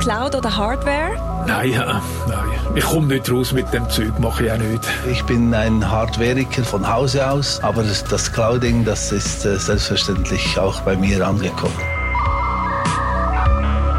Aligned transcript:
Cloud 0.00 0.34
oder 0.34 0.56
Hardware? 0.56 1.44
Nein, 1.46 1.72
äh, 1.72 1.76
nein. 1.76 2.48
Ich 2.74 2.84
komme 2.84 3.06
nicht 3.06 3.30
raus 3.30 3.52
mit 3.52 3.72
dem 3.72 3.88
Zeug, 3.88 4.18
mache 4.18 4.46
ich 4.46 4.52
auch 4.52 4.58
nicht. 4.58 4.82
Ich 5.10 5.22
bin 5.24 5.54
ein 5.54 5.88
Hardwareiker 5.88 6.64
von 6.64 6.92
Hause 6.92 7.30
aus, 7.30 7.62
aber 7.62 7.84
das, 7.84 8.02
das 8.04 8.32
Clouding, 8.32 8.84
das 8.84 9.12
ist 9.12 9.44
äh, 9.44 9.56
selbstverständlich 9.58 10.58
auch 10.58 10.80
bei 10.80 10.96
mir 10.96 11.26
angekommen. 11.26 11.78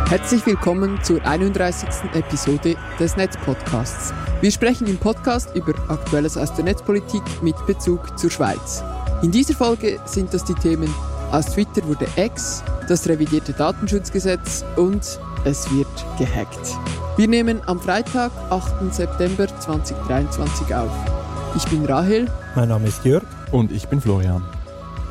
Herzlich 0.10 0.46
willkommen 0.46 1.00
zur 1.04 1.26
31. 1.26 1.90
Episode 2.14 2.76
des 3.00 3.16
Netzpodcasts. 3.16 4.14
Wir 4.42 4.52
sprechen 4.52 4.88
im 4.88 4.98
Podcast 4.98 5.56
über 5.56 5.74
Aktuelles 5.90 6.38
aus 6.38 6.54
der 6.54 6.66
Netzpolitik 6.66 7.24
mit 7.42 7.56
Bezug 7.66 8.18
zur 8.20 8.30
Schweiz. 8.30 8.84
In 9.22 9.32
dieser 9.32 9.54
Folge 9.54 10.00
sind 10.06 10.34
das 10.34 10.44
die 10.44 10.54
Themen 10.54 10.94
aus 11.32 11.48
Twitter 11.48 11.86
wurde 11.88 12.08
X, 12.16 12.64
das 12.88 13.08
revidierte 13.08 13.54
Datenschutzgesetz 13.54 14.64
und 14.76 15.20
es 15.46 15.70
wird 15.72 15.88
gehackt. 16.18 16.78
Wir 17.18 17.28
nehmen 17.28 17.62
am 17.66 17.80
Freitag, 17.80 18.32
8. 18.50 18.94
September 18.94 19.48
2023 19.60 20.74
auf. 20.74 20.92
Ich 21.56 21.66
bin 21.66 21.86
Rahel. 21.86 22.32
Mein 22.56 22.70
Name 22.70 22.88
ist 22.88 23.04
Jörg. 23.04 23.24
Und 23.52 23.72
ich 23.72 23.88
bin 23.88 24.00
Florian. 24.00 24.44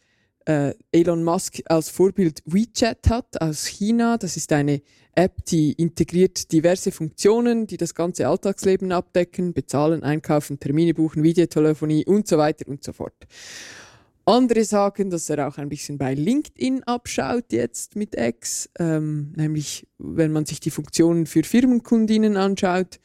äh, 0.47 0.75
Elon 0.93 1.23
Musk 1.23 1.61
als 1.67 1.91
Vorbild 1.91 2.43
WeChat 2.47 3.11
hat 3.11 3.41
aus 3.41 3.67
China. 3.67 4.17
Das 4.17 4.37
ist 4.37 4.53
eine 4.53 4.81
App, 5.15 5.45
die 5.47 5.73
integriert 5.73 6.53
diverse 6.53 6.93
Funktionen, 6.93 7.67
die 7.67 7.77
das 7.77 7.95
ganze 7.95 8.29
Alltagsleben 8.29 8.93
abdecken, 8.93 9.53
bezahlen, 9.53 10.03
einkaufen, 10.03 10.61
Termine 10.61 10.95
buchen, 10.95 11.23
Videotelefonie 11.23 12.05
und 12.05 12.29
so 12.29 12.39
weiter 12.39 12.69
und 12.69 12.85
so 12.85 12.93
fort. 12.93 13.15
Andere 14.25 14.65
sagen, 14.65 15.09
dass 15.11 15.31
er 15.31 15.47
auch 15.47 15.57
ein 15.57 15.69
bisschen 15.69 15.99
bei 15.99 16.13
LinkedIn 16.15 16.83
abschaut 16.83 17.53
jetzt 17.53 17.95
mit 17.95 18.17
X, 18.17 18.69
ähm, 18.79 19.33
nämlich 19.37 19.87
wenn 19.99 20.33
man 20.33 20.47
sich 20.47 20.59
die 20.59 20.73
Funktionen 20.73 21.27
für 21.27 21.45
Firmenkundinnen 21.45 22.37
anschaut. 22.37 22.99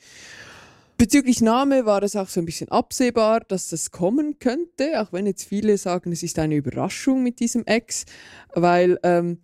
Bezüglich 1.01 1.41
Name 1.41 1.87
war 1.87 2.03
es 2.03 2.15
auch 2.15 2.27
so 2.27 2.39
ein 2.39 2.45
bisschen 2.45 2.69
absehbar, 2.69 3.39
dass 3.39 3.69
das 3.69 3.89
kommen 3.89 4.37
könnte, 4.37 5.01
auch 5.01 5.11
wenn 5.11 5.25
jetzt 5.25 5.45
viele 5.45 5.75
sagen, 5.79 6.11
es 6.11 6.21
ist 6.21 6.37
eine 6.37 6.53
Überraschung 6.53 7.23
mit 7.23 7.39
diesem 7.39 7.63
X, 7.65 8.05
weil 8.53 8.99
ähm, 9.01 9.39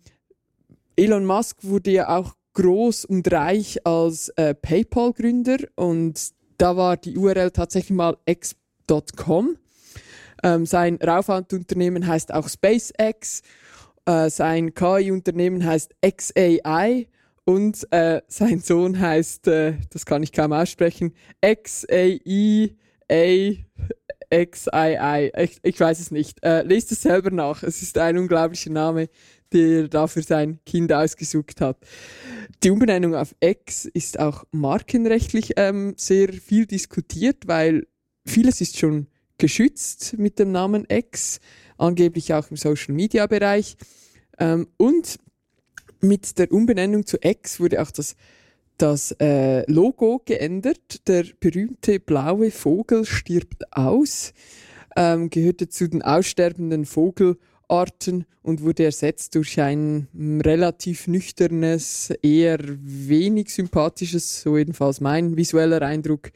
Elon 0.94 1.24
Musk 1.24 1.64
wurde 1.64 1.90
ja 1.90 2.16
auch 2.16 2.36
groß 2.52 3.06
und 3.06 3.32
reich 3.32 3.84
als 3.84 4.28
äh, 4.36 4.54
PayPal-Gründer 4.54 5.56
und 5.74 6.30
da 6.58 6.76
war 6.76 6.96
die 6.96 7.18
URL 7.18 7.50
tatsächlich 7.50 7.96
mal 7.96 8.16
x.com 8.24 9.56
ähm, 10.44 10.64
sein 10.64 11.00
Raumfahrtunternehmen 11.04 12.06
heißt 12.06 12.32
auch 12.32 12.48
SpaceX. 12.48 13.42
Äh, 14.06 14.30
sein 14.30 14.74
KI-Unternehmen 14.74 15.64
heißt 15.64 15.96
XAI. 16.02 17.08
Und 17.48 17.90
äh, 17.92 18.20
sein 18.28 18.60
Sohn 18.60 19.00
heißt, 19.00 19.48
äh, 19.48 19.78
das 19.88 20.04
kann 20.04 20.22
ich 20.22 20.32
kaum 20.32 20.52
aussprechen, 20.52 21.14
XAI. 21.40 22.76
XII. 24.30 25.32
Ich, 25.34 25.58
ich 25.62 25.80
weiß 25.80 25.98
es 25.98 26.10
nicht. 26.10 26.44
Äh, 26.44 26.60
lest 26.64 26.92
es 26.92 27.00
selber 27.00 27.30
nach. 27.30 27.62
Es 27.62 27.80
ist 27.80 27.96
ein 27.96 28.18
unglaublicher 28.18 28.68
Name, 28.68 29.08
der 29.50 29.66
er 29.66 29.88
dafür 29.88 30.22
sein 30.22 30.58
Kind 30.66 30.92
ausgesucht 30.92 31.62
hat. 31.62 31.78
Die 32.62 32.68
Umbenennung 32.68 33.14
auf 33.14 33.34
X 33.40 33.86
ist 33.86 34.20
auch 34.20 34.44
markenrechtlich 34.50 35.54
ähm, 35.56 35.94
sehr 35.96 36.34
viel 36.34 36.66
diskutiert, 36.66 37.46
weil 37.48 37.86
vieles 38.26 38.60
ist 38.60 38.78
schon 38.78 39.06
geschützt 39.38 40.18
mit 40.18 40.38
dem 40.38 40.52
Namen 40.52 40.84
X, 40.86 41.40
angeblich 41.78 42.34
auch 42.34 42.50
im 42.50 42.58
Social-Media-Bereich. 42.58 43.78
Ähm, 44.38 44.68
und 44.76 45.18
mit 46.00 46.38
der 46.38 46.52
Umbenennung 46.52 47.06
zu 47.06 47.18
X 47.20 47.60
wurde 47.60 47.82
auch 47.82 47.90
das, 47.90 48.16
das 48.76 49.12
äh, 49.20 49.70
Logo 49.70 50.22
geändert. 50.24 51.08
Der 51.08 51.24
berühmte 51.40 52.00
blaue 52.00 52.50
Vogel 52.50 53.04
stirbt 53.04 53.64
aus, 53.76 54.32
ähm, 54.96 55.30
gehörte 55.30 55.68
zu 55.68 55.88
den 55.88 56.02
aussterbenden 56.02 56.84
Vogelarten 56.84 58.26
und 58.42 58.62
wurde 58.62 58.84
ersetzt 58.84 59.34
durch 59.34 59.60
ein 59.60 60.08
relativ 60.44 61.06
nüchternes, 61.06 62.10
eher 62.22 62.58
wenig 62.62 63.50
sympathisches, 63.52 64.42
so 64.42 64.56
jedenfalls 64.56 65.00
mein 65.00 65.36
visueller 65.36 65.82
Eindruck, 65.82 66.30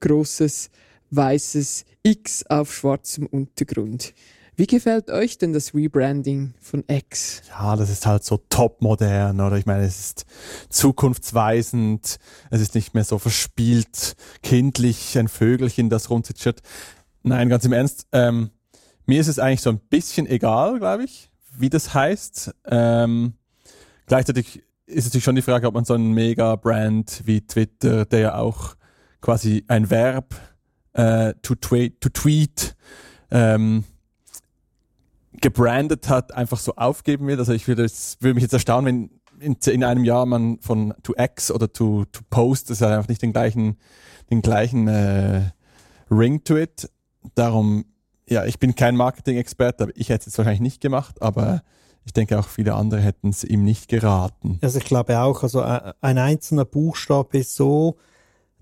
großes 0.00 0.70
weißes 1.10 1.84
X 2.02 2.44
auf 2.48 2.72
schwarzem 2.74 3.26
Untergrund. 3.26 4.14
Wie 4.60 4.66
gefällt 4.66 5.08
euch 5.08 5.38
denn 5.38 5.54
das 5.54 5.74
Rebranding 5.74 6.52
von 6.60 6.84
X? 6.86 7.40
Ja, 7.48 7.76
das 7.76 7.88
ist 7.88 8.04
halt 8.04 8.24
so 8.24 8.36
topmodern, 8.50 9.40
oder? 9.40 9.56
Ich 9.56 9.64
meine, 9.64 9.84
es 9.84 9.98
ist 9.98 10.26
zukunftsweisend, 10.68 12.18
es 12.50 12.60
ist 12.60 12.74
nicht 12.74 12.92
mehr 12.92 13.04
so 13.04 13.18
verspielt, 13.18 14.16
kindlich, 14.42 15.16
ein 15.16 15.28
Vögelchen, 15.28 15.88
das 15.88 16.10
rumzitschert. 16.10 16.60
Nein, 17.22 17.48
ganz 17.48 17.64
im 17.64 17.72
Ernst, 17.72 18.06
ähm, 18.12 18.50
mir 19.06 19.22
ist 19.22 19.28
es 19.28 19.38
eigentlich 19.38 19.62
so 19.62 19.70
ein 19.70 19.80
bisschen 19.80 20.26
egal, 20.26 20.78
glaube 20.78 21.04
ich, 21.04 21.30
wie 21.56 21.70
das 21.70 21.94
heißt. 21.94 22.54
Ähm, 22.66 23.32
gleichzeitig 24.04 24.62
ist 24.84 25.06
natürlich 25.06 25.24
schon 25.24 25.36
die 25.36 25.40
Frage, 25.40 25.68
ob 25.68 25.72
man 25.72 25.86
so 25.86 25.94
einen 25.94 26.12
Mega-Brand 26.12 27.22
wie 27.24 27.40
Twitter, 27.46 28.04
der 28.04 28.20
ja 28.20 28.34
auch 28.34 28.76
quasi 29.22 29.64
ein 29.68 29.88
Verb 29.88 30.34
äh, 30.92 31.32
to, 31.40 31.54
tweet, 31.54 32.02
to 32.02 32.10
tweet 32.10 32.76
ähm, 33.30 33.84
gebrandet 35.32 36.08
hat, 36.08 36.34
einfach 36.34 36.58
so 36.58 36.74
aufgeben 36.74 37.26
will. 37.26 37.38
Also 37.38 37.52
ich 37.52 37.68
würde, 37.68 37.86
würde 38.20 38.34
mich 38.34 38.42
jetzt 38.42 38.52
erstaunen, 38.52 38.86
wenn 38.86 39.20
in, 39.40 39.56
in 39.72 39.84
einem 39.84 40.04
Jahr 40.04 40.26
man 40.26 40.58
von 40.60 40.94
to 41.02 41.14
X 41.16 41.50
oder 41.50 41.72
to, 41.72 42.04
to 42.12 42.20
Post, 42.30 42.70
das 42.70 42.80
hat 42.80 42.90
einfach 42.90 43.08
nicht 43.08 43.22
den 43.22 43.32
gleichen, 43.32 43.78
den 44.30 44.42
gleichen 44.42 44.88
äh, 44.88 45.50
Ring 46.10 46.44
to 46.44 46.56
it. 46.56 46.90
Darum, 47.34 47.86
ja, 48.28 48.44
ich 48.44 48.58
bin 48.58 48.74
kein 48.74 48.96
Marketing-Experte, 48.96 49.84
aber 49.84 49.92
ich 49.94 50.08
hätte 50.08 50.20
es 50.20 50.26
jetzt 50.26 50.38
wahrscheinlich 50.38 50.60
nicht 50.60 50.80
gemacht, 50.80 51.22
aber 51.22 51.62
ich 52.04 52.12
denke 52.12 52.38
auch 52.38 52.48
viele 52.48 52.74
andere 52.74 53.00
hätten 53.00 53.28
es 53.28 53.44
ihm 53.44 53.64
nicht 53.64 53.88
geraten. 53.88 54.58
Also 54.62 54.78
ich 54.78 54.84
glaube 54.84 55.20
auch, 55.20 55.42
also 55.42 55.60
äh, 55.60 55.92
ein 56.00 56.18
einzelner 56.18 56.64
Buchstabe 56.64 57.38
ist 57.38 57.54
so 57.54 57.96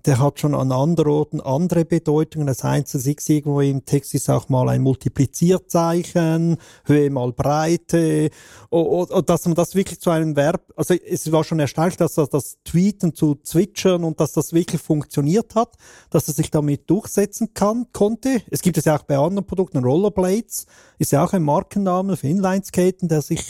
der 0.05 0.19
hat 0.19 0.39
schon 0.39 0.55
an 0.55 0.71
anderen 0.71 1.09
Orten 1.09 1.41
andere 1.41 1.85
Bedeutungen. 1.85 2.47
Das 2.47 2.63
Einzelne 2.63 3.13
ist 3.13 3.29
irgendwo 3.29 3.61
im 3.61 3.85
Text 3.85 4.13
ist 4.13 4.29
auch 4.29 4.49
mal 4.49 4.69
ein 4.69 4.81
Multiplizierzeichen, 4.81 6.57
Höhe 6.85 7.09
mal 7.09 7.31
Breite, 7.33 8.29
und, 8.69 9.29
dass 9.29 9.45
man 9.45 9.55
das 9.55 9.75
wirklich 9.75 9.99
zu 9.99 10.09
einem 10.09 10.35
Verb, 10.35 10.61
also 10.75 10.93
es 10.93 11.31
war 11.31 11.43
schon 11.43 11.59
erstaunlich, 11.59 11.97
dass 11.97 12.13
das, 12.15 12.29
das 12.29 12.57
Tweeten 12.63 13.13
zu 13.13 13.35
zwitschern 13.35 14.03
und 14.03 14.19
dass 14.19 14.33
das 14.33 14.53
wirklich 14.53 14.81
funktioniert 14.81 15.55
hat, 15.55 15.75
dass 16.09 16.27
er 16.27 16.33
sich 16.33 16.51
damit 16.51 16.89
durchsetzen 16.89 17.53
kann, 17.53 17.87
konnte. 17.91 18.41
Es 18.49 18.61
gibt 18.61 18.77
es 18.77 18.85
ja 18.85 18.97
auch 18.97 19.03
bei 19.03 19.17
anderen 19.17 19.45
Produkten, 19.45 19.83
Rollerblades 19.83 20.65
ist 20.97 21.11
ja 21.11 21.23
auch 21.23 21.33
ein 21.33 21.43
Markenname 21.43 22.17
für 22.17 22.27
Inlineskaten, 22.27 23.07
der 23.07 23.21
sich, 23.21 23.43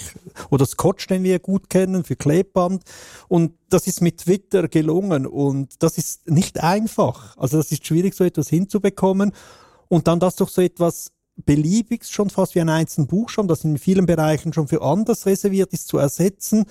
oder 0.49 0.65
Scotch, 0.65 1.07
den 1.07 1.23
wir 1.23 1.39
gut 1.39 1.69
kennen, 1.69 2.03
für 2.03 2.15
Klebband. 2.15 2.83
Und 3.27 3.53
das 3.73 3.87
ist 3.87 4.01
mit 4.01 4.19
Twitter 4.19 4.67
gelungen 4.67 5.25
und 5.25 5.81
das 5.83 5.97
ist 5.97 6.29
nicht 6.29 6.61
einfach. 6.61 7.37
Also 7.37 7.57
das 7.57 7.71
ist 7.71 7.85
schwierig, 7.85 8.13
so 8.13 8.23
etwas 8.23 8.49
hinzubekommen 8.49 9.33
und 9.87 10.07
dann 10.07 10.19
das 10.19 10.35
durch 10.35 10.51
so 10.51 10.61
etwas 10.61 11.11
beliebig, 11.45 12.05
schon 12.05 12.29
fast 12.29 12.55
wie 12.55 12.61
ein 12.61 12.69
einzelner 12.69 13.07
Buchstaben, 13.07 13.47
das 13.47 13.63
in 13.63 13.77
vielen 13.77 14.05
Bereichen 14.05 14.53
schon 14.53 14.67
für 14.67 14.81
anders 14.81 15.25
reserviert 15.25 15.73
ist, 15.73 15.87
zu 15.87 15.97
ersetzen. 15.97 16.65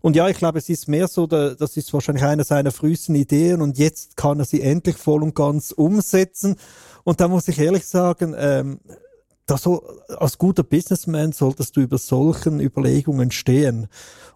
Und 0.00 0.16
ja, 0.16 0.28
ich 0.28 0.36
glaube, 0.36 0.58
es 0.58 0.68
ist 0.68 0.86
mehr 0.86 1.08
so, 1.08 1.26
das 1.26 1.76
ist 1.76 1.92
wahrscheinlich 1.94 2.24
eine 2.24 2.44
seiner 2.44 2.72
frühesten 2.72 3.14
Ideen 3.14 3.62
und 3.62 3.78
jetzt 3.78 4.16
kann 4.16 4.38
er 4.38 4.44
sie 4.44 4.60
endlich 4.60 4.96
voll 4.96 5.22
und 5.22 5.34
ganz 5.34 5.72
umsetzen. 5.72 6.56
Und 7.04 7.20
da 7.20 7.28
muss 7.28 7.48
ich 7.48 7.58
ehrlich 7.58 7.86
sagen, 7.86 8.34
ähm, 8.36 8.80
da 9.46 9.58
so, 9.58 9.86
als 10.08 10.38
guter 10.38 10.62
Businessman 10.62 11.32
solltest 11.32 11.76
du 11.76 11.82
über 11.82 11.98
solchen 11.98 12.60
Überlegungen 12.60 13.30
stehen. 13.30 13.88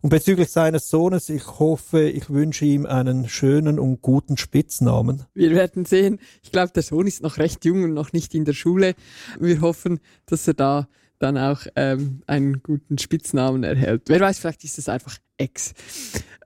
Und 0.02 0.10
bezüglich 0.10 0.50
seines 0.50 0.90
Sohnes, 0.90 1.28
ich 1.30 1.46
hoffe, 1.58 2.02
ich 2.02 2.30
wünsche 2.30 2.64
ihm 2.66 2.84
einen 2.84 3.28
schönen 3.28 3.78
und 3.78 4.02
guten 4.02 4.36
Spitznamen. 4.36 5.24
Wir 5.34 5.50
werden 5.50 5.86
sehen. 5.86 6.20
Ich 6.42 6.52
glaube, 6.52 6.72
der 6.72 6.82
Sohn 6.82 7.06
ist 7.06 7.22
noch 7.22 7.38
recht 7.38 7.64
jung 7.64 7.84
und 7.84 7.94
noch 7.94 8.12
nicht 8.12 8.34
in 8.34 8.44
der 8.44 8.52
Schule. 8.52 8.94
Wir 9.40 9.60
hoffen, 9.60 10.00
dass 10.26 10.46
er 10.46 10.54
da 10.54 10.88
dann 11.18 11.36
auch 11.36 11.62
ähm, 11.74 12.22
einen 12.26 12.62
guten 12.62 12.98
Spitznamen 12.98 13.64
erhält. 13.64 14.02
Wer 14.06 14.20
weiß, 14.20 14.38
vielleicht 14.38 14.62
ist 14.64 14.78
es 14.78 14.88
einfach 14.88 15.16
X. 15.36 15.72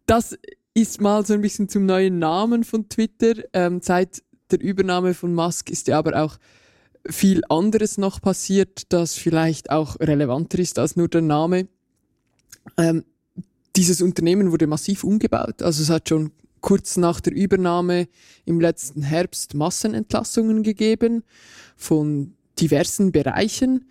Das 0.07 0.39
ist 0.73 1.01
mal 1.01 1.27
so 1.27 1.35
ein 1.35 1.43
bisschen 1.43 1.69
zum 1.69 1.85
neuen 1.85 2.19
Namen 2.19 2.65
von 2.65 2.89
Twitter. 2.89 3.35
Ähm, 3.53 3.81
seit 3.83 4.23
der 4.51 4.61
Übernahme 4.61 5.15
von 5.15 5.35
Musk 5.35 5.69
ist 5.69 5.89
ja 5.89 5.99
aber 5.99 6.23
auch 6.23 6.39
viel 7.09 7.43
anderes 7.49 7.99
noch 7.99 8.21
passiert, 8.21 8.93
das 8.93 9.15
vielleicht 9.15 9.71
auch 9.71 9.99
relevanter 10.01 10.59
ist 10.59 10.79
als 10.79 10.97
nur 10.97 11.09
der 11.09 11.23
Name. 11.23 11.69
Ähm, 12.77 13.05
dieses 13.77 14.03
Unternehmen 14.03 14.53
wurde 14.53 14.67
massiv 14.67 15.05
umgebaut. 15.05 15.63
Also 15.63 15.83
es 15.83 15.91
hat 15.91 16.09
schon 16.09 16.33
kurz 16.61 16.97
nach 16.97 17.21
der 17.21 17.35
Übernahme 17.35 18.09
im 18.45 18.61
letzten 18.61 19.03
Herbst 19.03 19.55
Massenentlassungen 19.55 20.63
gegeben 20.63 21.25
von 21.77 22.35
diversen 22.61 23.13
Bereichen, 23.13 23.89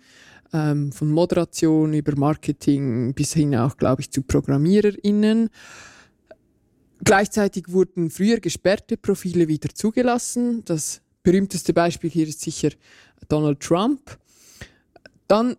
ähm, 0.52 0.92
von 0.92 1.10
Moderation 1.10 1.92
über 1.92 2.16
Marketing 2.16 3.14
bis 3.14 3.34
hin 3.34 3.54
auch, 3.54 3.76
glaube 3.76 4.02
ich, 4.02 4.10
zu 4.10 4.22
ProgrammiererInnen. 4.22 5.50
Gleichzeitig 7.04 7.64
wurden 7.68 8.10
früher 8.10 8.38
gesperrte 8.38 8.96
Profile 8.96 9.48
wieder 9.48 9.68
zugelassen. 9.74 10.64
Das 10.64 11.02
berühmteste 11.22 11.72
Beispiel 11.72 12.10
hier 12.10 12.26
ist 12.26 12.40
sicher 12.40 12.70
Donald 13.28 13.60
Trump. 13.60 14.18
Dann 15.28 15.56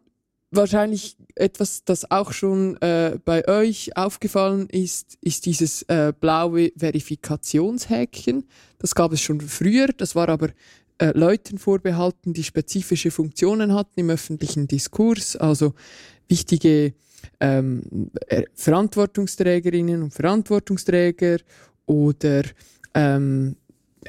wahrscheinlich 0.51 1.17
etwas, 1.35 1.83
das 1.83 2.09
auch 2.11 2.31
schon 2.31 2.79
äh, 2.81 3.17
bei 3.23 3.47
euch 3.47 3.97
aufgefallen 3.97 4.69
ist, 4.69 5.17
ist 5.21 5.45
dieses 5.45 5.81
äh, 5.83 6.13
blaue 6.19 6.71
Verifikationshäkchen. 6.77 8.45
Das 8.77 8.93
gab 8.93 9.13
es 9.13 9.21
schon 9.21 9.41
früher, 9.41 9.87
das 9.87 10.15
war 10.15 10.29
aber 10.29 10.49
äh, 10.99 11.17
Leuten 11.17 11.57
vorbehalten, 11.57 12.33
die 12.33 12.43
spezifische 12.43 13.09
Funktionen 13.09 13.73
hatten 13.73 13.99
im 13.99 14.09
öffentlichen 14.09 14.67
Diskurs, 14.67 15.35
also 15.35 15.73
wichtige 16.27 16.93
ähm, 17.39 18.11
äh, 18.27 18.43
Verantwortungsträgerinnen 18.53 20.03
und 20.03 20.13
Verantwortungsträger 20.13 21.37
oder 21.85 22.43
ähm, 22.93 23.55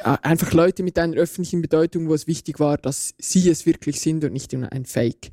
einfach 0.02 0.52
Leute 0.52 0.82
mit 0.82 0.98
einer 0.98 1.16
öffentlichen 1.16 1.62
Bedeutung, 1.62 2.08
wo 2.08 2.14
es 2.14 2.26
wichtig 2.26 2.60
war, 2.60 2.78
dass 2.78 3.14
sie 3.18 3.48
es 3.48 3.66
wirklich 3.66 4.00
sind 4.00 4.24
und 4.24 4.32
nicht 4.32 4.54
ein 4.54 4.84
Fake. 4.86 5.30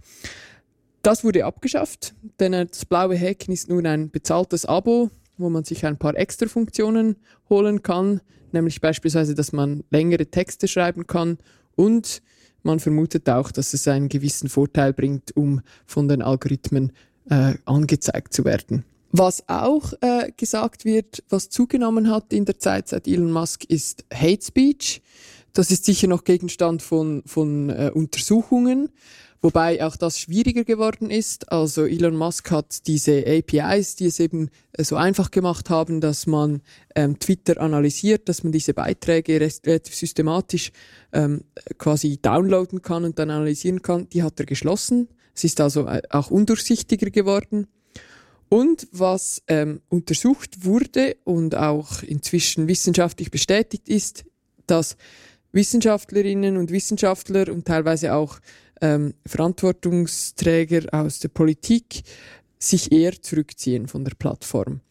Das 1.02 1.24
wurde 1.24 1.46
abgeschafft, 1.46 2.14
denn 2.40 2.52
das 2.52 2.86
blaue 2.86 3.16
Häkchen 3.16 3.54
ist 3.54 3.70
nun 3.70 3.88
ein 3.88 4.12
bezahltes 4.12 4.66
Abo, 4.66 5.10
wo 5.38 5.50
man 5.50 5.64
sich 5.64 5.86
ein 5.86 5.98
paar 5.98 6.16
extra 6.16 6.48
Funktionen 6.48 7.16
holen 7.50 7.82
kann, 7.82 8.22
nämlich 8.52 8.82
beispielsweise, 8.82 9.34
dass 9.34 9.52
man 9.52 9.84
längere 9.90 10.28
Texte 10.28 10.68
schreiben 10.68 11.08
kann 11.08 11.40
und 11.76 12.22
man 12.64 12.80
vermutet 12.80 13.28
auch, 13.30 13.52
dass 13.52 13.74
es 13.74 13.88
einen 13.88 14.10
gewissen 14.10 14.48
Vorteil 14.48 14.94
bringt, 14.94 15.36
um 15.36 15.62
von 15.88 16.08
den 16.08 16.22
Algorithmen 16.22 16.92
äh, 17.30 17.56
angezeigt 17.66 18.34
zu 18.34 18.46
werden. 18.46 18.86
Was 19.14 19.44
auch 19.50 19.92
äh, 20.00 20.32
gesagt 20.38 20.86
wird, 20.86 21.24
was 21.30 21.50
zugenommen 21.50 22.10
hat 22.10 22.32
in 22.32 22.46
der 22.46 22.60
Zeit 22.60 22.88
seit 22.88 23.08
Elon 23.08 23.32
Musk, 23.32 23.66
ist 23.66 24.06
Hate 24.14 24.44
Speech. 24.44 25.02
Das 25.52 25.70
ist 25.70 25.84
sicher 25.84 26.08
noch 26.08 26.24
Gegenstand 26.24 26.82
von, 26.82 27.22
von 27.26 27.70
äh, 27.70 27.92
Untersuchungen, 27.94 28.88
wobei 29.42 29.86
auch 29.86 29.98
das 29.98 30.18
schwieriger 30.18 30.64
geworden 30.64 31.10
ist. 31.10 31.52
Also 31.52 31.86
Elon 31.86 32.16
Musk 32.16 32.52
hat 32.52 32.88
diese 32.88 33.26
APIs, 33.28 33.98
die 33.98 34.06
es 34.06 34.22
eben 34.22 34.50
äh, 34.72 34.86
so 34.86 34.96
einfach 34.96 35.30
gemacht 35.30 35.70
haben, 35.70 36.00
dass 36.00 36.26
man 36.26 36.62
ähm, 36.96 37.20
Twitter 37.20 37.60
analysiert, 37.60 38.30
dass 38.30 38.44
man 38.44 38.54
diese 38.54 38.74
Beiträge 38.74 39.42
relativ 39.42 39.94
systematisch 39.94 40.72
ähm, 41.12 41.44
quasi 41.78 42.18
downloaden 42.22 42.82
kann 42.82 43.04
und 43.04 43.20
dann 43.20 43.30
analysieren 43.30 43.82
kann, 43.82 44.08
die 44.08 44.24
hat 44.24 44.40
er 44.40 44.46
geschlossen. 44.46 45.10
Es 45.36 45.44
ist 45.44 45.60
also 45.60 45.86
äh, 45.86 46.02
auch 46.12 46.32
undurchsichtiger 46.32 47.10
geworden. 47.10 47.68
Und 48.54 48.90
was 48.92 49.42
ähm, 49.48 49.80
untersucht 49.88 50.66
wurde 50.66 51.16
und 51.24 51.56
auch 51.56 52.04
inzwischen 52.04 52.68
wissenschaftlich 52.68 53.32
bestätigt 53.32 53.88
ist, 53.88 54.26
dass 54.68 54.98
Wissenschaftlerinnen 55.54 56.58
und 56.58 56.70
Wissenschaftler 56.70 57.48
und 57.50 57.66
teilweise 57.66 58.14
auch 58.14 58.40
ähm, 58.82 59.14
Verantwortungsträger 59.26 60.94
aus 60.94 61.20
der 61.20 61.30
Politik 61.30 62.02
sich 62.60 62.92
eher 62.92 63.22
zurückziehen 63.22 63.88
von 63.88 64.04
der 64.04 64.16
Plattform. 64.16 64.82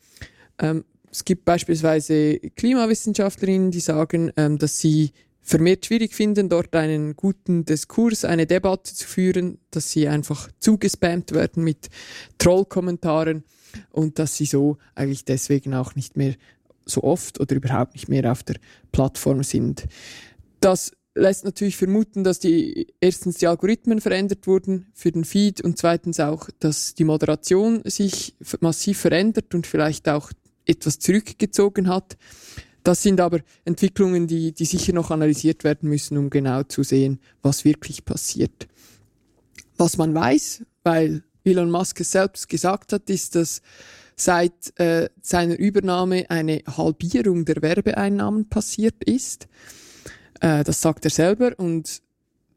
Ähm, 0.58 0.86
es 1.12 1.26
gibt 1.26 1.44
beispielsweise 1.44 2.38
Klimawissenschaftlerinnen, 2.38 3.70
die 3.70 3.80
sagen, 3.80 4.32
ähm, 4.38 4.56
dass 4.56 4.80
sie 4.80 5.10
vermehrt 5.50 5.84
schwierig 5.84 6.14
finden, 6.14 6.48
dort 6.48 6.74
einen 6.76 7.16
guten 7.16 7.64
Diskurs, 7.64 8.24
eine 8.24 8.46
Debatte 8.46 8.94
zu 8.94 9.06
führen, 9.06 9.58
dass 9.72 9.90
sie 9.90 10.06
einfach 10.06 10.48
zugespammt 10.60 11.32
werden 11.32 11.64
mit 11.64 11.88
Trollkommentaren 12.38 13.42
und 13.90 14.18
dass 14.18 14.36
sie 14.36 14.46
so 14.46 14.78
eigentlich 14.94 15.24
deswegen 15.24 15.74
auch 15.74 15.96
nicht 15.96 16.16
mehr 16.16 16.34
so 16.86 17.02
oft 17.02 17.40
oder 17.40 17.56
überhaupt 17.56 17.94
nicht 17.94 18.08
mehr 18.08 18.30
auf 18.30 18.44
der 18.44 18.56
Plattform 18.92 19.42
sind. 19.42 19.86
Das 20.60 20.92
lässt 21.14 21.44
natürlich 21.44 21.76
vermuten, 21.76 22.22
dass 22.22 22.38
die 22.38 22.86
erstens 23.00 23.38
die 23.38 23.48
Algorithmen 23.48 24.00
verändert 24.00 24.46
wurden 24.46 24.86
für 24.94 25.10
den 25.10 25.24
Feed 25.24 25.60
und 25.60 25.78
zweitens 25.78 26.20
auch, 26.20 26.48
dass 26.60 26.94
die 26.94 27.04
Moderation 27.04 27.82
sich 27.84 28.36
massiv 28.60 29.00
verändert 29.00 29.52
und 29.54 29.66
vielleicht 29.66 30.08
auch 30.08 30.30
etwas 30.64 31.00
zurückgezogen 31.00 31.88
hat. 31.88 32.16
Das 32.82 33.02
sind 33.02 33.20
aber 33.20 33.40
Entwicklungen, 33.64 34.26
die, 34.26 34.52
die 34.52 34.64
sicher 34.64 34.92
noch 34.92 35.10
analysiert 35.10 35.64
werden 35.64 35.88
müssen, 35.88 36.16
um 36.16 36.30
genau 36.30 36.62
zu 36.62 36.82
sehen, 36.82 37.20
was 37.42 37.64
wirklich 37.64 38.04
passiert. 38.04 38.68
Was 39.76 39.96
man 39.96 40.14
weiß, 40.14 40.62
weil 40.82 41.22
Elon 41.44 41.70
Musk 41.70 42.00
es 42.00 42.12
selbst 42.12 42.48
gesagt 42.48 42.92
hat, 42.92 43.08
ist, 43.10 43.34
dass 43.34 43.62
seit 44.16 44.78
äh, 44.78 45.08
seiner 45.22 45.58
Übernahme 45.58 46.28
eine 46.28 46.62
Halbierung 46.66 47.44
der 47.44 47.62
Werbeeinnahmen 47.62 48.48
passiert 48.48 49.02
ist. 49.04 49.48
Äh, 50.40 50.64
das 50.64 50.80
sagt 50.80 51.04
er 51.04 51.10
selber 51.10 51.58
und 51.58 52.02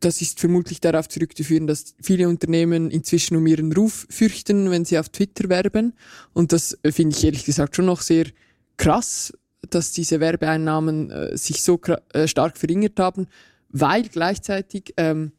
das 0.01 0.21
ist 0.21 0.41
vermutlich 0.41 0.81
darauf 0.81 1.07
zurückzuführen, 1.07 1.65
dass 1.65 1.95
viele 2.01 2.27
Unternehmen 2.27 2.91
inzwischen 2.91 3.37
um 3.37 3.47
ihren 3.47 3.71
Ruf 3.71 4.05
fürchten, 4.09 4.69
wenn 4.69 4.83
sie 4.83 4.99
auf 4.99 5.09
Twitter 5.09 5.47
werben. 5.47 5.93
Und 6.33 6.51
das 6.51 6.77
äh, 6.83 6.91
finde 6.91 7.15
ich 7.15 7.23
ehrlich 7.23 7.45
gesagt 7.45 7.75
schon 7.75 7.85
noch 7.85 8.01
sehr 8.01 8.25
krass, 8.75 9.33
dass 9.69 9.91
diese 9.91 10.19
Werbeeinnahmen 10.19 11.09
äh, 11.09 11.37
sich 11.37 11.61
so 11.63 11.79
äh, 12.13 12.27
stark 12.27 12.57
verringert 12.57 12.99
haben, 12.99 13.27
weil 13.69 14.03
gleichzeitig 14.03 14.93
ähm, 14.97 15.31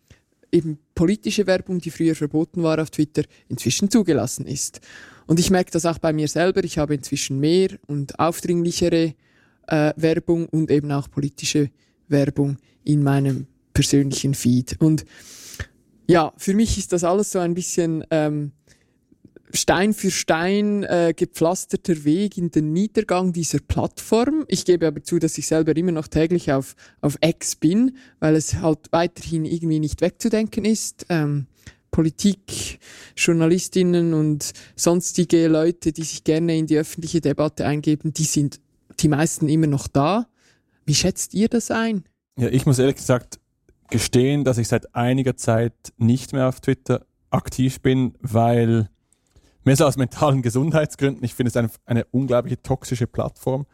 eben 0.51 0.79
politische 0.95 1.47
Werbung, 1.47 1.81
die 1.81 1.91
früher 1.91 2.15
verboten 2.15 2.63
war 2.63 2.81
auf 2.81 2.91
Twitter, 2.91 3.23
inzwischen 3.49 3.91
zugelassen 3.91 4.47
ist. 4.47 4.81
Und 5.27 5.41
ich 5.41 5.51
merke 5.51 5.71
das 5.71 5.87
auch 5.87 5.99
bei 5.99 6.13
mir 6.13 6.29
selber. 6.29 6.63
Ich 6.65 6.79
habe 6.79 6.95
inzwischen 6.95 7.41
mehr 7.41 7.71
und 7.87 8.19
aufdringlichere 8.19 9.15
äh, 9.67 9.93
Werbung 9.97 10.47
und 10.47 10.71
eben 10.71 10.93
auch 10.93 11.11
politische 11.11 11.71
Werbung 12.09 12.59
in 12.85 13.03
meinem 13.03 13.47
persönlichen 13.73 14.35
Feed. 14.35 14.77
Und 14.81 15.05
ja, 16.07 16.33
für 16.37 16.55
mich 16.55 16.79
ist 16.79 16.93
das 16.93 17.03
alles 17.03 17.33
so 17.33 17.39
ein 17.39 17.55
bisschen 17.55 18.05
ähm, 18.11 18.53
Stein 19.55 19.95
für 19.95 20.11
Stein 20.11 20.83
äh, 20.83 21.15
gepflasterter 21.17 22.05
Weg 22.05 22.37
in 22.37 22.51
den 22.51 22.73
Niedergang 22.73 23.33
dieser 23.33 23.61
Plattform. 23.61 24.45
Ich 24.49 24.65
gebe 24.65 24.87
aber 24.87 25.03
zu, 25.03 25.19
dass 25.19 25.39
ich 25.39 25.47
selber 25.47 25.77
immer 25.77 25.93
noch 25.93 26.09
täglich 26.09 26.53
auf, 26.53 26.75
auf 27.01 27.17
X 27.25 27.57
bin, 27.57 27.97
weil 28.19 28.35
es 28.35 28.57
halt 28.57 28.91
weiterhin 28.91 29.45
irgendwie 29.45 29.79
nicht 29.79 30.01
wegzudenken 30.01 30.65
ist. 30.65 31.07
Ähm, 31.09 31.47
Politik, 31.93 32.81
Journalistinnen 33.17 34.15
und 34.15 34.53
sonstige 34.75 35.47
Leute, 35.47 35.93
die 35.93 36.03
sich 36.03 36.25
gerne 36.25 36.59
in 36.59 36.67
die 36.67 36.77
öffentliche 36.77 37.21
Debatte 37.21 37.65
eingeben, 37.65 38.13
die 38.13 38.25
sind 38.25 38.61
die 38.99 39.09
meisten 39.09 39.49
immer 39.49 39.69
noch 39.69 39.87
da. 39.87 40.27
Wie 40.85 40.95
schätzt 40.95 41.35
ihr 41.35 41.49
das 41.49 41.71
ein? 41.71 42.05
Ja, 42.37 42.49
ich 42.49 42.67
muss 42.67 42.81
ehrlich 42.81 42.97
gesagt 42.97 43.39
gestehen, 43.91 44.43
dass 44.43 44.59
ich 44.59 44.67
seit 44.67 44.97
einiger 44.97 45.37
Zeit 45.37 45.75
nicht 45.97 46.33
mehr 46.33 46.49
auf 46.49 46.61
Twitter 46.61 47.07
aktiv 47.31 47.81
bin, 47.81 48.15
weil 48.21 48.91
Mehr 49.65 49.77
so 49.77 49.87
aus 49.87 49.97
mentalen 49.97 50.43
Gesundheitsgründen. 50.43 51.25
Ich 51.25 51.35
finde 51.35 51.49
es 51.49 51.57
eine, 51.57 51.71
eine 51.87 52.05
unglaubliche 52.07 52.61
toxische 52.63 53.07
Plattform. 53.07 53.67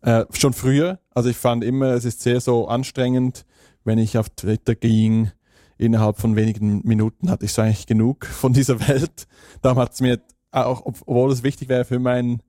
Äh, 0.00 0.24
schon 0.32 0.52
früher. 0.52 1.00
Also 1.10 1.28
ich 1.28 1.36
fand 1.36 1.64
immer, 1.64 1.92
es 1.92 2.04
ist 2.04 2.20
sehr 2.20 2.40
so 2.40 2.68
anstrengend, 2.68 3.44
wenn 3.84 3.98
ich 3.98 4.18
auf 4.18 4.28
Twitter 4.30 4.74
ging, 4.74 5.30
innerhalb 5.78 6.18
von 6.18 6.36
wenigen 6.36 6.82
Minuten 6.84 7.30
hatte 7.30 7.44
ich 7.44 7.52
so 7.52 7.62
eigentlich 7.62 7.86
genug 7.86 8.26
von 8.26 8.52
dieser 8.52 8.86
Welt. 8.88 9.26
Darum 9.62 9.78
hat 9.78 9.92
es 9.92 10.00
mir 10.00 10.20
auch, 10.52 10.82
obwohl 10.84 11.32
es 11.32 11.42
wichtig 11.42 11.68
wäre 11.68 11.84
für 11.84 11.98
meinen 11.98 12.42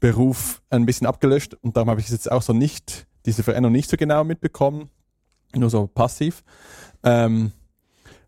Beruf, 0.00 0.62
ein 0.70 0.84
bisschen 0.84 1.06
abgelöscht 1.06 1.54
und 1.54 1.76
darum 1.76 1.90
habe 1.90 2.00
ich 2.00 2.06
es 2.06 2.12
jetzt 2.12 2.30
auch 2.30 2.42
so 2.42 2.52
nicht, 2.52 3.06
diese 3.24 3.44
Veränderung 3.44 3.72
nicht 3.72 3.88
so 3.88 3.96
genau 3.96 4.24
mitbekommen, 4.24 4.90
nur 5.54 5.70
so 5.70 5.86
passiv. 5.86 6.42
Ähm, 7.04 7.52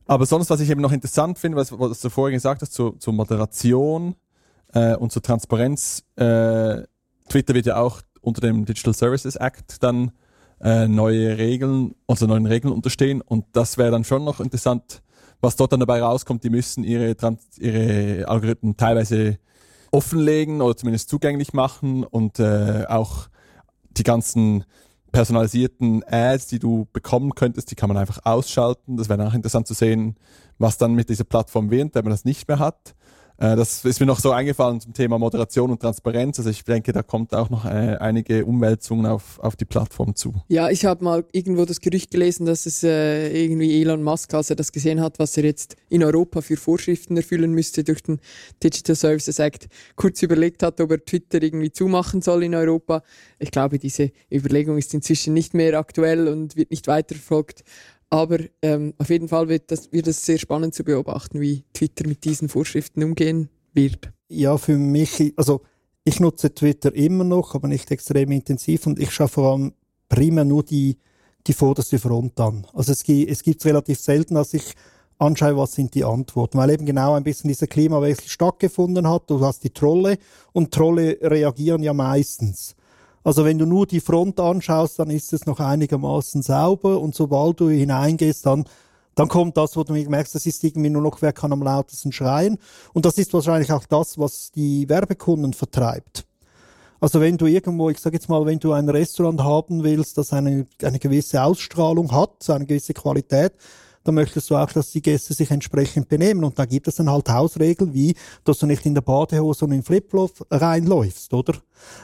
aber 0.06 0.26
sonst, 0.26 0.50
was 0.50 0.60
ich 0.60 0.70
eben 0.70 0.80
noch 0.80 0.92
interessant 0.92 1.38
finde, 1.38 1.56
was, 1.56 1.72
was 1.78 2.00
du 2.00 2.10
vorhin 2.10 2.34
gesagt 2.34 2.62
hast, 2.62 2.72
zur, 2.72 2.98
zur 2.98 3.12
Moderation 3.12 4.14
äh, 4.72 4.96
und 4.96 5.12
zur 5.12 5.22
Transparenz, 5.22 6.04
äh, 6.16 6.82
Twitter 7.28 7.54
wird 7.54 7.66
ja 7.66 7.76
auch 7.76 8.02
unter 8.20 8.40
dem 8.40 8.64
Digital 8.64 8.94
Services 8.94 9.36
Act 9.36 9.82
dann 9.82 10.12
äh, 10.60 10.86
neue 10.88 11.38
Regeln, 11.38 11.94
also 12.06 12.26
neuen 12.26 12.46
Regeln 12.46 12.72
unterstehen. 12.72 13.20
Und 13.20 13.46
das 13.52 13.78
wäre 13.78 13.90
dann 13.90 14.04
schon 14.04 14.24
noch 14.24 14.40
interessant, 14.40 15.02
was 15.40 15.56
dort 15.56 15.72
dann 15.72 15.80
dabei 15.80 16.02
rauskommt. 16.02 16.44
Die 16.44 16.50
müssen 16.50 16.84
ihre, 16.84 17.16
Trans 17.16 17.58
ihre 17.58 18.28
Algorithmen 18.28 18.76
teilweise 18.76 19.38
offenlegen 19.90 20.60
oder 20.60 20.76
zumindest 20.76 21.08
zugänglich 21.08 21.52
machen 21.52 22.04
und 22.04 22.40
äh, 22.40 22.84
auch 22.88 23.28
die 23.90 24.02
ganzen 24.02 24.64
personalisierten 25.14 26.02
Ads, 26.04 26.48
die 26.48 26.58
du 26.58 26.88
bekommen 26.92 27.36
könntest, 27.36 27.70
die 27.70 27.76
kann 27.76 27.88
man 27.88 27.96
einfach 27.96 28.18
ausschalten. 28.24 28.96
Das 28.96 29.08
wäre 29.08 29.24
auch 29.24 29.32
interessant 29.32 29.68
zu 29.68 29.72
sehen, 29.72 30.16
was 30.58 30.76
dann 30.76 30.94
mit 30.94 31.08
dieser 31.08 31.22
Plattform 31.22 31.70
wird, 31.70 31.94
wenn 31.94 32.04
man 32.04 32.10
das 32.10 32.24
nicht 32.24 32.48
mehr 32.48 32.58
hat. 32.58 32.96
Äh, 33.38 33.56
das 33.56 33.84
ist 33.84 34.00
mir 34.00 34.06
noch 34.06 34.20
so 34.20 34.30
eingefallen 34.30 34.80
zum 34.80 34.92
Thema 34.92 35.18
Moderation 35.18 35.70
und 35.70 35.80
Transparenz. 35.80 36.38
Also 36.38 36.50
ich 36.50 36.62
denke, 36.64 36.92
da 36.92 37.02
kommt 37.02 37.34
auch 37.34 37.50
noch 37.50 37.64
äh, 37.64 37.96
einige 37.98 38.44
Umwälzungen 38.44 39.06
auf, 39.06 39.38
auf 39.40 39.56
die 39.56 39.64
Plattform 39.64 40.14
zu. 40.14 40.34
Ja, 40.48 40.70
ich 40.70 40.84
habe 40.84 41.02
mal 41.02 41.24
irgendwo 41.32 41.64
das 41.64 41.80
Gerücht 41.80 42.10
gelesen, 42.10 42.46
dass 42.46 42.66
es 42.66 42.82
äh, 42.82 43.28
irgendwie 43.44 43.80
Elon 43.80 44.02
Musk, 44.02 44.32
als 44.34 44.50
er 44.50 44.56
das 44.56 44.70
gesehen 44.72 45.00
hat, 45.00 45.18
was 45.18 45.36
er 45.36 45.44
jetzt 45.44 45.76
in 45.88 46.04
Europa 46.04 46.40
für 46.40 46.56
Vorschriften 46.56 47.16
erfüllen 47.16 47.52
müsste 47.52 47.82
durch 47.82 48.02
den 48.02 48.20
Digital 48.62 48.94
Services 48.96 49.38
Act, 49.38 49.66
kurz 49.96 50.22
überlegt 50.22 50.62
hat, 50.62 50.80
ob 50.80 50.92
er 50.92 51.04
Twitter 51.04 51.42
irgendwie 51.42 51.72
zumachen 51.72 52.22
soll 52.22 52.44
in 52.44 52.54
Europa. 52.54 53.02
Ich 53.38 53.50
glaube, 53.50 53.78
diese 53.78 54.12
Überlegung 54.32 54.78
ist 54.78 54.94
inzwischen 54.94 55.34
nicht 55.34 55.54
mehr 55.54 55.78
aktuell 55.78 56.28
und 56.28 56.56
wird 56.56 56.70
nicht 56.70 56.86
weiterverfolgt. 56.86 57.64
Aber 58.10 58.38
ähm, 58.62 58.94
auf 58.98 59.10
jeden 59.10 59.28
Fall 59.28 59.48
wird 59.48 59.70
das, 59.70 59.92
wird 59.92 60.06
das 60.06 60.24
sehr 60.24 60.38
spannend 60.38 60.74
zu 60.74 60.84
beobachten, 60.84 61.40
wie 61.40 61.64
Twitter 61.72 62.06
mit 62.06 62.24
diesen 62.24 62.48
Vorschriften 62.48 63.02
umgehen 63.02 63.48
wird. 63.72 64.12
Ja, 64.28 64.56
für 64.56 64.76
mich, 64.78 65.32
also 65.36 65.62
ich 66.04 66.20
nutze 66.20 66.54
Twitter 66.54 66.94
immer 66.94 67.24
noch, 67.24 67.54
aber 67.54 67.68
nicht 67.68 67.90
extrem 67.90 68.30
intensiv 68.30 68.86
und 68.86 68.98
ich 68.98 69.10
schaue 69.10 69.28
vor 69.28 69.52
allem 69.52 69.72
primär 70.08 70.44
nur 70.44 70.62
die, 70.62 70.98
die 71.46 71.52
vorderste 71.52 71.98
Front 71.98 72.38
an. 72.40 72.66
Also 72.72 72.92
es, 72.92 73.02
es 73.08 73.42
gibt 73.42 73.64
relativ 73.64 73.98
selten, 73.98 74.34
dass 74.34 74.54
ich 74.54 74.74
anschaue, 75.18 75.56
was 75.56 75.72
sind 75.72 75.94
die 75.94 76.04
Antworten, 76.04 76.58
weil 76.58 76.70
eben 76.70 76.86
genau 76.86 77.14
ein 77.14 77.24
bisschen 77.24 77.48
dieser 77.48 77.66
Klimawechsel 77.66 78.28
stattgefunden 78.28 79.08
hat. 79.08 79.30
Du 79.30 79.40
hast 79.40 79.64
die 79.64 79.70
Trolle 79.70 80.18
und 80.52 80.72
Trolle 80.72 81.18
reagieren 81.22 81.82
ja 81.82 81.92
meistens. 81.92 82.74
Also 83.24 83.44
wenn 83.44 83.58
du 83.58 83.66
nur 83.66 83.86
die 83.86 84.00
Front 84.00 84.38
anschaust, 84.38 84.98
dann 84.98 85.10
ist 85.10 85.32
es 85.32 85.46
noch 85.46 85.58
einigermaßen 85.58 86.42
sauber 86.42 87.00
und 87.00 87.14
sobald 87.14 87.58
du 87.58 87.70
hineingehst, 87.70 88.46
dann 88.46 88.64
dann 89.14 89.28
kommt 89.28 89.56
das, 89.56 89.76
wo 89.76 89.84
du 89.84 89.92
merkst, 89.92 90.34
das 90.34 90.46
ist 90.46 90.64
irgendwie 90.64 90.90
nur 90.90 91.02
noch, 91.02 91.22
wer 91.22 91.32
kann 91.32 91.52
am 91.52 91.62
lautesten 91.62 92.10
schreien. 92.10 92.58
Und 92.92 93.04
das 93.04 93.16
ist 93.16 93.32
wahrscheinlich 93.32 93.72
auch 93.72 93.86
das, 93.86 94.18
was 94.18 94.50
die 94.50 94.88
Werbekunden 94.88 95.52
vertreibt. 95.52 96.24
Also 97.00 97.20
wenn 97.20 97.36
du 97.36 97.46
irgendwo, 97.46 97.90
ich 97.90 97.98
sage 97.98 98.16
jetzt 98.16 98.28
mal, 98.28 98.44
wenn 98.46 98.58
du 98.58 98.72
ein 98.72 98.88
Restaurant 98.88 99.42
haben 99.42 99.84
willst, 99.84 100.16
das 100.18 100.32
eine, 100.32 100.66
eine 100.82 100.98
gewisse 100.98 101.42
Ausstrahlung 101.42 102.10
hat, 102.12 102.48
eine 102.48 102.66
gewisse 102.66 102.94
Qualität, 102.94 103.52
dann 104.04 104.14
möchtest 104.14 104.50
du 104.50 104.56
auch, 104.56 104.70
dass 104.70 104.90
die 104.90 105.02
Gäste 105.02 105.34
sich 105.34 105.50
entsprechend 105.50 106.08
benehmen. 106.08 106.44
Und 106.44 106.58
da 106.58 106.66
gibt 106.66 106.86
es 106.86 106.96
dann 106.96 107.10
halt 107.10 107.28
Hausregeln, 107.28 107.94
wie, 107.94 108.14
dass 108.44 108.58
du 108.58 108.66
nicht 108.66 108.86
in 108.86 108.94
der 108.94 109.00
Badehose 109.00 109.64
und 109.64 109.72
in 109.72 109.82
Flipflop 109.82 110.46
reinläufst, 110.50 111.32
oder? 111.32 111.54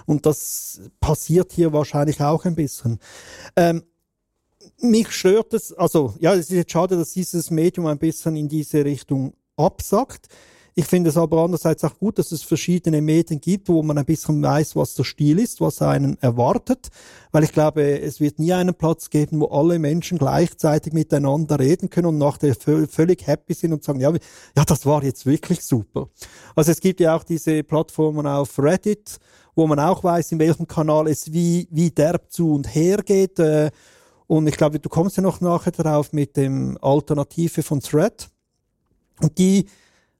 Und 0.07 0.27
das 0.27 0.81
passiert 0.99 1.53
hier 1.53 1.73
wahrscheinlich 1.73 2.21
auch 2.21 2.45
ein 2.47 2.55
bisschen. 2.55 2.99
Ähm, 3.55 3.83
mich 4.81 5.11
stört 5.11 5.53
es, 5.55 5.73
also 5.73 6.15
ja, 6.21 6.33
es 6.33 6.51
ist 6.51 6.57
jetzt 6.57 6.73
schade, 6.73 6.97
dass 6.97 7.13
dieses 7.13 7.51
Medium 7.51 7.87
ein 7.87 7.99
bisschen 7.99 8.35
in 8.37 8.49
diese 8.49 8.85
Richtung 8.85 9.35
absackt. 9.57 10.29
Ich 10.81 10.87
finde 10.87 11.11
es 11.11 11.19
aber 11.19 11.43
andererseits 11.43 11.85
auch 11.85 11.99
gut, 11.99 12.19
dass 12.19 12.33
es 12.33 12.43
verschiedene 12.43 13.03
Medien 13.03 13.39
gibt, 13.39 13.69
wo 13.69 13.83
man 13.83 13.99
ein 13.99 14.07
bisschen 14.07 14.43
weiß, 14.43 14.77
was 14.77 14.95
der 14.95 15.05
Stil 15.05 15.39
ist, 15.39 15.61
was 15.61 15.83
einen 15.83 16.17
erwartet. 16.23 16.89
Weil 17.33 17.45
ich 17.45 17.53
glaube, 17.53 18.01
es 18.01 18.19
wird 18.19 18.39
nie 18.39 18.55
einen 18.55 18.75
Platz 18.75 19.11
geben, 19.11 19.41
wo 19.41 19.49
alle 19.49 19.79
Menschen 19.79 20.17
gleichzeitig 20.17 20.95
miteinander 20.95 21.59
reden 21.59 21.91
können 21.91 22.07
und 22.07 22.17
nachher 22.17 22.55
völlig 22.55 23.27
happy 23.27 23.53
sind 23.53 23.75
und 23.75 23.85
sagen, 23.85 24.01
ja, 24.01 24.11
ja, 24.11 24.65
das 24.65 24.87
war 24.87 25.05
jetzt 25.05 25.27
wirklich 25.27 25.63
super. 25.63 26.09
Also 26.57 26.73
es 26.73 26.81
gibt 26.81 27.01
ja 27.01 27.15
auch 27.15 27.25
diese 27.25 27.63
Plattformen 27.63 28.27
auf 28.27 28.59
Reddit, 28.59 29.19
wo 29.55 29.67
man 29.67 29.79
auch 29.81 30.03
weiß, 30.03 30.33
in 30.33 30.39
welchem 30.39 30.67
Kanal 30.67 31.09
es 31.09 31.31
wie, 31.31 31.69
wie 31.71 31.91
derb 31.91 32.33
zu 32.33 32.55
und 32.55 32.75
her 32.75 33.03
geht. 33.05 33.39
Äh, 33.39 33.71
und 34.29 34.47
ich 34.47 34.57
glaube, 34.57 34.81
du 34.81 34.89
kommst 34.89 35.19
ja 35.19 35.23
noch 35.23 35.43
nachher 35.43 35.73
darauf 35.73 36.15
mit 36.15 36.39
dem 36.39 36.79
Alternative 36.81 37.63
von 37.63 37.81
Thread. 37.81 38.31
Und 39.21 39.37
die 39.37 39.67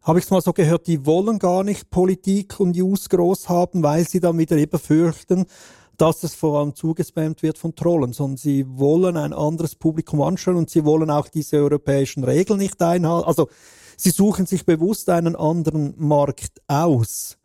habe 0.03 0.19
ich 0.19 0.25
es 0.25 0.31
mal 0.31 0.41
so 0.41 0.53
gehört, 0.53 0.87
die 0.87 1.05
wollen 1.05 1.39
gar 1.39 1.63
nicht 1.63 1.91
Politik 1.91 2.59
und 2.59 2.77
News 2.77 3.09
groß 3.09 3.49
haben, 3.49 3.83
weil 3.83 4.09
sie 4.09 4.21
dann 4.21 4.39
wieder 4.39 4.57
eben 4.57 4.79
fürchten, 4.79 5.47
dass 5.97 6.23
es 6.23 6.35
vor 6.35 6.59
allem 6.59 6.75
zugespammt 6.75 7.43
wird 7.43 7.59
von 7.59 7.75
Trollen, 7.75 8.15
sondern 8.15 8.39
sie 8.39 8.65
wollen 8.67 9.19
ein 9.19 9.35
anderes 9.35 9.75
Publikum 9.75 10.23
anschauen 10.23 10.57
und 10.57 10.71
sie 10.71 10.85
wollen 10.85 11.11
auch 11.11 11.29
diese 11.29 11.59
europäischen 11.59 12.25
Regeln 12.25 12.59
nicht 12.59 12.81
einhalten. 12.81 13.29
Also 13.29 13.49
sie 13.99 14.11
suchen 14.11 14.47
sich 14.47 14.65
bewusst 14.65 15.11
einen 15.11 15.37
anderen 15.37 15.95
Markt 15.99 16.63
aus 16.67 17.37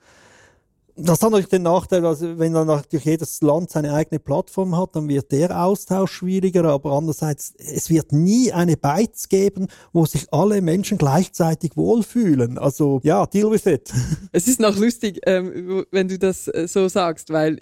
das 0.97 1.21
hat 1.21 1.31
natürlich 1.31 1.49
den 1.49 1.63
Nachteil, 1.63 2.05
also 2.05 2.39
wenn 2.39 2.53
dann 2.53 2.67
natürlich 2.67 3.05
jedes 3.05 3.41
Land 3.41 3.69
seine 3.69 3.93
eigene 3.93 4.19
Plattform 4.19 4.77
hat, 4.77 4.95
dann 4.95 5.09
wird 5.09 5.31
der 5.31 5.63
Austausch 5.63 6.11
schwieriger, 6.11 6.63
aber 6.65 6.93
andererseits, 6.93 7.53
es 7.57 7.89
wird 7.89 8.13
nie 8.13 8.53
eine 8.53 8.77
Bytes 8.77 9.27
geben, 9.27 9.67
wo 9.91 10.05
sich 10.05 10.31
alle 10.31 10.61
Menschen 10.61 10.97
gleichzeitig 10.97 11.75
wohlfühlen. 11.75 12.57
Also 12.57 13.01
ja, 13.03 13.25
deal 13.25 13.51
with 13.51 13.65
it. 13.65 13.91
Es 14.31 14.47
ist 14.47 14.59
noch 14.59 14.77
lustig, 14.77 15.21
ähm, 15.25 15.85
wenn 15.91 16.07
du 16.07 16.17
das 16.17 16.47
äh, 16.47 16.67
so 16.67 16.87
sagst, 16.87 17.29
weil 17.29 17.59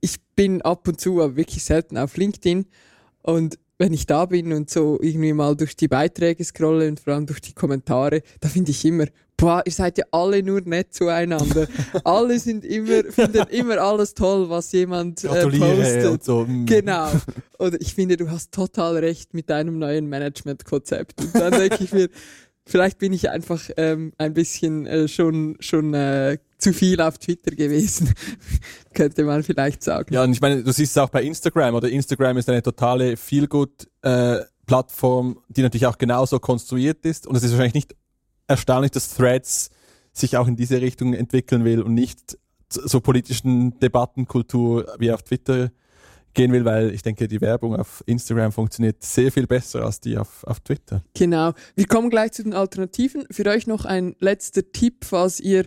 ich 0.00 0.16
bin 0.36 0.60
ab 0.62 0.86
und 0.88 1.00
zu, 1.00 1.22
aber 1.22 1.36
wirklich 1.36 1.64
selten 1.64 1.96
auf 1.96 2.16
LinkedIn 2.16 2.66
und 3.22 3.58
wenn 3.82 3.92
ich 3.92 4.06
da 4.06 4.26
bin 4.26 4.52
und 4.52 4.70
so 4.70 5.00
irgendwie 5.02 5.32
mal 5.32 5.56
durch 5.56 5.74
die 5.74 5.88
Beiträge 5.88 6.44
scrolle 6.44 6.86
und 6.86 7.00
vor 7.00 7.14
allem 7.14 7.26
durch 7.26 7.40
die 7.40 7.52
Kommentare, 7.52 8.22
da 8.38 8.48
finde 8.48 8.70
ich 8.70 8.84
immer, 8.84 9.06
boah, 9.36 9.60
ihr 9.66 9.72
seid 9.72 9.98
ja 9.98 10.04
alle 10.12 10.40
nur 10.40 10.60
nett 10.60 10.94
zueinander. 10.94 11.66
alle 12.04 12.38
sind 12.38 12.64
immer, 12.64 13.02
finden 13.10 13.44
immer 13.50 13.78
alles 13.78 14.14
toll, 14.14 14.48
was 14.48 14.70
jemand 14.70 15.24
äh, 15.24 15.48
postet. 15.48 16.22
So. 16.22 16.44
Mm. 16.46 16.64
Genau. 16.64 17.10
Und 17.58 17.74
ich 17.82 17.92
finde, 17.96 18.16
du 18.16 18.30
hast 18.30 18.52
total 18.52 18.98
recht 18.98 19.34
mit 19.34 19.50
deinem 19.50 19.80
neuen 19.80 20.06
Management-Konzept. 20.06 21.20
Und 21.20 21.34
dann 21.34 21.50
denke 21.50 21.82
ich 21.82 21.92
mir, 21.92 22.08
vielleicht 22.64 22.98
bin 22.98 23.12
ich 23.12 23.30
einfach 23.30 23.68
ähm, 23.76 24.12
ein 24.16 24.32
bisschen 24.32 24.86
äh, 24.86 25.08
schon, 25.08 25.56
schon 25.58 25.92
äh, 25.92 26.38
zu 26.62 26.72
viel 26.72 27.00
auf 27.00 27.18
Twitter 27.18 27.54
gewesen, 27.54 28.12
könnte 28.94 29.24
man 29.24 29.42
vielleicht 29.42 29.82
sagen. 29.82 30.14
Ja, 30.14 30.22
und 30.22 30.32
ich 30.32 30.40
meine, 30.40 30.62
du 30.62 30.72
siehst 30.72 30.92
es 30.92 30.98
auch 30.98 31.10
bei 31.10 31.22
Instagram, 31.22 31.74
oder 31.74 31.88
Instagram 31.88 32.38
ist 32.38 32.48
eine 32.48 32.62
totale 32.62 33.16
Feelgood 33.16 33.88
äh, 34.02 34.38
Plattform, 34.66 35.40
die 35.48 35.62
natürlich 35.62 35.86
auch 35.86 35.98
genauso 35.98 36.38
konstruiert 36.38 37.04
ist. 37.04 37.26
Und 37.26 37.36
es 37.36 37.42
ist 37.42 37.50
wahrscheinlich 37.52 37.74
nicht 37.74 37.96
erstaunlich, 38.46 38.92
dass 38.92 39.14
Threads 39.14 39.70
sich 40.12 40.36
auch 40.36 40.46
in 40.46 40.56
diese 40.56 40.80
Richtung 40.80 41.14
entwickeln 41.14 41.64
will 41.64 41.82
und 41.82 41.94
nicht 41.94 42.38
so 42.68 43.00
politischen 43.00 43.78
Debattenkultur 43.80 44.86
wie 44.98 45.12
auf 45.12 45.22
Twitter 45.22 45.70
gehen 46.34 46.52
will, 46.52 46.64
weil 46.64 46.94
ich 46.94 47.02
denke, 47.02 47.28
die 47.28 47.40
Werbung 47.40 47.76
auf 47.76 48.02
Instagram 48.06 48.52
funktioniert 48.52 49.02
sehr 49.02 49.30
viel 49.30 49.46
besser 49.46 49.84
als 49.84 50.00
die 50.00 50.16
auf, 50.16 50.44
auf 50.44 50.60
Twitter. 50.60 51.02
Genau. 51.14 51.52
Wir 51.74 51.86
kommen 51.86 52.08
gleich 52.08 52.32
zu 52.32 52.42
den 52.42 52.54
Alternativen. 52.54 53.26
Für 53.30 53.46
euch 53.46 53.66
noch 53.66 53.84
ein 53.84 54.16
letzter 54.18 54.72
Tipp, 54.72 55.04
falls 55.04 55.40
ihr 55.40 55.66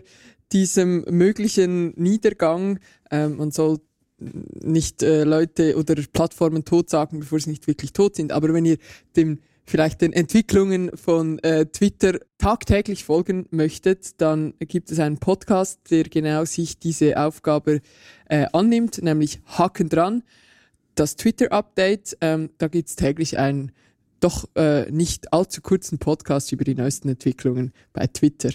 diesem 0.52 1.04
möglichen 1.10 1.92
Niedergang, 2.00 2.78
ähm, 3.10 3.36
man 3.36 3.50
soll 3.50 3.78
nicht 4.18 5.02
äh, 5.02 5.24
Leute 5.24 5.76
oder 5.76 5.94
Plattformen 6.12 6.64
tot 6.64 6.88
sagen, 6.88 7.20
bevor 7.20 7.38
sie 7.38 7.50
nicht 7.50 7.66
wirklich 7.66 7.92
tot 7.92 8.16
sind, 8.16 8.32
aber 8.32 8.52
wenn 8.54 8.64
ihr 8.64 8.78
dem 9.16 9.40
vielleicht 9.66 10.00
den 10.00 10.12
Entwicklungen 10.12 10.96
von 10.96 11.38
äh, 11.40 11.66
Twitter 11.66 12.20
tagtäglich 12.38 13.04
folgen 13.04 13.46
möchtet, 13.50 14.20
dann 14.20 14.54
gibt 14.60 14.90
es 14.90 15.00
einen 15.00 15.18
Podcast, 15.18 15.90
der 15.90 16.04
genau 16.04 16.44
sich 16.44 16.78
diese 16.78 17.20
Aufgabe 17.20 17.80
äh, 18.28 18.46
annimmt, 18.52 19.02
nämlich 19.02 19.40
Haken 19.44 19.88
dran. 19.88 20.22
Das 20.94 21.16
Twitter-Update, 21.16 22.16
ähm, 22.20 22.50
da 22.58 22.68
gibt 22.68 22.88
es 22.88 22.96
täglich 22.96 23.38
einen 23.38 23.72
doch 24.20 24.48
äh, 24.54 24.90
nicht 24.90 25.32
allzu 25.32 25.60
kurzen 25.60 25.98
Podcast 25.98 26.52
über 26.52 26.64
die 26.64 26.74
neuesten 26.74 27.08
Entwicklungen 27.08 27.72
bei 27.92 28.06
Twitter. 28.06 28.50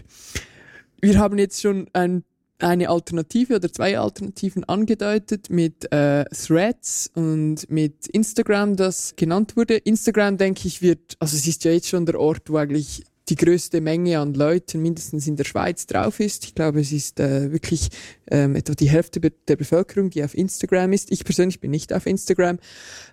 Wir 1.02 1.18
haben 1.20 1.38
jetzt 1.38 1.62
schon 1.62 1.88
ein 1.94 2.24
eine 2.62 2.90
Alternative 2.90 3.56
oder 3.56 3.72
zwei 3.74 3.98
Alternativen 3.98 4.64
angedeutet 4.66 5.50
mit 5.50 5.92
äh, 5.92 6.26
Threads 6.26 7.10
und 7.16 7.70
mit 7.70 8.08
Instagram, 8.08 8.76
das 8.76 9.16
genannt 9.16 9.58
wurde. 9.58 9.78
Instagram, 9.78 10.38
denke 10.38 10.68
ich, 10.68 10.82
wird, 10.82 11.16
also 11.20 11.36
es 11.36 11.48
ist 11.48 11.64
ja 11.64 11.72
jetzt 11.72 11.88
schon 11.88 12.06
der 12.06 12.20
Ort, 12.20 12.50
wo 12.50 12.58
eigentlich 12.58 13.04
die 13.30 13.36
größte 13.36 13.82
Menge 13.82 14.20
an 14.20 14.34
Leuten 14.34 14.82
mindestens 14.82 15.28
in 15.28 15.38
der 15.38 15.44
Schweiz 15.44 15.86
drauf 15.88 16.20
ist. 16.20 16.44
Ich 16.44 16.56
glaube, 16.56 16.82
es 16.82 16.92
ist 16.92 17.20
äh, 17.20 17.52
wirklich 17.52 17.90
ähm, 18.30 18.56
etwa 18.56 18.74
die 18.74 18.90
Hälfte 18.90 19.20
der 19.22 19.56
Bevölkerung, 19.56 20.10
die 20.10 20.24
auf 20.24 20.36
Instagram 20.36 20.92
ist. 20.92 21.12
Ich 21.12 21.24
persönlich 21.24 21.60
bin 21.60 21.72
nicht 21.72 21.94
auf 21.94 22.06
Instagram. 22.06 22.60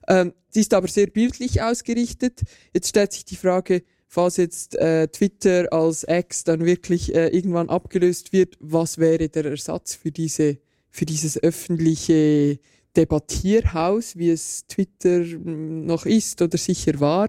Ähm, 0.08 0.32
sie 0.48 0.60
ist 0.60 0.74
aber 0.74 0.88
sehr 0.88 1.06
bildlich 1.06 1.62
ausgerichtet. 1.62 2.42
Jetzt 2.72 2.88
stellt 2.88 3.12
sich 3.12 3.26
die 3.26 3.36
Frage, 3.36 3.82
falls 4.08 4.38
jetzt 4.38 4.74
äh, 4.76 5.06
Twitter 5.08 5.72
als 5.72 6.02
Ex 6.04 6.42
dann 6.42 6.64
wirklich 6.64 7.14
äh, 7.14 7.28
irgendwann 7.28 7.68
abgelöst 7.68 8.32
wird, 8.32 8.56
was 8.58 8.98
wäre 8.98 9.28
der 9.28 9.44
Ersatz 9.44 9.94
für 9.94 10.10
diese 10.10 10.58
für 10.90 11.04
dieses 11.04 11.40
öffentliche 11.40 12.58
Debattierhaus, 12.96 14.16
wie 14.16 14.30
es 14.30 14.66
Twitter 14.66 15.22
hm, 15.22 15.84
noch 15.86 16.06
ist 16.06 16.40
oder 16.42 16.58
sicher 16.58 16.98
war? 16.98 17.28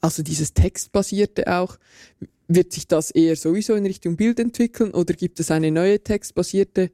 Also 0.00 0.22
dieses 0.22 0.54
textbasierte 0.54 1.52
auch. 1.52 1.78
Wird 2.46 2.72
sich 2.72 2.86
das 2.86 3.10
eher 3.10 3.36
sowieso 3.36 3.74
in 3.74 3.86
Richtung 3.86 4.16
Bild 4.16 4.38
entwickeln 4.38 4.92
oder 4.92 5.14
gibt 5.14 5.40
es 5.40 5.50
eine 5.50 5.70
neue 5.70 6.02
textbasierte 6.02 6.90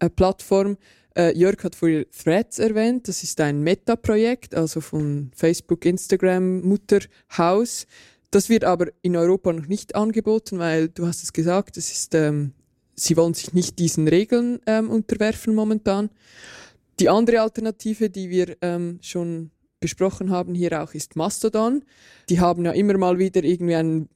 äh, 0.00 0.10
Plattform? 0.10 0.76
Äh, 1.16 1.36
Jörg 1.36 1.62
hat 1.64 1.74
vorher 1.74 2.06
Threads 2.10 2.58
erwähnt. 2.58 3.08
Das 3.08 3.22
ist 3.22 3.40
ein 3.40 3.62
Meta-Projekt, 3.62 4.54
also 4.54 4.80
von 4.80 5.30
Facebook, 5.34 5.84
Instagram, 5.84 6.60
Mutterhaus. 6.62 7.86
Das 8.30 8.48
wird 8.48 8.64
aber 8.64 8.88
in 9.02 9.16
Europa 9.16 9.52
noch 9.52 9.66
nicht 9.66 9.96
angeboten, 9.96 10.58
weil 10.58 10.88
du 10.88 11.06
hast 11.06 11.22
es 11.22 11.32
gesagt, 11.32 11.76
es 11.76 11.90
ist, 11.90 12.14
ähm, 12.14 12.52
sie 12.94 13.16
wollen 13.16 13.34
sich 13.34 13.52
nicht 13.52 13.78
diesen 13.78 14.06
Regeln 14.06 14.60
ähm, 14.66 14.88
unterwerfen 14.88 15.54
momentan. 15.54 16.10
Die 17.00 17.08
andere 17.08 17.40
Alternative, 17.40 18.08
die 18.08 18.30
wir 18.30 18.56
ähm, 18.60 18.98
schon 19.02 19.50
besprochen 19.80 20.30
haben 20.30 20.54
hier 20.54 20.80
auch, 20.80 20.94
ist 20.94 21.16
Mastodon. 21.16 21.82
Die 22.28 22.38
haben 22.38 22.64
ja 22.64 22.72
immer 22.72 22.96
mal 22.98 23.18
wieder 23.18 23.42
irgendwie 23.42 23.74
einen 23.74 24.08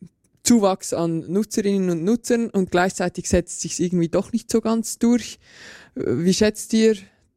Zuwachs 0.45 0.93
an 0.93 1.25
Nutzerinnen 1.27 1.89
und 1.89 2.05
Nutzern 2.05 2.51
und 2.51 2.71
gleichzeitig 2.71 3.29
setzt 3.29 3.63
sich 3.63 3.81
irgendwie 3.81 4.11
doch 4.11 4.31
nicht 4.31 4.53
so 4.53 4.61
ganz 4.61 4.99
durch. 4.99 5.39
Wie 5.95 6.35
schätzt 6.35 6.73
ihr 6.73 6.97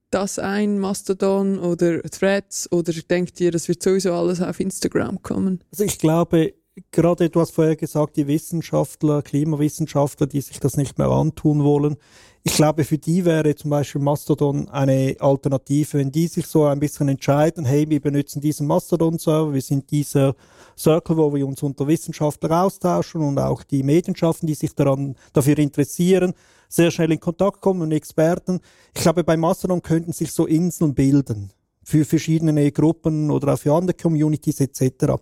das 0.10 0.40
ein, 0.40 0.80
Mastodon 0.80 1.60
oder 1.60 2.02
Threads, 2.04 2.72
oder 2.72 2.94
denkt 2.94 3.40
ihr, 3.42 3.52
das 3.52 3.68
wird 3.68 3.84
sowieso 3.84 4.14
alles 4.14 4.42
auf 4.42 4.60
Instagram 4.60 5.22
kommen? 5.22 5.64
Also 5.72 5.84
ich 5.84 6.00
glaube, 6.00 6.54
gerade 6.92 7.30
hast 7.36 7.52
vorher 7.52 7.76
gesagt, 7.76 8.16
die 8.16 8.28
Wissenschaftler, 8.28 9.22
Klimawissenschaftler, 9.22 10.28
die 10.28 10.42
sich 10.42 10.60
das 10.60 10.78
nicht 10.78 10.98
mehr 10.98 11.08
antun 11.08 11.64
wollen. 11.64 11.98
Ich 12.44 12.56
glaube, 12.56 12.86
für 12.86 12.98
die 12.98 13.26
wäre 13.26 13.56
zum 13.56 13.72
Beispiel 13.72 14.00
Mastodon 14.00 14.70
eine 14.70 15.18
Alternative, 15.20 15.98
wenn 15.98 16.12
die 16.12 16.28
sich 16.28 16.48
so 16.48 16.66
ein 16.66 16.80
bisschen 16.80 17.10
entscheiden, 17.10 17.66
hey, 17.66 17.90
wir 17.90 18.00
benutzen 18.00 18.40
diesen 18.40 18.68
Mastodon-Server, 18.68 19.54
wir 19.54 19.62
sind 19.62 19.92
dieser 19.92 20.34
Circle, 20.78 21.18
wo 21.18 21.34
wir 21.36 21.46
uns 21.46 21.62
unter 21.62 21.88
Wissenschaftler 21.88 22.64
austauschen 22.64 23.22
und 23.22 23.38
auch 23.38 23.64
die 23.64 23.84
Medien 23.84 24.16
schaffen, 24.16 24.48
die 24.48 24.54
sich 24.54 24.74
daran, 24.74 25.16
dafür 25.34 25.58
interessieren 25.58 26.34
sehr 26.68 26.92
schnell 26.92 27.12
in 27.12 27.20
Kontakt 27.20 27.62
kommen 27.62 27.82
und 27.82 27.92
Experten. 27.92 28.60
Ich 28.96 29.02
glaube, 29.02 29.24
bei 29.24 29.38
Mastodon 29.38 29.82
könnten 29.82 30.14
sich 30.14 30.32
so 30.32 30.46
Inseln 30.46 30.94
bilden 30.94 31.52
für 31.84 32.04
verschiedene 32.04 32.70
Gruppen 32.72 33.32
oder 33.32 33.54
auch 33.54 33.60
für 33.60 33.74
andere 33.74 33.96
Communities 33.96 34.60
etc. 34.60 35.14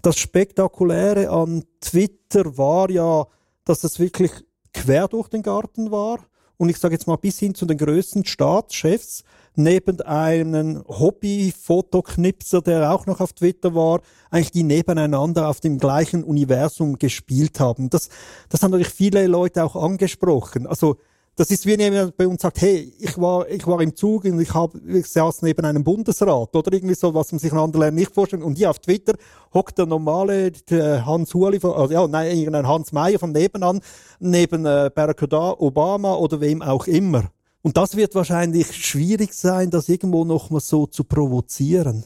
Das 0.00 0.16
Spektakuläre 0.16 1.28
an 1.28 1.64
Twitter 1.80 2.56
war 2.56 2.90
ja, 2.90 3.26
dass 3.64 3.84
es 3.84 3.98
wirklich 3.98 4.32
quer 4.72 5.08
durch 5.08 5.28
den 5.28 5.42
Garten 5.42 5.90
war. 5.90 6.20
Und 6.56 6.70
ich 6.70 6.78
sage 6.78 6.94
jetzt 6.94 7.06
mal 7.06 7.16
bis 7.16 7.38
hin 7.38 7.54
zu 7.54 7.66
den 7.66 7.76
größten 7.76 8.24
Staatschefs, 8.24 9.22
neben 9.58 10.00
einem 10.02 10.82
Hobby-Fotoknipser, 10.88 12.62
der 12.62 12.92
auch 12.92 13.06
noch 13.06 13.20
auf 13.20 13.32
Twitter 13.32 13.74
war, 13.74 14.00
eigentlich 14.30 14.52
die 14.52 14.62
nebeneinander 14.62 15.48
auf 15.48 15.60
dem 15.60 15.78
gleichen 15.78 16.24
Universum 16.24 16.98
gespielt 16.98 17.60
haben. 17.60 17.90
Das, 17.90 18.08
das 18.48 18.62
haben 18.62 18.70
natürlich 18.70 18.92
viele 18.92 19.26
Leute 19.26 19.64
auch 19.64 19.76
angesprochen. 19.76 20.66
Also 20.66 20.96
das 21.38 21.52
ist 21.52 21.66
wie 21.66 21.78
wenn 21.78 21.92
jemand 21.92 22.16
bei 22.16 22.26
uns 22.26 22.42
sagt, 22.42 22.60
hey, 22.60 22.92
ich 22.98 23.16
war, 23.16 23.48
ich 23.48 23.64
war 23.64 23.80
im 23.80 23.94
Zug 23.94 24.24
und 24.24 24.40
ich, 24.40 24.52
hab, 24.52 24.74
ich 24.74 25.06
saß 25.06 25.42
neben 25.42 25.64
einem 25.64 25.84
Bundesrat 25.84 26.54
oder 26.56 26.72
irgendwie 26.72 26.96
so, 26.96 27.14
was 27.14 27.30
man 27.30 27.38
sich 27.38 27.52
in 27.52 27.58
anderen 27.58 27.94
nicht 27.94 28.12
vorstellt. 28.12 28.42
Und 28.42 28.58
hier 28.58 28.70
auf 28.70 28.80
Twitter 28.80 29.14
hockt 29.54 29.78
der 29.78 29.86
normale 29.86 30.50
der 30.50 31.06
Hans 31.06 31.32
Huli, 31.34 31.60
von, 31.60 31.74
also, 31.74 31.94
ja, 31.94 32.08
nein, 32.08 32.36
irgendein 32.36 32.66
Hans 32.66 32.90
Meyer 32.90 33.20
von 33.20 33.30
nebenan, 33.30 33.80
neben 34.18 34.66
äh, 34.66 34.90
Barack 34.92 35.22
Obama 35.32 36.16
oder 36.16 36.40
wem 36.40 36.60
auch 36.60 36.88
immer. 36.88 37.30
Und 37.62 37.76
das 37.76 37.96
wird 37.96 38.14
wahrscheinlich 38.14 38.72
schwierig 38.74 39.32
sein, 39.34 39.70
das 39.70 39.88
irgendwo 39.88 40.24
noch 40.24 40.50
mal 40.50 40.60
so 40.60 40.86
zu 40.86 41.04
provozieren. 41.04 42.04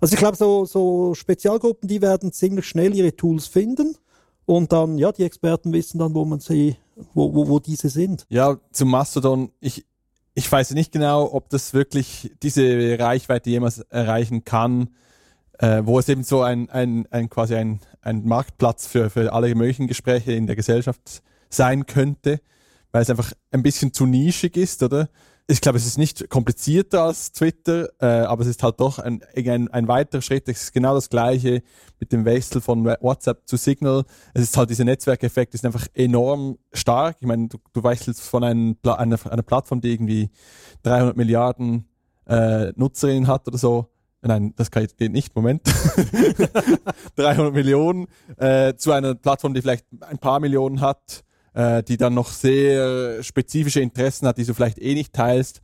Also 0.00 0.14
ich 0.14 0.18
glaube, 0.18 0.36
so, 0.36 0.64
so 0.64 1.14
Spezialgruppen, 1.14 1.88
die 1.88 2.00
werden 2.00 2.32
ziemlich 2.32 2.66
schnell 2.66 2.94
ihre 2.94 3.14
Tools 3.14 3.46
finden 3.46 3.96
und 4.46 4.72
dann, 4.72 4.98
ja, 4.98 5.12
die 5.12 5.24
Experten 5.24 5.72
wissen 5.72 5.98
dann, 5.98 6.14
wo 6.14 6.24
man 6.24 6.40
sie, 6.40 6.76
wo, 7.14 7.34
wo, 7.34 7.48
wo 7.48 7.58
diese 7.58 7.88
sind. 7.88 8.26
Ja, 8.28 8.58
zum 8.72 8.90
Mastodon, 8.90 9.50
ich, 9.60 9.84
ich 10.34 10.50
weiß 10.50 10.70
nicht 10.72 10.92
genau, 10.92 11.32
ob 11.32 11.50
das 11.50 11.74
wirklich 11.74 12.32
diese 12.42 12.98
Reichweite 12.98 13.50
jemals 13.50 13.80
erreichen 13.90 14.44
kann, 14.44 14.90
äh, 15.58 15.82
wo 15.84 15.98
es 15.98 16.08
eben 16.08 16.24
so 16.24 16.42
ein, 16.42 16.70
ein, 16.70 17.06
ein 17.10 17.28
quasi 17.28 17.54
ein, 17.54 17.80
ein 18.00 18.24
Marktplatz 18.24 18.86
für, 18.86 19.10
für 19.10 19.32
alle 19.32 19.54
möglichen 19.54 19.86
Gespräche 19.86 20.32
in 20.32 20.46
der 20.46 20.56
Gesellschaft 20.56 21.22
sein 21.50 21.86
könnte 21.86 22.40
weil 22.92 23.02
es 23.02 23.10
einfach 23.10 23.32
ein 23.50 23.62
bisschen 23.62 23.92
zu 23.92 24.06
nischig 24.06 24.56
ist, 24.56 24.82
oder? 24.82 25.08
Ich 25.46 25.60
glaube, 25.60 25.78
es 25.78 25.86
ist 25.86 25.98
nicht 25.98 26.30
komplizierter 26.30 27.02
als 27.02 27.32
Twitter, 27.32 27.88
äh, 28.00 28.06
aber 28.06 28.42
es 28.42 28.48
ist 28.48 28.62
halt 28.62 28.78
doch 28.78 29.00
ein, 29.00 29.20
ein, 29.34 29.68
ein 29.68 29.88
weiterer 29.88 30.22
Schritt. 30.22 30.48
Es 30.48 30.64
ist 30.64 30.72
genau 30.72 30.94
das 30.94 31.10
Gleiche 31.10 31.64
mit 31.98 32.12
dem 32.12 32.24
Wechsel 32.24 32.60
von 32.60 32.84
WhatsApp 32.84 33.48
zu 33.48 33.56
Signal. 33.56 34.04
Es 34.32 34.42
ist 34.42 34.56
halt 34.56 34.70
dieser 34.70 34.84
Netzwerkeffekt, 34.84 35.54
ist 35.54 35.64
einfach 35.64 35.88
enorm 35.92 36.56
stark. 36.72 37.16
Ich 37.18 37.26
meine, 37.26 37.48
du, 37.48 37.58
du 37.72 37.82
wechselst 37.82 38.20
von 38.20 38.44
einem, 38.44 38.76
einer, 38.84 39.18
einer 39.32 39.42
Plattform, 39.42 39.80
die 39.80 39.92
irgendwie 39.92 40.30
300 40.84 41.16
Milliarden 41.16 41.88
äh, 42.26 42.72
Nutzerinnen 42.76 43.26
hat 43.26 43.48
oder 43.48 43.58
so, 43.58 43.90
Nein, 44.22 44.52
das 44.56 44.70
geht 44.70 45.00
nicht. 45.00 45.34
Moment. 45.34 45.62
300 47.16 47.54
Millionen 47.54 48.06
äh, 48.36 48.74
zu 48.74 48.92
einer 48.92 49.14
Plattform, 49.14 49.54
die 49.54 49.62
vielleicht 49.62 49.86
ein 50.02 50.18
paar 50.18 50.40
Millionen 50.40 50.80
hat 50.80 51.24
äh, 51.54 51.82
die 51.82 51.96
dann 51.96 52.14
noch 52.14 52.30
sehr 52.30 53.22
spezifische 53.22 53.80
Interessen 53.80 54.26
hat, 54.26 54.38
die 54.38 54.44
du 54.44 54.54
vielleicht 54.54 54.78
eh 54.78 54.94
nicht 54.94 55.12
teilst. 55.12 55.62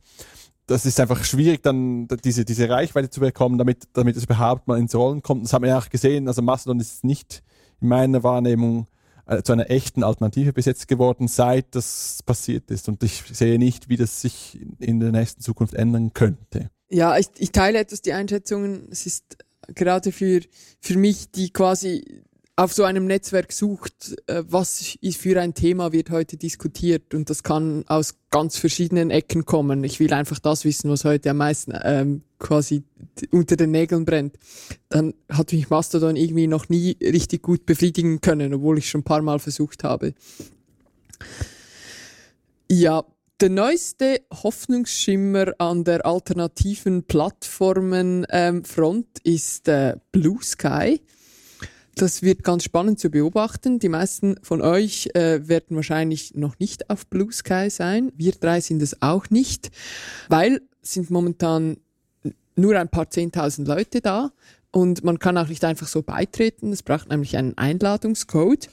Das 0.65 0.85
ist 0.85 0.99
einfach 0.99 1.23
schwierig, 1.23 1.63
dann 1.63 2.07
diese, 2.25 2.43
diese 2.43 2.69
Reichweite 2.69 3.09
zu 3.09 3.21
bekommen, 3.21 3.57
damit, 3.57 3.87
damit 3.93 4.17
es 4.17 4.25
überhaupt 4.25 4.67
mal 4.67 4.77
ins 4.77 4.93
Rollen 4.95 5.21
kommt. 5.21 5.45
Das 5.45 5.53
haben 5.53 5.63
wir 5.63 5.69
ja 5.69 5.79
auch 5.79 5.89
gesehen. 5.89 6.27
Also 6.27 6.41
Mastodon 6.41 6.81
ist 6.81 7.05
nicht 7.05 7.41
in 7.79 7.87
meiner 7.87 8.21
Wahrnehmung 8.23 8.87
äh, 9.27 9.43
zu 9.43 9.53
einer 9.53 9.69
echten 9.69 10.03
Alternative 10.03 10.51
bis 10.51 10.65
jetzt 10.65 10.87
geworden, 10.87 11.27
seit 11.27 11.73
das 11.75 12.21
passiert 12.25 12.69
ist. 12.69 12.89
Und 12.89 13.01
ich 13.03 13.23
sehe 13.31 13.57
nicht, 13.57 13.87
wie 13.87 13.97
das 13.97 14.21
sich 14.21 14.59
in 14.79 14.99
der 14.99 15.11
nächsten 15.11 15.41
Zukunft 15.41 15.73
ändern 15.73 16.13
könnte. 16.13 16.69
Ja, 16.89 17.17
ich, 17.17 17.27
ich 17.37 17.51
teile 17.51 17.79
etwas 17.79 18.01
die 18.01 18.13
Einschätzungen. 18.13 18.87
Es 18.91 19.05
ist 19.05 19.37
gerade 19.75 20.11
für, 20.11 20.41
für 20.79 20.97
mich, 20.97 21.31
die 21.31 21.51
quasi 21.51 22.23
auf 22.57 22.73
so 22.73 22.83
einem 22.83 23.05
Netzwerk 23.05 23.53
sucht, 23.53 24.15
äh, 24.25 24.43
was 24.47 24.97
für 25.11 25.39
ein 25.39 25.53
Thema 25.53 25.93
wird 25.93 26.09
heute 26.09 26.37
diskutiert 26.37 27.13
und 27.13 27.29
das 27.29 27.43
kann 27.43 27.83
aus 27.87 28.15
ganz 28.31 28.57
verschiedenen 28.57 29.11
Ecken 29.11 29.45
kommen. 29.45 29.83
Ich 29.83 29.99
will 29.99 30.11
einfach 30.11 30.39
das 30.39 30.65
wissen, 30.65 30.89
was 30.89 31.05
heute 31.05 31.29
am 31.29 31.37
meisten 31.37 31.77
ähm, 31.83 32.23
quasi 32.39 32.81
unter 33.29 33.57
den 33.57 33.69
Nägeln 33.69 34.05
brennt. 34.05 34.39
Dann 34.89 35.13
hat 35.29 35.53
mich 35.53 35.69
Mastodon 35.69 36.15
irgendwie 36.15 36.47
noch 36.47 36.67
nie 36.67 36.97
richtig 36.99 37.43
gut 37.43 37.67
befriedigen 37.67 38.21
können, 38.21 38.55
obwohl 38.55 38.79
ich 38.79 38.89
schon 38.89 39.01
ein 39.01 39.05
paar 39.05 39.21
Mal 39.21 39.37
versucht 39.37 39.83
habe. 39.83 40.15
Ja, 42.71 43.05
der 43.39 43.49
neueste 43.49 44.21
Hoffnungsschimmer 44.33 45.53
an 45.59 45.83
der 45.83 46.07
alternativen 46.07 47.03
Plattformenfront 47.03 49.07
ähm, 49.23 49.23
ist 49.23 49.67
äh, 49.67 49.97
Blue 50.11 50.41
Sky. 50.41 50.99
Das 51.97 52.21
wird 52.21 52.43
ganz 52.43 52.63
spannend 52.63 52.99
zu 52.99 53.09
beobachten. 53.09 53.79
Die 53.79 53.89
meisten 53.89 54.35
von 54.43 54.61
euch 54.61 55.09
äh, 55.15 55.47
werden 55.47 55.75
wahrscheinlich 55.75 56.35
noch 56.35 56.59
nicht 56.59 56.91
auf 56.91 57.07
Blue 57.07 57.31
Sky 57.31 57.71
sein. 57.71 58.11
Wir 58.15 58.33
drei 58.33 58.61
sind 58.61 58.83
es 58.83 59.01
auch 59.01 59.31
nicht, 59.31 59.71
weil 60.29 60.61
sind 60.83 61.09
momentan 61.09 61.77
nur 62.55 62.77
ein 62.77 62.89
paar 62.89 63.09
zehntausend 63.09 63.67
Leute 63.67 64.01
da 64.01 64.31
und 64.69 65.03
man 65.03 65.17
kann 65.17 65.39
auch 65.39 65.47
nicht 65.47 65.65
einfach 65.65 65.87
so 65.87 66.03
beitreten. 66.03 66.71
Es 66.71 66.83
braucht 66.83 67.09
nämlich 67.09 67.35
einen 67.35 67.57
Einladungscode. 67.57 68.69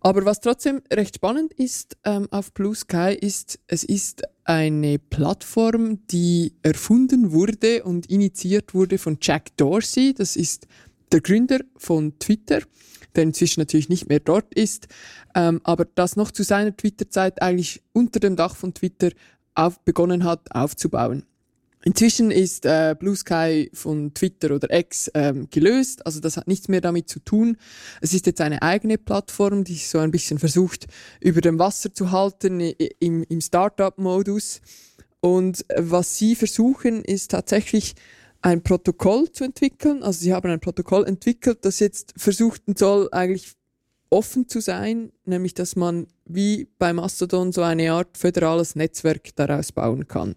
Aber 0.00 0.24
was 0.24 0.40
trotzdem 0.40 0.82
recht 0.90 1.16
spannend 1.16 1.52
ist 1.54 1.98
ähm, 2.04 2.28
auf 2.30 2.52
Blue 2.52 2.74
Sky 2.74 3.16
ist, 3.18 3.58
es 3.66 3.84
ist 3.84 4.22
eine 4.44 4.98
Plattform, 4.98 6.06
die 6.08 6.54
erfunden 6.62 7.32
wurde 7.32 7.84
und 7.84 8.06
initiiert 8.10 8.74
wurde 8.74 8.98
von 8.98 9.18
Jack 9.20 9.56
Dorsey. 9.56 10.12
Das 10.12 10.36
ist 10.36 10.66
der 11.14 11.20
Gründer 11.20 11.60
von 11.76 12.18
Twitter. 12.18 12.60
der 13.14 13.22
inzwischen 13.22 13.60
natürlich 13.60 13.88
nicht 13.88 14.08
mehr 14.08 14.18
dort 14.18 14.52
ist, 14.54 14.88
ähm, 15.36 15.60
aber 15.62 15.84
das 15.84 16.16
noch 16.16 16.32
zu 16.32 16.42
seiner 16.42 16.76
Twitter-Zeit 16.76 17.40
eigentlich 17.40 17.80
unter 17.92 18.18
dem 18.18 18.34
Dach 18.34 18.56
von 18.56 18.74
Twitter 18.74 19.10
auf, 19.54 19.78
begonnen 19.84 20.24
hat 20.24 20.50
aufzubauen. 20.50 21.24
Inzwischen 21.84 22.32
ist 22.32 22.66
äh, 22.66 22.96
Blue 22.98 23.14
Sky 23.14 23.70
von 23.72 24.12
Twitter 24.14 24.52
oder 24.52 24.76
X 24.76 25.08
ähm, 25.14 25.46
gelöst, 25.50 26.04
also 26.04 26.18
das 26.18 26.36
hat 26.36 26.48
nichts 26.48 26.66
mehr 26.66 26.80
damit 26.80 27.08
zu 27.08 27.20
tun. 27.20 27.56
Es 28.00 28.12
ist 28.12 28.26
jetzt 28.26 28.40
eine 28.40 28.62
eigene 28.62 28.98
Plattform, 28.98 29.62
die 29.62 29.74
sich 29.74 29.88
so 29.88 29.98
ein 29.98 30.10
bisschen 30.10 30.40
versucht, 30.40 30.86
über 31.20 31.40
dem 31.40 31.60
Wasser 31.60 31.94
zu 31.94 32.10
halten 32.10 32.58
im, 32.58 33.22
im 33.22 33.40
Startup-Modus. 33.40 34.60
Und 35.20 35.70
äh, 35.70 35.76
was 35.78 36.18
sie 36.18 36.34
versuchen, 36.34 37.04
ist 37.04 37.30
tatsächlich 37.30 37.94
ein 38.44 38.62
Protokoll 38.62 39.32
zu 39.32 39.42
entwickeln. 39.42 40.02
Also 40.02 40.20
sie 40.20 40.34
haben 40.34 40.50
ein 40.50 40.60
Protokoll 40.60 41.06
entwickelt, 41.06 41.64
das 41.64 41.80
jetzt 41.80 42.12
versuchen 42.14 42.76
soll, 42.76 43.08
eigentlich 43.10 43.54
offen 44.10 44.48
zu 44.48 44.60
sein, 44.60 45.12
nämlich 45.24 45.54
dass 45.54 45.76
man 45.76 46.06
wie 46.26 46.68
bei 46.78 46.92
Mastodon 46.92 47.52
so 47.52 47.62
eine 47.62 47.90
Art 47.90 48.18
föderales 48.18 48.76
Netzwerk 48.76 49.34
daraus 49.36 49.72
bauen 49.72 50.08
kann. 50.08 50.36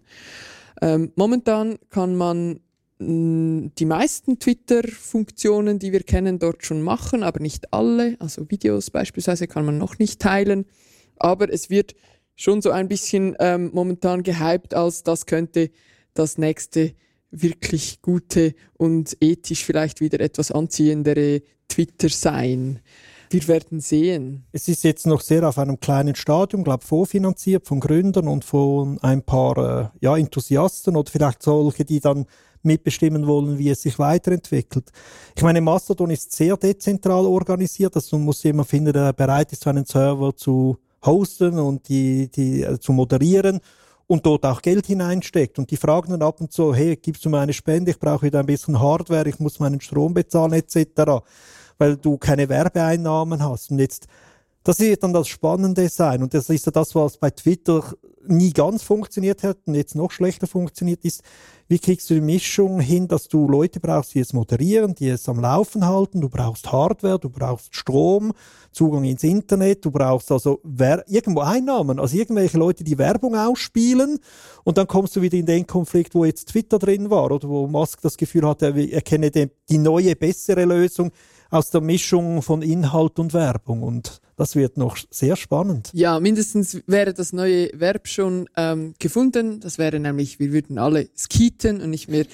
Ähm, 0.80 1.12
momentan 1.16 1.78
kann 1.90 2.16
man 2.16 2.60
mm, 2.98 3.74
die 3.78 3.84
meisten 3.84 4.38
Twitter-Funktionen, 4.38 5.78
die 5.78 5.92
wir 5.92 6.02
kennen, 6.02 6.38
dort 6.38 6.64
schon 6.64 6.80
machen, 6.80 7.22
aber 7.22 7.40
nicht 7.40 7.74
alle. 7.74 8.16
Also 8.20 8.50
Videos 8.50 8.88
beispielsweise 8.88 9.46
kann 9.48 9.66
man 9.66 9.76
noch 9.76 9.98
nicht 9.98 10.18
teilen. 10.18 10.64
Aber 11.18 11.52
es 11.52 11.68
wird 11.68 11.94
schon 12.36 12.62
so 12.62 12.70
ein 12.70 12.88
bisschen 12.88 13.36
ähm, 13.38 13.70
momentan 13.74 14.22
gehypt, 14.22 14.72
als 14.72 15.02
das 15.02 15.26
könnte 15.26 15.70
das 16.14 16.38
nächste 16.38 16.94
wirklich 17.30 18.00
gute 18.02 18.54
und 18.76 19.16
ethisch 19.20 19.64
vielleicht 19.64 20.00
wieder 20.00 20.20
etwas 20.20 20.50
anziehendere 20.50 21.42
Twitter 21.68 22.08
sein. 22.08 22.80
Wir 23.30 23.46
werden 23.46 23.80
sehen. 23.80 24.46
Es 24.52 24.68
ist 24.68 24.84
jetzt 24.84 25.06
noch 25.06 25.20
sehr 25.20 25.46
auf 25.46 25.58
einem 25.58 25.78
kleinen 25.78 26.14
Stadium, 26.14 26.64
glaube 26.64 26.84
vorfinanziert 26.84 27.66
von 27.66 27.78
Gründern 27.78 28.26
und 28.26 28.44
von 28.44 28.98
ein 29.02 29.22
paar 29.22 29.58
äh, 29.58 29.88
ja, 30.00 30.16
Enthusiasten 30.16 30.96
oder 30.96 31.10
vielleicht 31.10 31.42
solche, 31.42 31.84
die 31.84 32.00
dann 32.00 32.24
mitbestimmen 32.62 33.26
wollen, 33.26 33.58
wie 33.58 33.68
es 33.68 33.82
sich 33.82 33.98
weiterentwickelt. 33.98 34.90
Ich 35.36 35.42
meine, 35.42 35.60
Mastodon 35.60 36.10
ist 36.10 36.32
sehr 36.32 36.56
dezentral 36.56 37.26
organisiert, 37.26 37.94
also 37.94 38.16
man 38.16 38.24
muss 38.24 38.42
jemanden 38.42 38.68
finden, 38.68 38.92
der 38.94 39.12
bereit 39.12 39.52
ist, 39.52 39.66
einen 39.66 39.84
Server 39.84 40.34
zu 40.34 40.78
hosten 41.04 41.58
und 41.58 41.88
die, 41.88 42.30
die 42.30 42.62
äh, 42.62 42.80
zu 42.80 42.92
moderieren 42.92 43.60
und 44.08 44.26
dort 44.26 44.44
auch 44.44 44.60
Geld 44.60 44.86
hineinsteckt. 44.86 45.60
Und 45.60 45.70
die 45.70 45.76
fragen 45.76 46.10
dann 46.10 46.22
ab 46.22 46.40
und 46.40 46.52
zu, 46.52 46.74
hey, 46.74 46.96
gibst 46.96 47.24
du 47.24 47.30
mir 47.30 47.38
eine 47.38 47.52
Spende, 47.52 47.92
ich 47.92 48.00
brauche 48.00 48.26
wieder 48.26 48.40
ein 48.40 48.46
bisschen 48.46 48.80
Hardware, 48.80 49.28
ich 49.28 49.38
muss 49.38 49.60
meinen 49.60 49.80
Strom 49.80 50.14
bezahlen 50.14 50.54
etc 50.54 51.22
weil 51.78 51.96
du 51.96 52.18
keine 52.18 52.48
Werbeeinnahmen 52.48 53.42
hast. 53.42 53.70
Und 53.70 53.78
jetzt, 53.78 54.06
das 54.64 54.80
wird 54.80 55.02
dann 55.02 55.12
das 55.12 55.28
Spannende 55.28 55.88
sein. 55.88 56.22
Und 56.22 56.34
das 56.34 56.50
ist 56.50 56.66
ja 56.66 56.72
das, 56.72 56.94
was 56.94 57.16
bei 57.16 57.30
Twitter 57.30 57.94
nie 58.30 58.52
ganz 58.52 58.82
funktioniert 58.82 59.42
hat 59.42 59.58
und 59.66 59.74
jetzt 59.74 59.94
noch 59.94 60.10
schlechter 60.10 60.46
funktioniert 60.46 61.04
ist. 61.04 61.22
Wie 61.68 61.78
kriegst 61.78 62.08
du 62.08 62.14
die 62.14 62.20
Mischung 62.20 62.80
hin, 62.80 63.08
dass 63.08 63.28
du 63.28 63.46
Leute 63.46 63.78
brauchst, 63.78 64.14
die 64.14 64.20
es 64.20 64.32
moderieren, 64.32 64.94
die 64.94 65.08
es 65.08 65.28
am 65.28 65.38
Laufen 65.38 65.86
halten? 65.86 66.20
Du 66.20 66.28
brauchst 66.30 66.72
Hardware, 66.72 67.18
du 67.18 67.28
brauchst 67.28 67.76
Strom, 67.76 68.32
Zugang 68.72 69.04
ins 69.04 69.22
Internet, 69.22 69.84
du 69.84 69.90
brauchst 69.90 70.32
also 70.32 70.60
irgendwo 71.06 71.40
Einnahmen, 71.40 72.00
also 72.00 72.16
irgendwelche 72.16 72.56
Leute, 72.56 72.84
die 72.84 72.96
Werbung 72.96 73.36
ausspielen. 73.36 74.18
Und 74.64 74.78
dann 74.78 74.86
kommst 74.86 75.14
du 75.16 75.20
wieder 75.20 75.36
in 75.36 75.46
den 75.46 75.66
Konflikt, 75.66 76.14
wo 76.14 76.24
jetzt 76.24 76.48
Twitter 76.48 76.78
drin 76.78 77.10
war 77.10 77.30
oder 77.30 77.48
wo 77.48 77.66
Musk 77.66 78.00
das 78.00 78.16
Gefühl 78.16 78.48
hat, 78.48 78.62
er 78.62 78.74
erkenne 78.74 79.30
die 79.30 79.78
neue, 79.78 80.16
bessere 80.16 80.64
Lösung 80.64 81.10
aus 81.50 81.70
der 81.70 81.82
Mischung 81.82 82.40
von 82.40 82.62
Inhalt 82.62 83.18
und 83.18 83.34
Werbung. 83.34 83.82
Und 83.82 84.20
das 84.38 84.54
wird 84.56 84.76
noch 84.76 84.96
sehr 85.10 85.36
spannend. 85.36 85.90
Ja, 85.92 86.20
mindestens 86.20 86.80
wäre 86.86 87.12
das 87.12 87.32
neue 87.32 87.70
Verb 87.74 88.06
schon 88.06 88.48
ähm, 88.56 88.94
gefunden. 88.98 89.60
Das 89.60 89.78
wäre 89.78 89.98
nämlich, 89.98 90.38
wir 90.38 90.52
würden 90.52 90.78
alle 90.78 91.08
skiten 91.16 91.80
und 91.80 91.90
nicht 91.90 92.08
mehr 92.08 92.24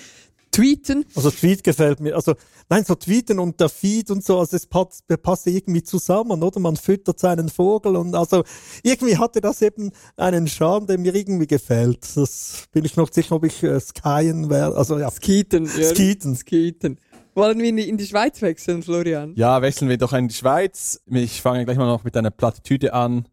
tweeten. 0.55 1.05
Also 1.15 1.31
Tweet 1.31 1.65
gefällt 1.65 2.01
mir. 2.01 2.15
Also 2.15 2.35
nein, 2.69 2.85
so 2.85 2.95
tweeten 2.95 3.39
und 3.39 3.59
der 3.59 3.69
Feed 3.69 4.11
und 4.11 4.25
so, 4.25 4.39
also 4.39 4.57
es 4.57 4.67
passt, 4.67 5.05
passt 5.23 5.47
irgendwie 5.47 5.83
zusammen, 5.83 6.43
oder? 6.43 6.61
Man 6.61 6.77
füttert 6.77 7.19
seinen 7.19 7.49
Vogel 7.49 7.97
und 7.97 8.15
also 8.15 8.45
irgendwie 8.83 9.17
hatte 9.17 9.41
das 9.41 9.63
eben 9.63 9.91
einen 10.17 10.47
Charme, 10.47 10.87
der 10.87 10.99
mir 10.99 11.15
irgendwie 11.15 11.47
gefällt. 11.47 12.17
Das 12.17 12.65
bin 12.73 12.85
ich 12.85 12.97
noch 12.97 13.11
sicher, 13.13 13.37
ob 13.37 13.45
ich 13.45 13.63
äh, 13.63 13.81
skyen 13.81 14.51
werde. 14.51 14.77
Also 14.77 14.99
ja. 14.99 15.11
Skiten. 15.11 15.65
Ja. 15.65 15.89
Skiten. 15.95 16.37
Skiten. 16.37 17.01
Wollen 17.35 17.59
wir 17.59 17.87
in 17.87 17.97
die 17.97 18.07
Schweiz 18.07 18.41
wechseln, 18.43 18.83
Florian? 18.83 19.33
Ja, 19.35 19.61
wechseln 19.61 19.89
wir 19.89 19.99
doch 19.99 20.13
in 20.13 20.29
die 20.29 20.35
Schweiz. 20.35 21.03
Ich 21.07 21.43
fange 21.43 21.65
gleich 21.65 21.77
mal 21.77 21.87
noch 21.87 22.05
mit 22.05 22.17
einer 22.17 22.31
Plattitüde 22.31 22.95
an. 22.95 23.27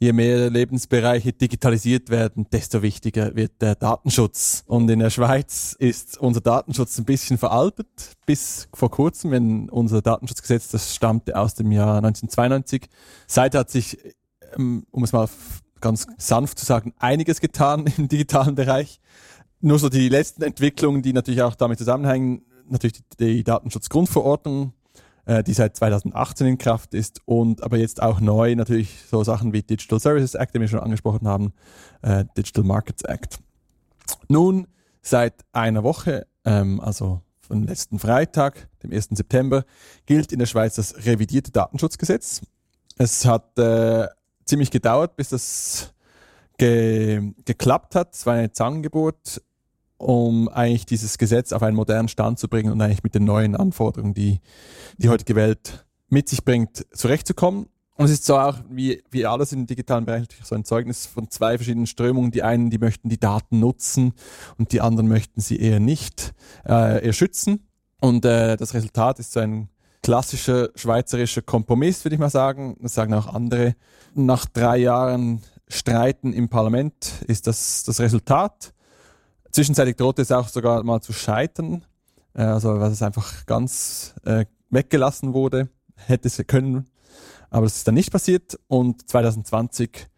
Je 0.00 0.12
mehr 0.12 0.50
Lebensbereiche 0.50 1.32
digitalisiert 1.32 2.10
werden, 2.10 2.46
desto 2.52 2.82
wichtiger 2.82 3.34
wird 3.34 3.60
der 3.62 3.74
Datenschutz. 3.74 4.62
Und 4.66 4.88
in 4.90 4.98
der 4.98 5.10
Schweiz 5.10 5.74
ist 5.78 6.18
unser 6.18 6.40
Datenschutz 6.40 6.98
ein 6.98 7.04
bisschen 7.04 7.38
veraltet. 7.38 7.88
Bis 8.26 8.68
vor 8.74 8.90
kurzem, 8.90 9.30
wenn 9.30 9.70
unser 9.70 10.02
Datenschutzgesetz, 10.02 10.68
das 10.68 10.94
stammte 10.94 11.36
aus 11.36 11.54
dem 11.54 11.72
Jahr 11.72 11.96
1992. 11.96 12.86
Seither 13.26 13.60
hat 13.60 13.70
sich, 13.70 13.98
ähm, 14.56 14.84
um 14.90 15.02
es 15.02 15.12
mal 15.12 15.28
ganz 15.80 16.06
sanft 16.18 16.58
zu 16.58 16.66
sagen, 16.66 16.92
einiges 16.98 17.40
getan 17.40 17.86
im 17.96 18.08
digitalen 18.08 18.54
Bereich. 18.54 19.00
Nur 19.60 19.78
so 19.78 19.88
die 19.88 20.08
letzten 20.08 20.42
Entwicklungen, 20.42 21.02
die 21.02 21.12
natürlich 21.12 21.42
auch 21.42 21.56
damit 21.56 21.78
zusammenhängen, 21.78 22.42
natürlich 22.70 23.00
die, 23.18 23.34
die 23.34 23.44
Datenschutzgrundverordnung, 23.44 24.72
äh, 25.26 25.42
die 25.42 25.52
seit 25.52 25.76
2018 25.76 26.46
in 26.46 26.58
Kraft 26.58 26.94
ist 26.94 27.20
und 27.26 27.62
aber 27.62 27.76
jetzt 27.76 28.02
auch 28.02 28.20
neu 28.20 28.54
natürlich 28.54 29.02
so 29.10 29.22
Sachen 29.24 29.52
wie 29.52 29.62
Digital 29.62 30.00
Services 30.00 30.34
Act, 30.34 30.54
den 30.54 30.60
wir 30.62 30.68
schon 30.68 30.80
angesprochen 30.80 31.28
haben, 31.28 31.52
äh, 32.02 32.24
Digital 32.36 32.64
Markets 32.64 33.02
Act. 33.04 33.38
Nun, 34.28 34.66
seit 35.02 35.34
einer 35.52 35.82
Woche, 35.84 36.26
ähm, 36.44 36.80
also 36.80 37.22
vom 37.40 37.64
letzten 37.64 37.98
Freitag, 37.98 38.68
dem 38.82 38.92
1. 38.92 39.08
September, 39.12 39.64
gilt 40.06 40.32
in 40.32 40.38
der 40.38 40.46
Schweiz 40.46 40.74
das 40.76 41.06
revidierte 41.06 41.50
Datenschutzgesetz. 41.50 42.42
Es 42.98 43.24
hat 43.24 43.58
äh, 43.58 44.06
ziemlich 44.44 44.70
gedauert, 44.70 45.16
bis 45.16 45.30
das 45.30 45.94
ge 46.58 47.32
geklappt 47.44 47.94
hat. 47.94 48.14
Es 48.14 48.26
war 48.26 48.34
eine 48.34 48.52
Zangengeburt 48.52 49.42
um 49.98 50.48
eigentlich 50.48 50.86
dieses 50.86 51.18
Gesetz 51.18 51.52
auf 51.52 51.62
einen 51.62 51.76
modernen 51.76 52.08
Stand 52.08 52.38
zu 52.38 52.48
bringen 52.48 52.72
und 52.72 52.80
eigentlich 52.80 53.02
mit 53.02 53.14
den 53.14 53.24
neuen 53.24 53.54
Anforderungen, 53.56 54.14
die 54.14 54.40
die 54.96 55.08
heutige 55.08 55.34
Welt 55.34 55.84
mit 56.08 56.28
sich 56.28 56.44
bringt, 56.44 56.86
zurechtzukommen. 56.92 57.66
Und 57.96 58.04
es 58.04 58.12
ist 58.12 58.24
so 58.26 58.38
auch, 58.38 58.58
wie, 58.70 59.02
wie 59.10 59.26
alles 59.26 59.52
im 59.52 59.66
digitalen 59.66 60.04
Bereich, 60.04 60.28
so 60.44 60.54
ein 60.54 60.64
Zeugnis 60.64 61.06
von 61.06 61.30
zwei 61.30 61.58
verschiedenen 61.58 61.88
Strömungen. 61.88 62.30
Die 62.30 62.44
einen, 62.44 62.70
die 62.70 62.78
möchten 62.78 63.08
die 63.08 63.18
Daten 63.18 63.58
nutzen 63.58 64.14
und 64.56 64.72
die 64.72 64.80
anderen 64.80 65.08
möchten 65.08 65.40
sie 65.40 65.58
eher 65.58 65.80
nicht, 65.80 66.32
äh, 66.64 67.04
eher 67.04 67.12
schützen. 67.12 67.66
Und 68.00 68.24
äh, 68.24 68.56
das 68.56 68.74
Resultat 68.74 69.18
ist 69.18 69.32
so 69.32 69.40
ein 69.40 69.68
klassischer 70.04 70.68
schweizerischer 70.76 71.42
Kompromiss, 71.42 72.04
würde 72.04 72.14
ich 72.14 72.20
mal 72.20 72.30
sagen. 72.30 72.76
Das 72.80 72.94
sagen 72.94 73.14
auch 73.14 73.26
andere. 73.26 73.74
Nach 74.14 74.46
drei 74.46 74.78
Jahren 74.78 75.42
Streiten 75.66 76.32
im 76.32 76.48
Parlament 76.48 77.24
ist 77.26 77.48
das 77.48 77.82
das 77.82 77.98
Resultat. 77.98 78.72
Zwischenzeitlich 79.50 79.96
drohte 79.96 80.22
es 80.22 80.32
auch 80.32 80.48
sogar 80.48 80.82
mal 80.82 81.00
zu 81.00 81.12
scheitern, 81.12 81.84
äh, 82.34 82.42
also 82.42 82.78
weil 82.80 82.90
es 82.90 83.02
einfach 83.02 83.46
ganz 83.46 84.14
äh, 84.24 84.44
weggelassen 84.70 85.32
wurde, 85.34 85.68
hätte 85.96 86.28
es 86.28 86.42
können, 86.46 86.88
aber 87.50 87.66
das 87.66 87.76
ist 87.76 87.88
dann 87.88 87.94
nicht 87.94 88.12
passiert 88.12 88.58
und 88.68 89.08
2020 89.08 90.08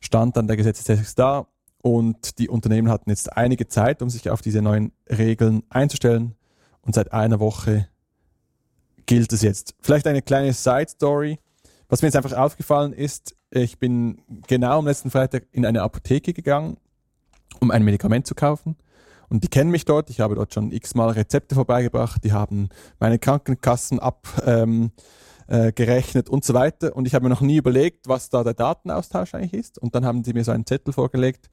stand 0.00 0.36
dann 0.36 0.46
der 0.46 0.56
Gesetzestext 0.56 1.18
da 1.18 1.46
und 1.82 2.38
die 2.38 2.48
Unternehmen 2.48 2.88
hatten 2.88 3.10
jetzt 3.10 3.36
einige 3.36 3.68
Zeit, 3.68 4.02
um 4.02 4.10
sich 4.10 4.30
auf 4.30 4.42
diese 4.42 4.62
neuen 4.62 4.92
Regeln 5.08 5.62
einzustellen 5.68 6.34
und 6.82 6.94
seit 6.94 7.12
einer 7.12 7.40
Woche 7.40 7.88
gilt 9.06 9.32
es 9.32 9.42
jetzt. 9.42 9.74
Vielleicht 9.80 10.06
eine 10.06 10.22
kleine 10.22 10.52
Side 10.52 10.88
Story. 10.88 11.38
Was 11.88 12.02
mir 12.02 12.08
jetzt 12.08 12.16
einfach 12.16 12.36
aufgefallen 12.36 12.92
ist, 12.92 13.34
ich 13.50 13.78
bin 13.78 14.22
genau 14.46 14.78
am 14.78 14.86
letzten 14.86 15.10
Freitag 15.10 15.48
in 15.52 15.66
eine 15.66 15.82
Apotheke 15.82 16.32
gegangen 16.32 16.76
um 17.58 17.70
ein 17.70 17.84
Medikament 17.84 18.26
zu 18.26 18.34
kaufen. 18.34 18.76
Und 19.28 19.44
die 19.44 19.48
kennen 19.48 19.70
mich 19.70 19.84
dort. 19.84 20.10
Ich 20.10 20.20
habe 20.20 20.34
dort 20.34 20.52
schon 20.52 20.72
x-mal 20.72 21.10
Rezepte 21.10 21.54
vorbeigebracht. 21.54 22.22
Die 22.24 22.32
haben 22.32 22.68
meine 22.98 23.18
Krankenkassen 23.18 24.00
abgerechnet 24.00 24.46
ähm, 24.48 24.92
äh, 25.48 26.30
und 26.30 26.44
so 26.44 26.52
weiter. 26.52 26.96
Und 26.96 27.06
ich 27.06 27.14
habe 27.14 27.24
mir 27.24 27.30
noch 27.30 27.40
nie 27.40 27.56
überlegt, 27.56 28.08
was 28.08 28.28
da 28.28 28.42
der 28.42 28.54
Datenaustausch 28.54 29.34
eigentlich 29.34 29.54
ist. 29.54 29.78
Und 29.78 29.94
dann 29.94 30.04
haben 30.04 30.24
sie 30.24 30.32
mir 30.32 30.44
so 30.44 30.50
einen 30.50 30.66
Zettel 30.66 30.92
vorgelegt. 30.92 31.48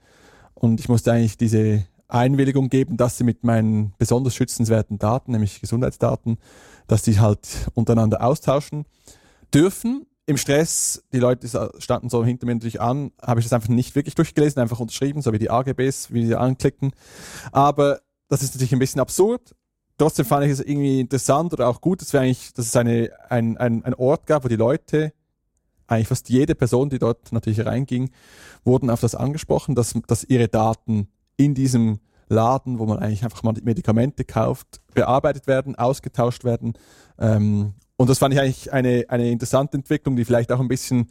Und 0.55 0.79
ich 0.79 0.89
musste 0.89 1.11
eigentlich 1.11 1.37
diese 1.37 1.85
Einwilligung 2.07 2.69
geben, 2.69 2.97
dass 2.97 3.17
sie 3.17 3.23
mit 3.23 3.43
meinen 3.43 3.93
besonders 3.99 4.33
schützenswerten 4.33 4.97
Daten, 4.97 5.31
nämlich 5.31 5.61
Gesundheitsdaten, 5.61 6.37
dass 6.87 7.03
die 7.03 7.19
halt 7.19 7.69
untereinander 7.75 8.23
austauschen 8.23 8.85
dürfen 9.53 10.07
im 10.27 10.35
Stress, 10.35 11.03
die 11.13 11.19
Leute 11.19 11.47
standen 11.79 12.09
so 12.09 12.23
hinter 12.23 12.45
mir 12.45 12.53
natürlich 12.53 12.81
an, 12.81 13.11
habe 13.21 13.39
ich 13.39 13.45
das 13.45 13.53
einfach 13.53 13.69
nicht 13.69 13.95
wirklich 13.95 14.13
durchgelesen, 14.13 14.61
einfach 14.61 14.79
unterschrieben, 14.79 15.21
so 15.21 15.31
wie 15.31 15.39
die 15.39 15.49
AGBs, 15.49 16.11
wie 16.11 16.25
sie 16.25 16.35
anklicken. 16.35 16.91
Aber 17.53 18.01
das 18.27 18.43
ist 18.43 18.53
natürlich 18.53 18.73
ein 18.73 18.79
bisschen 18.79 18.99
absurd. 18.99 19.55
trotzdem 19.97 20.25
fand 20.25 20.45
ich 20.45 20.51
es 20.51 20.59
irgendwie 20.59 20.99
interessant 20.99 21.53
oder 21.53 21.69
auch 21.69 21.79
gut, 21.79 22.01
dass, 22.01 22.11
wir 22.11 22.19
eigentlich, 22.19 22.53
dass 22.53 22.65
es 22.67 22.75
eine, 22.75 23.09
ein, 23.29 23.57
ein, 23.57 23.83
ein 23.85 23.93
Ort 23.93 24.27
gab, 24.27 24.43
wo 24.43 24.49
die 24.49 24.57
Leute, 24.57 25.13
eigentlich 25.87 26.09
fast 26.09 26.27
jede 26.27 26.55
Person, 26.55 26.89
die 26.89 26.99
dort 26.99 27.31
natürlich 27.31 27.65
reinging, 27.65 28.11
wurden 28.65 28.89
auf 28.89 28.99
das 28.99 29.15
angesprochen, 29.15 29.75
dass, 29.75 29.93
dass 30.07 30.25
ihre 30.25 30.49
Daten 30.49 31.07
in 31.37 31.55
diesem 31.55 32.01
Laden, 32.27 32.79
wo 32.79 32.85
man 32.85 32.99
eigentlich 32.99 33.23
einfach 33.23 33.43
mal 33.43 33.53
Medikamente 33.63 34.25
kauft, 34.25 34.81
bearbeitet 34.93 35.47
werden, 35.47 35.77
ausgetauscht 35.77 36.43
werden. 36.43 36.73
Ähm, 37.17 37.75
und 37.97 38.09
das 38.09 38.19
fand 38.19 38.33
ich 38.33 38.39
eigentlich 38.39 38.71
eine, 38.71 39.05
eine 39.09 39.29
interessante 39.31 39.77
Entwicklung, 39.77 40.15
die 40.15 40.25
vielleicht 40.25 40.51
auch 40.51 40.59
ein 40.59 40.67
bisschen 40.67 41.09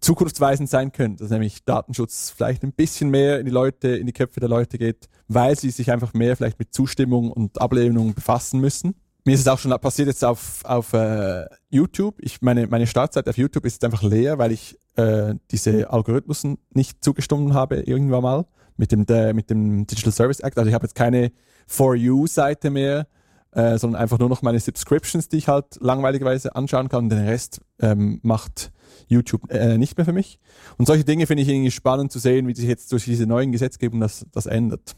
zukunftsweisend 0.00 0.68
sein 0.68 0.92
könnte, 0.92 1.22
dass 1.22 1.30
nämlich 1.30 1.64
Datenschutz 1.64 2.30
vielleicht 2.30 2.62
ein 2.62 2.72
bisschen 2.72 3.10
mehr 3.10 3.38
in 3.38 3.46
die 3.46 3.52
Leute, 3.52 3.88
in 3.88 4.06
die 4.06 4.12
Köpfe 4.12 4.40
der 4.40 4.48
Leute 4.48 4.78
geht, 4.78 5.08
weil 5.28 5.58
sie 5.58 5.70
sich 5.70 5.90
einfach 5.90 6.12
mehr 6.12 6.36
vielleicht 6.36 6.58
mit 6.58 6.74
Zustimmung 6.74 7.30
und 7.30 7.60
Ablehnung 7.60 8.14
befassen 8.14 8.60
müssen. 8.60 8.94
Mir 9.24 9.34
ist 9.34 9.40
es 9.40 9.48
auch 9.48 9.58
schon 9.58 9.70
passiert 9.80 10.08
jetzt 10.08 10.22
auf, 10.22 10.62
auf 10.64 10.92
äh, 10.92 11.46
YouTube. 11.70 12.16
Ich 12.20 12.42
meine, 12.42 12.66
meine 12.66 12.86
Startzeit 12.86 13.26
auf 13.26 13.38
YouTube 13.38 13.64
ist 13.64 13.82
einfach 13.82 14.02
leer, 14.02 14.36
weil 14.36 14.52
ich 14.52 14.78
äh, 14.96 15.34
diese 15.50 15.90
Algorithmen 15.90 16.58
nicht 16.74 17.02
zugestimmt 17.02 17.54
habe 17.54 17.76
irgendwann 17.76 18.22
mal 18.22 18.46
mit 18.76 18.92
dem, 18.92 19.06
der, 19.06 19.32
mit 19.32 19.48
dem 19.48 19.86
Digital 19.86 20.12
Service 20.12 20.40
Act. 20.40 20.58
Also 20.58 20.68
ich 20.68 20.74
habe 20.74 20.84
jetzt 20.84 20.94
keine 20.94 21.32
For 21.66 21.94
You-Seite 21.94 22.68
mehr, 22.68 23.06
äh, 23.54 23.78
sondern 23.78 24.00
einfach 24.00 24.18
nur 24.18 24.28
noch 24.28 24.42
meine 24.42 24.58
Subscriptions, 24.60 25.28
die 25.28 25.36
ich 25.36 25.48
halt 25.48 25.78
langweiligerweise 25.80 26.54
anschauen 26.56 26.88
kann. 26.88 27.08
Den 27.08 27.24
Rest 27.24 27.60
ähm, 27.80 28.20
macht 28.22 28.72
YouTube 29.06 29.50
äh, 29.50 29.78
nicht 29.78 29.96
mehr 29.96 30.04
für 30.04 30.12
mich. 30.12 30.38
Und 30.76 30.86
solche 30.86 31.04
Dinge 31.04 31.26
finde 31.26 31.42
ich 31.42 31.48
irgendwie 31.48 31.70
spannend 31.70 32.12
zu 32.12 32.18
sehen, 32.18 32.46
wie 32.48 32.54
sich 32.54 32.66
jetzt 32.66 32.90
durch 32.92 33.04
diese 33.04 33.26
neuen 33.26 33.52
Gesetzgebung 33.52 34.00
das, 34.00 34.26
das 34.32 34.46
ändert. 34.46 34.96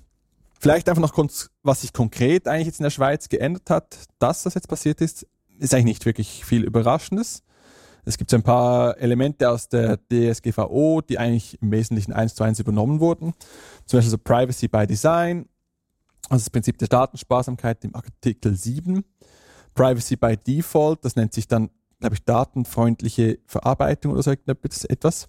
Vielleicht 0.59 0.88
einfach 0.88 1.03
noch 1.03 1.12
kurz, 1.12 1.51
was 1.62 1.83
sich 1.83 1.92
konkret 1.92 2.49
eigentlich 2.49 2.66
jetzt 2.66 2.81
in 2.81 2.85
der 2.85 2.90
Schweiz 2.90 3.29
geändert 3.29 3.69
hat. 3.69 3.99
Dass 4.19 4.42
das 4.42 4.55
jetzt 4.55 4.69
passiert 4.69 5.01
ist, 5.01 5.27
ist 5.59 5.75
eigentlich 5.75 5.85
nicht 5.85 6.07
wirklich 6.07 6.45
viel 6.45 6.64
Überraschendes. 6.64 7.42
Es 8.09 8.16
gibt 8.19 8.31
so 8.31 8.37
ein 8.37 8.42
paar 8.42 8.97
Elemente 8.99 9.51
aus 9.51 9.69
der 9.69 9.99
DSGVO, 10.11 11.03
die 11.03 11.19
eigentlich 11.19 11.61
im 11.61 11.73
Wesentlichen 11.73 12.12
eins 12.12 12.37
zu 12.37 12.45
eins 12.45 12.61
übernommen 12.61 13.01
wurden. 13.01 13.35
Zum 13.85 13.99
Beispiel 13.99 14.12
so 14.12 14.19
Privacy 14.19 14.69
by 14.69 14.87
Design, 14.87 15.47
also 16.29 16.43
das 16.45 16.51
Prinzip 16.51 16.79
der 16.79 16.89
Datensparsamkeit 16.89 17.85
im 17.85 17.95
Artikel 17.95 18.57
7. 18.57 19.05
Privacy 19.75 20.17
by 20.17 20.37
Default, 20.37 21.05
das 21.05 21.17
nennt 21.17 21.33
sich 21.33 21.47
dann, 21.47 21.71
glaube 22.01 22.15
ich, 22.15 22.25
datenfreundliche 22.25 23.39
Verarbeitung 23.47 24.12
oder 24.12 24.23
so 24.23 24.31
etwas. 24.31 25.29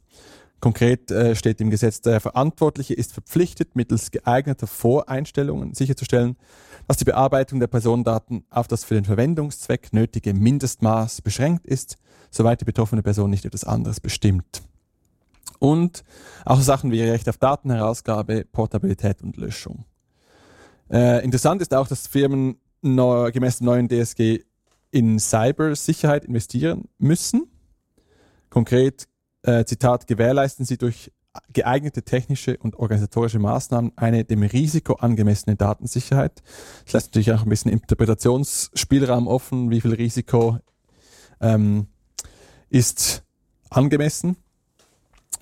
Konkret 0.60 1.12
äh, 1.12 1.36
steht 1.36 1.62
im 1.62 1.70
Gesetz, 1.70 2.02
der 2.02 2.20
Verantwortliche 2.20 2.96
ist 2.96 3.14
verpflichtet, 3.14 3.76
mittels 3.76 4.10
geeigneter 4.10 4.66
Voreinstellungen 4.66 5.76
sicherzustellen, 5.76 6.36
dass 6.88 6.98
die 6.98 7.06
Bearbeitung 7.06 7.60
der 7.60 7.68
Personendaten 7.68 8.44
auf 8.50 8.68
das 8.68 8.84
für 8.84 8.96
den 8.96 9.06
Verwendungszweck 9.06 9.94
nötige 9.94 10.34
Mindestmaß 10.34 11.22
beschränkt 11.22 11.68
ist, 11.68 11.98
soweit 12.32 12.62
die 12.62 12.66
betroffene 12.66 13.04
Person 13.04 13.30
nicht 13.30 13.46
etwas 13.46 13.66
anderes 13.66 14.00
bestimmt. 14.00 14.64
Und 15.60 16.04
auch 16.46 16.62
Sachen 16.62 16.92
wie 16.92 17.04
Recht 17.04 17.30
auf 17.30 17.38
Datenherausgabe, 17.38 18.46
Portabilität 18.52 19.22
und 19.22 19.38
Löschung. 19.38 19.86
Äh, 20.92 21.24
interessant 21.24 21.62
ist 21.62 21.74
auch, 21.74 21.88
dass 21.88 22.08
Firmen 22.08 22.60
neu, 22.82 23.32
gemäß 23.32 23.60
dem 23.60 23.66
neuen 23.66 23.88
DSG 23.88 24.44
in 24.92 25.20
Cybersicherheit 25.20 26.26
investieren 26.26 26.86
müssen. 26.98 27.52
Konkret 28.50 29.08
äh, 29.44 29.66
Zitat, 29.66 30.08
gewährleisten 30.08 30.66
sie 30.66 30.78
durch 30.78 31.12
geeignete 31.54 32.04
technische 32.04 32.58
und 32.58 32.78
organisatorische 32.78 33.40
Maßnahmen 33.40 33.92
eine 33.96 34.26
dem 34.26 34.44
Risiko 34.44 34.94
angemessene 34.94 35.56
Datensicherheit. 35.56 36.42
Das 36.86 36.94
lässt 36.94 37.08
natürlich 37.08 37.32
auch 37.32 37.44
ein 37.44 37.50
bisschen 37.50 37.72
Interpretationsspielraum 37.72 39.28
offen, 39.28 39.70
wie 39.70 39.82
viel 39.82 39.94
Risiko 39.94 40.58
ähm, 41.40 41.88
ist 42.70 43.24
angemessen. 43.70 44.38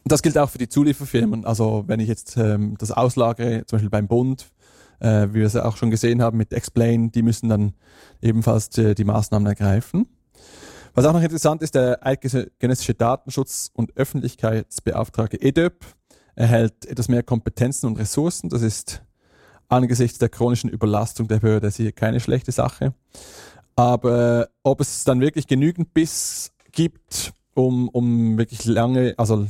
Das 0.04 0.22
gilt 0.22 0.38
auch 0.38 0.50
für 0.50 0.58
die 0.58 0.70
Zulieferfirmen. 0.70 1.46
Also 1.46 1.84
wenn 1.88 2.00
ich 2.00 2.08
jetzt 2.08 2.38
ähm, 2.38 2.76
das 2.78 2.92
auslagere, 2.92 3.66
zum 3.66 3.78
Beispiel 3.78 3.90
beim 3.90 4.08
Bund, 4.08 4.52
äh, 5.00 5.28
wie 5.30 5.40
wir 5.40 5.46
es 5.46 5.56
auch 5.56 5.78
schon 5.78 5.92
gesehen 5.92 6.22
haben 6.22 6.38
mit 6.38 6.54
Explain, 6.54 7.12
die 7.12 7.24
müssen 7.24 7.50
dann 7.50 7.74
ebenfalls 8.22 8.70
die, 8.70 8.96
die 8.96 9.04
Maßnahmen 9.04 9.48
ergreifen. 9.48 10.08
Was 10.94 11.06
auch 11.06 11.14
noch 11.14 11.22
interessant 11.22 11.62
ist, 11.62 11.76
der 11.76 12.06
eidgenössische 12.06 12.94
Datenschutz- 12.94 13.70
und 13.74 13.98
Öffentlichkeitsbeauftragte 13.98 15.42
EDÖP 15.42 15.86
erhält 16.36 16.86
etwas 16.86 17.10
mehr 17.10 17.24
Kompetenzen 17.24 17.88
und 17.88 17.98
Ressourcen. 17.98 18.50
Das 18.50 18.62
ist 18.62 19.02
angesichts 19.68 20.20
der 20.20 20.30
chronischen 20.30 20.70
Überlastung 20.70 21.28
der 21.28 21.40
Behörde 21.40 21.72
sicher 21.72 21.92
keine 21.92 22.20
schlechte 22.20 22.52
Sache. 22.52 22.94
Aber 23.76 24.48
ob 24.64 24.80
es 24.80 25.04
dann 25.04 25.20
wirklich 25.20 25.48
genügend 25.48 25.94
Biss 25.94 26.54
gibt, 26.72 27.34
um, 27.56 27.90
um 27.90 28.38
wirklich 28.38 28.66
lange, 28.66 29.16
also 29.18 29.48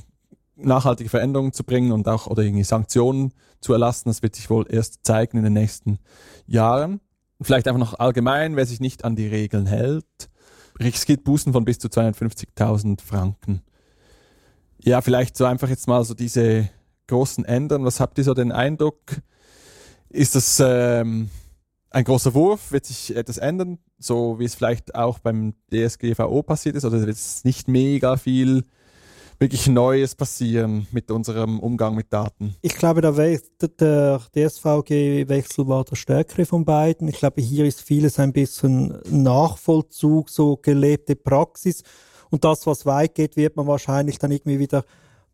nachhaltige 0.55 1.09
Veränderungen 1.09 1.53
zu 1.53 1.63
bringen 1.63 1.91
und 1.91 2.07
auch 2.07 2.27
oder 2.27 2.43
irgendwie 2.43 2.63
Sanktionen 2.63 3.33
zu 3.61 3.73
erlassen, 3.73 4.09
das 4.09 4.21
wird 4.21 4.35
sich 4.35 4.49
wohl 4.49 4.65
erst 4.69 5.05
zeigen 5.05 5.37
in 5.37 5.43
den 5.43 5.53
nächsten 5.53 5.99
Jahren. 6.45 7.01
Vielleicht 7.41 7.67
einfach 7.67 7.79
noch 7.79 7.99
allgemein, 7.99 8.55
wer 8.55 8.65
sich 8.65 8.79
nicht 8.79 9.03
an 9.03 9.15
die 9.15 9.27
Regeln 9.27 9.65
hält, 9.65 10.05
riskiert 10.79 11.23
Bußen 11.23 11.51
von 11.53 11.65
bis 11.65 11.79
zu 11.79 11.87
250.000 11.89 13.01
Franken. 13.01 13.61
Ja, 14.81 15.01
vielleicht 15.01 15.35
so 15.35 15.45
einfach 15.45 15.69
jetzt 15.69 15.87
mal 15.87 16.03
so 16.05 16.13
diese 16.13 16.69
großen 17.07 17.43
Ändern. 17.45 17.83
Was 17.85 17.99
habt 17.99 18.17
ihr 18.17 18.23
so 18.23 18.33
den 18.33 18.51
Eindruck? 18.51 18.99
Ist 20.09 20.35
das 20.35 20.61
ähm, 20.63 21.29
ein 21.89 22.03
großer 22.03 22.33
Wurf? 22.33 22.71
Wird 22.71 22.85
sich 22.85 23.15
etwas 23.15 23.37
ändern? 23.37 23.79
So 23.97 24.39
wie 24.39 24.45
es 24.45 24.55
vielleicht 24.55 24.95
auch 24.95 25.19
beim 25.19 25.55
DSGVO 25.73 26.43
passiert 26.43 26.75
ist? 26.75 26.85
Oder 26.85 27.01
wird 27.01 27.09
es 27.09 27.43
nicht 27.43 27.67
mega 27.67 28.17
viel 28.17 28.63
wirklich 29.39 29.67
Neues 29.67 30.15
passieren 30.15 30.87
mit 30.91 31.11
unserem 31.11 31.59
Umgang 31.59 31.95
mit 31.95 32.11
Daten? 32.11 32.55
Ich 32.61 32.75
glaube, 32.75 33.01
der, 33.01 33.11
der 33.13 34.21
DSVG-Wechsel 34.35 35.67
war 35.67 35.83
der 35.83 35.95
stärkere 35.95 36.45
von 36.45 36.65
beiden. 36.65 37.07
Ich 37.07 37.17
glaube, 37.17 37.41
hier 37.41 37.65
ist 37.65 37.81
vieles 37.81 38.19
ein 38.19 38.33
bisschen 38.33 38.97
Nachvollzug, 39.09 40.29
so 40.29 40.57
gelebte 40.57 41.15
Praxis. 41.15 41.83
Und 42.29 42.43
das, 42.43 42.65
was 42.65 42.85
weit 42.85 43.15
geht, 43.15 43.37
wird 43.37 43.55
man 43.55 43.67
wahrscheinlich 43.67 44.19
dann 44.19 44.31
irgendwie 44.31 44.59
wieder 44.59 44.83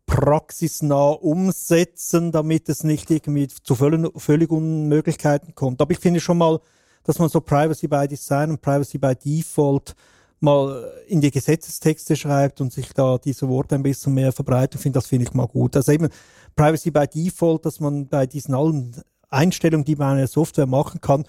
praxisnah 0.06 1.10
umsetzen, 1.10 2.32
damit 2.32 2.68
es 2.68 2.84
nicht 2.84 3.10
irgendwie 3.10 3.48
zu 3.48 3.74
völlig 3.74 4.50
Unmöglichkeiten 4.50 5.54
kommt. 5.54 5.80
Aber 5.80 5.92
ich 5.92 5.98
finde 5.98 6.20
schon 6.20 6.38
mal, 6.38 6.60
dass 7.04 7.18
man 7.18 7.28
so 7.28 7.40
Privacy 7.40 7.88
by 7.88 8.06
Design 8.08 8.50
und 8.50 8.60
Privacy 8.60 8.98
by 8.98 9.14
Default 9.14 9.94
mal 10.42 10.92
in 11.06 11.20
die 11.20 11.30
Gesetzestexte 11.30 12.16
schreibt 12.16 12.60
und 12.60 12.72
sich 12.72 12.92
da 12.92 13.18
diese 13.18 13.48
Worte 13.48 13.74
ein 13.74 13.82
bisschen 13.82 14.14
mehr 14.14 14.32
verbreitet, 14.32 14.80
finde 14.80 14.98
das 14.98 15.06
finde 15.06 15.26
ich 15.26 15.34
mal 15.34 15.46
gut. 15.46 15.76
Also 15.76 15.92
eben 15.92 16.08
Privacy 16.56 16.90
by 16.90 17.06
Default, 17.06 17.64
dass 17.64 17.80
man 17.80 18.08
bei 18.08 18.26
diesen 18.26 18.54
allen 18.54 19.02
Einstellungen, 19.30 19.84
die 19.84 19.96
man 19.96 20.12
in 20.12 20.18
der 20.18 20.26
Software 20.28 20.66
machen 20.66 21.00
kann, 21.00 21.24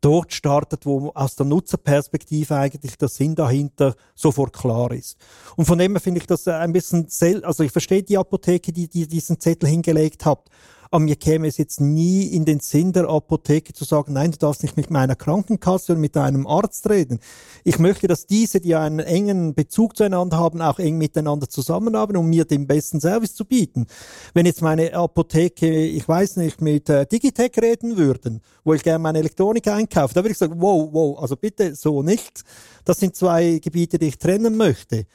dort 0.00 0.32
startet, 0.32 0.86
wo 0.86 1.10
aus 1.14 1.34
der 1.34 1.46
Nutzerperspektive 1.46 2.56
eigentlich 2.56 2.96
der 2.98 3.08
Sinn 3.08 3.34
dahinter 3.34 3.94
sofort 4.14 4.52
klar 4.52 4.92
ist. 4.92 5.16
Und 5.56 5.64
von 5.64 5.78
dem 5.78 5.92
her 5.92 6.00
finde 6.00 6.20
ich 6.20 6.26
das 6.26 6.46
ein 6.46 6.72
bisschen, 6.72 7.06
sel 7.08 7.44
also 7.44 7.64
ich 7.64 7.72
verstehe 7.72 8.02
die 8.02 8.18
Apotheke, 8.18 8.72
die, 8.72 8.88
die 8.88 9.08
diesen 9.08 9.40
Zettel 9.40 9.68
hingelegt 9.68 10.24
hat. 10.24 10.48
Aber 10.90 11.04
mir 11.04 11.16
käme 11.16 11.46
es 11.46 11.58
jetzt 11.58 11.80
nie 11.80 12.24
in 12.24 12.44
den 12.44 12.60
Sinn 12.60 12.92
der 12.92 13.08
Apotheke 13.08 13.72
zu 13.72 13.84
sagen, 13.84 14.14
nein, 14.14 14.30
du 14.30 14.38
darfst 14.38 14.62
nicht 14.62 14.76
mit 14.76 14.90
meiner 14.90 15.16
Krankenkasse 15.16 15.92
oder 15.92 16.00
mit 16.00 16.16
einem 16.16 16.46
Arzt 16.46 16.88
reden. 16.88 17.20
Ich 17.64 17.78
möchte, 17.78 18.06
dass 18.06 18.26
diese, 18.26 18.60
die 18.60 18.74
einen 18.74 19.00
engen 19.00 19.54
Bezug 19.54 19.96
zueinander 19.96 20.38
haben, 20.38 20.62
auch 20.62 20.78
eng 20.78 20.98
miteinander 20.98 21.48
zusammenarbeiten, 21.48 22.16
um 22.16 22.28
mir 22.28 22.44
den 22.44 22.66
besten 22.66 23.00
Service 23.00 23.34
zu 23.34 23.44
bieten. 23.44 23.86
Wenn 24.34 24.46
jetzt 24.46 24.62
meine 24.62 24.94
Apotheke, 24.94 25.70
ich 25.70 26.08
weiß 26.08 26.36
nicht, 26.36 26.60
mit 26.60 26.88
äh, 26.88 27.06
Digitech 27.06 27.52
reden 27.60 27.96
würden, 27.96 28.40
wo 28.64 28.74
ich 28.74 28.82
gerne 28.82 28.98
meine 29.00 29.18
Elektronik 29.18 29.68
einkaufe, 29.68 30.14
da 30.14 30.22
würde 30.22 30.32
ich 30.32 30.38
sagen, 30.38 30.60
wow, 30.60 30.88
wow, 30.92 31.18
also 31.20 31.36
bitte 31.36 31.74
so 31.74 32.02
nicht. 32.02 32.44
Das 32.84 32.98
sind 32.98 33.14
zwei 33.14 33.58
Gebiete, 33.58 33.98
die 33.98 34.08
ich 34.08 34.18
trennen 34.18 34.56
möchte. 34.56 35.06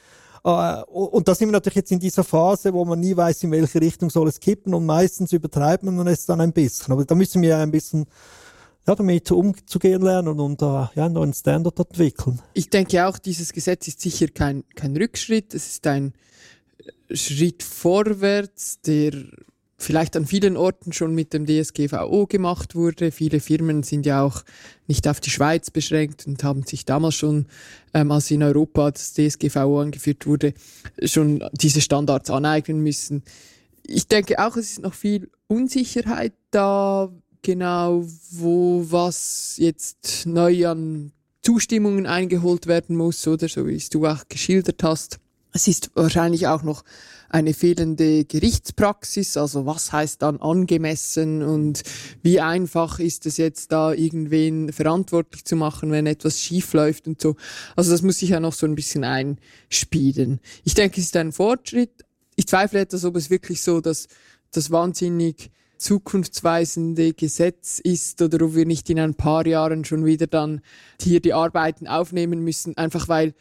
Äh, 0.44 0.84
und 0.84 1.28
da 1.28 1.36
sind 1.36 1.48
wir 1.48 1.54
natürlich 1.54 1.78
jetzt 1.78 1.92
in 1.92 2.00
dieser 2.00 2.24
Phase, 2.24 2.74
wo 2.74 2.84
man 2.86 3.00
nie 3.00 3.16
weiß, 3.16 3.44
in 3.44 3.52
welche 3.52 3.80
Richtung 3.80 4.10
soll 4.10 4.28
es 4.28 4.40
kippen 4.40 4.74
und 4.74 4.86
meistens 4.86 5.32
übertreibt 5.32 5.84
man 5.84 6.08
es 6.08 6.26
dann 6.26 6.42
ein 6.42 6.54
bisschen. 6.54 6.92
Aber 6.94 7.06
da 7.06 7.16
müssen 7.16 7.42
wir 7.42 7.58
ein 7.58 7.72
bisschen 7.72 8.06
ja, 8.86 8.96
damit 8.96 9.32
umzugehen 9.32 10.02
lernen 10.02 10.40
und 10.40 10.62
uh, 10.62 10.88
ja, 10.96 11.06
einen 11.06 11.14
neuen 11.14 11.34
Standard 11.34 11.80
entwickeln. 11.80 12.42
Ich 12.54 12.70
denke 12.70 13.08
auch, 13.08 13.18
dieses 13.18 13.54
Gesetz 13.54 13.88
ist 13.88 14.02
sicher 14.02 14.28
kein, 14.28 14.66
kein 14.76 14.98
Rückschritt. 14.98 15.54
Es 15.54 15.68
ist 15.68 15.88
ein 15.88 16.14
Schritt 17.10 17.64
vorwärts, 17.64 18.82
der 18.82 19.14
vielleicht 19.84 20.16
an 20.16 20.26
vielen 20.26 20.58
Orten 20.58 20.94
schon 20.94 21.14
mit 21.14 21.34
dem 21.34 21.46
DSGVO 21.46 22.26
gemacht 22.28 22.76
wurde. 22.76 23.12
Viele 23.12 23.40
Firmen 23.40 23.84
sind 23.84 24.06
ja 24.06 24.24
auch 24.24 24.44
nicht 24.88 25.08
auf 25.08 25.20
die 25.20 25.30
Schweiz 25.30 25.70
beschränkt 25.70 26.26
und 26.26 26.44
haben 26.44 26.64
sich 26.64 26.86
damals 26.86 27.16
schon, 27.16 27.48
ähm, 27.94 28.12
als 28.12 28.32
in 28.32 28.44
Europa 28.44 28.92
das 28.92 29.14
DSGVO 29.14 29.82
angeführt 29.82 30.26
wurde, 30.26 30.54
schon 31.04 31.44
diese 31.54 31.82
Standards 31.82 32.30
aneignen 32.30 32.82
müssen. 32.82 33.24
Ich 33.86 34.08
denke 34.08 34.40
auch, 34.40 34.56
es 34.56 34.72
ist 34.72 34.82
noch 34.82 34.94
viel 34.94 35.30
Unsicherheit 35.48 36.34
da, 36.52 37.12
genau, 37.42 38.06
wo 38.32 38.86
was 38.90 39.56
jetzt 39.58 40.26
neu 40.26 40.68
an 40.68 41.12
Zustimmungen 41.42 42.06
eingeholt 42.06 42.68
werden 42.68 42.96
muss, 42.96 43.28
oder 43.28 43.50
so 43.50 43.68
wie 43.68 43.76
es 43.76 43.90
du 43.90 44.08
auch 44.08 44.24
geschildert 44.30 44.82
hast. 44.82 45.20
Es 45.56 45.68
ist 45.68 45.92
wahrscheinlich 45.94 46.48
auch 46.48 46.64
noch 46.64 46.84
eine 47.30 47.54
fehlende 47.54 48.26
Gerichtspraxis, 48.26 49.38
also 49.38 49.68
was 49.68 49.92
heißt 49.92 50.22
dann 50.24 50.42
angemessen 50.42 51.44
und 51.44 51.84
wie 52.24 52.40
einfach 52.40 53.00
ist 53.00 53.28
es 53.28 53.38
jetzt 53.38 53.72
da 53.72 53.94
irgendwen 53.94 54.74
verantwortlich 54.74 55.46
zu 55.46 55.56
machen, 55.56 55.92
wenn 55.92 56.08
etwas 56.08 56.42
schief 56.42 56.74
läuft 56.74 57.08
und 57.08 57.22
so. 57.22 57.36
Also 57.76 57.92
das 57.92 58.02
muss 58.02 58.18
sich 58.18 58.30
ja 58.30 58.40
noch 58.40 58.54
so 58.54 58.66
ein 58.66 58.76
bisschen 58.76 59.04
einspielen. 59.04 60.40
Ich 60.64 60.74
denke, 60.74 61.00
es 61.00 61.08
ist 61.08 61.18
ein 61.18 61.32
Fortschritt. 61.32 62.04
Ich 62.36 62.48
zweifle 62.48 62.80
etwas, 62.80 63.06
ob 63.06 63.16
es 63.16 63.30
wirklich 63.30 63.62
so 63.62 63.80
dass 63.80 64.08
das 64.52 64.72
wahnsinnig 64.72 65.52
zukunftsweisende 65.78 67.14
Gesetz 67.14 67.80
ist 67.80 68.22
oder 68.22 68.46
ob 68.46 68.56
wir 68.56 68.66
nicht 68.66 68.90
in 68.90 69.00
ein 69.00 69.16
paar 69.16 69.46
Jahren 69.46 69.86
schon 69.86 70.06
wieder 70.06 70.28
dann 70.28 70.62
hier 71.00 71.20
die 71.20 71.34
Arbeiten 71.34 71.88
aufnehmen 71.88 72.44
müssen, 72.44 72.78
einfach 72.78 73.08
weil 73.08 73.34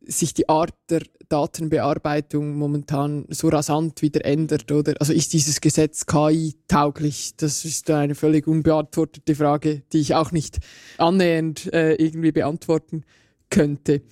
sich 0.00 0.34
die 0.34 0.48
Art 0.48 0.74
der 0.88 1.02
Datenbearbeitung 1.28 2.56
momentan 2.56 3.26
so 3.28 3.48
rasant 3.48 4.02
wieder 4.02 4.24
ändert, 4.24 4.70
oder? 4.70 4.94
Also 5.00 5.12
ist 5.12 5.32
dieses 5.32 5.60
Gesetz 5.60 6.06
KI-tauglich? 6.06 7.36
Das 7.36 7.64
ist 7.64 7.90
eine 7.90 8.14
völlig 8.14 8.46
unbeantwortete 8.46 9.34
Frage, 9.34 9.82
die 9.92 9.98
ich 9.98 10.14
auch 10.14 10.32
nicht 10.32 10.58
annähernd 10.98 11.72
äh, 11.72 11.94
irgendwie 11.94 12.32
beantworten 12.32 13.04
könnte. 13.50 14.02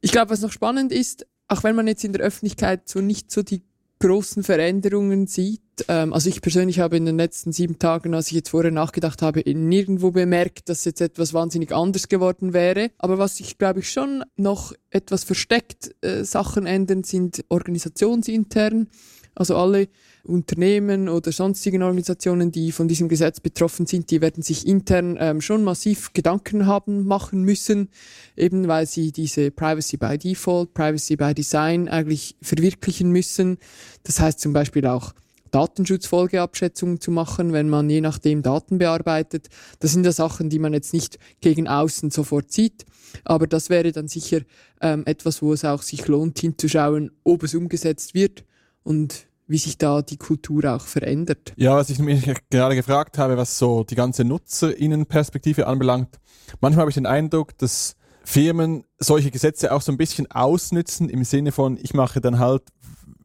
Ich 0.00 0.12
glaube, 0.12 0.30
was 0.30 0.40
noch 0.40 0.52
spannend 0.52 0.92
ist, 0.92 1.26
auch 1.48 1.62
wenn 1.62 1.76
man 1.76 1.86
jetzt 1.86 2.04
in 2.04 2.12
der 2.12 2.22
Öffentlichkeit 2.22 2.88
so 2.88 3.00
nicht 3.00 3.30
so 3.30 3.42
die 3.42 3.62
großen 3.98 4.42
Veränderungen 4.42 5.26
sieht. 5.26 5.62
Ähm, 5.88 6.12
also 6.12 6.28
ich 6.28 6.42
persönlich 6.42 6.80
habe 6.80 6.96
in 6.96 7.06
den 7.06 7.16
letzten 7.16 7.52
sieben 7.52 7.78
Tagen, 7.78 8.14
als 8.14 8.28
ich 8.28 8.34
jetzt 8.34 8.50
vorher 8.50 8.70
nachgedacht 8.70 9.22
habe, 9.22 9.42
nirgendwo 9.46 10.10
bemerkt, 10.10 10.68
dass 10.68 10.84
jetzt 10.84 11.00
etwas 11.00 11.34
wahnsinnig 11.34 11.72
anders 11.72 12.08
geworden 12.08 12.52
wäre. 12.52 12.90
Aber 12.98 13.18
was 13.18 13.36
sich, 13.36 13.58
glaube 13.58 13.80
ich, 13.80 13.90
schon 13.90 14.24
noch 14.36 14.72
etwas 14.90 15.24
versteckt 15.24 15.94
äh, 16.02 16.24
Sachen 16.24 16.66
ändern, 16.66 17.04
sind 17.04 17.44
organisationsintern. 17.48 18.88
Also 19.34 19.56
alle 19.56 19.88
Unternehmen 20.26 21.08
oder 21.08 21.32
sonstigen 21.32 21.82
Organisationen, 21.82 22.52
die 22.52 22.72
von 22.72 22.88
diesem 22.88 23.08
Gesetz 23.08 23.40
betroffen 23.40 23.86
sind, 23.86 24.10
die 24.10 24.20
werden 24.20 24.42
sich 24.42 24.66
intern 24.66 25.16
ähm, 25.18 25.40
schon 25.40 25.64
massiv 25.64 26.12
Gedanken 26.12 26.66
haben 26.66 27.06
machen 27.06 27.42
müssen, 27.42 27.88
eben 28.36 28.68
weil 28.68 28.86
sie 28.86 29.12
diese 29.12 29.50
Privacy 29.50 29.96
by 29.96 30.18
Default, 30.18 30.74
Privacy 30.74 31.16
by 31.16 31.34
Design 31.34 31.88
eigentlich 31.88 32.36
verwirklichen 32.42 33.10
müssen. 33.10 33.58
Das 34.02 34.20
heißt 34.20 34.40
zum 34.40 34.52
Beispiel 34.52 34.86
auch 34.86 35.12
Datenschutzfolgeabschätzungen 35.50 37.00
zu 37.00 37.10
machen, 37.10 37.52
wenn 37.52 37.68
man 37.68 37.88
je 37.88 38.00
nachdem 38.00 38.42
Daten 38.42 38.78
bearbeitet. 38.78 39.48
Das 39.80 39.92
sind 39.92 40.04
ja 40.04 40.12
Sachen, 40.12 40.50
die 40.50 40.58
man 40.58 40.72
jetzt 40.72 40.92
nicht 40.92 41.18
gegen 41.40 41.68
außen 41.68 42.10
sofort 42.10 42.52
sieht, 42.52 42.84
aber 43.24 43.46
das 43.46 43.70
wäre 43.70 43.92
dann 43.92 44.08
sicher 44.08 44.40
ähm, 44.80 45.04
etwas, 45.06 45.40
wo 45.42 45.52
es 45.52 45.64
auch 45.64 45.82
sich 45.82 46.06
lohnt 46.08 46.38
hinzuschauen, 46.38 47.10
ob 47.24 47.42
es 47.42 47.54
umgesetzt 47.54 48.14
wird 48.14 48.44
und 48.82 49.25
wie 49.46 49.58
sich 49.58 49.78
da 49.78 50.02
die 50.02 50.16
Kultur 50.16 50.74
auch 50.74 50.86
verändert. 50.86 51.52
Ja, 51.56 51.76
was 51.76 51.90
ich 51.90 51.98
mich 51.98 52.28
gerade 52.50 52.74
gefragt 52.74 53.18
habe, 53.18 53.36
was 53.36 53.58
so 53.58 53.84
die 53.84 53.94
ganze 53.94 54.24
Nutzerinnenperspektive 54.24 55.66
anbelangt, 55.66 56.18
manchmal 56.60 56.82
habe 56.82 56.90
ich 56.90 56.96
den 56.96 57.06
Eindruck, 57.06 57.56
dass 57.58 57.96
Firmen 58.24 58.84
solche 58.98 59.30
Gesetze 59.30 59.72
auch 59.72 59.82
so 59.82 59.92
ein 59.92 59.98
bisschen 59.98 60.28
ausnützen 60.30 61.08
im 61.08 61.22
Sinne 61.22 61.52
von, 61.52 61.78
ich 61.80 61.94
mache 61.94 62.20
dann 62.20 62.40
halt, 62.40 62.62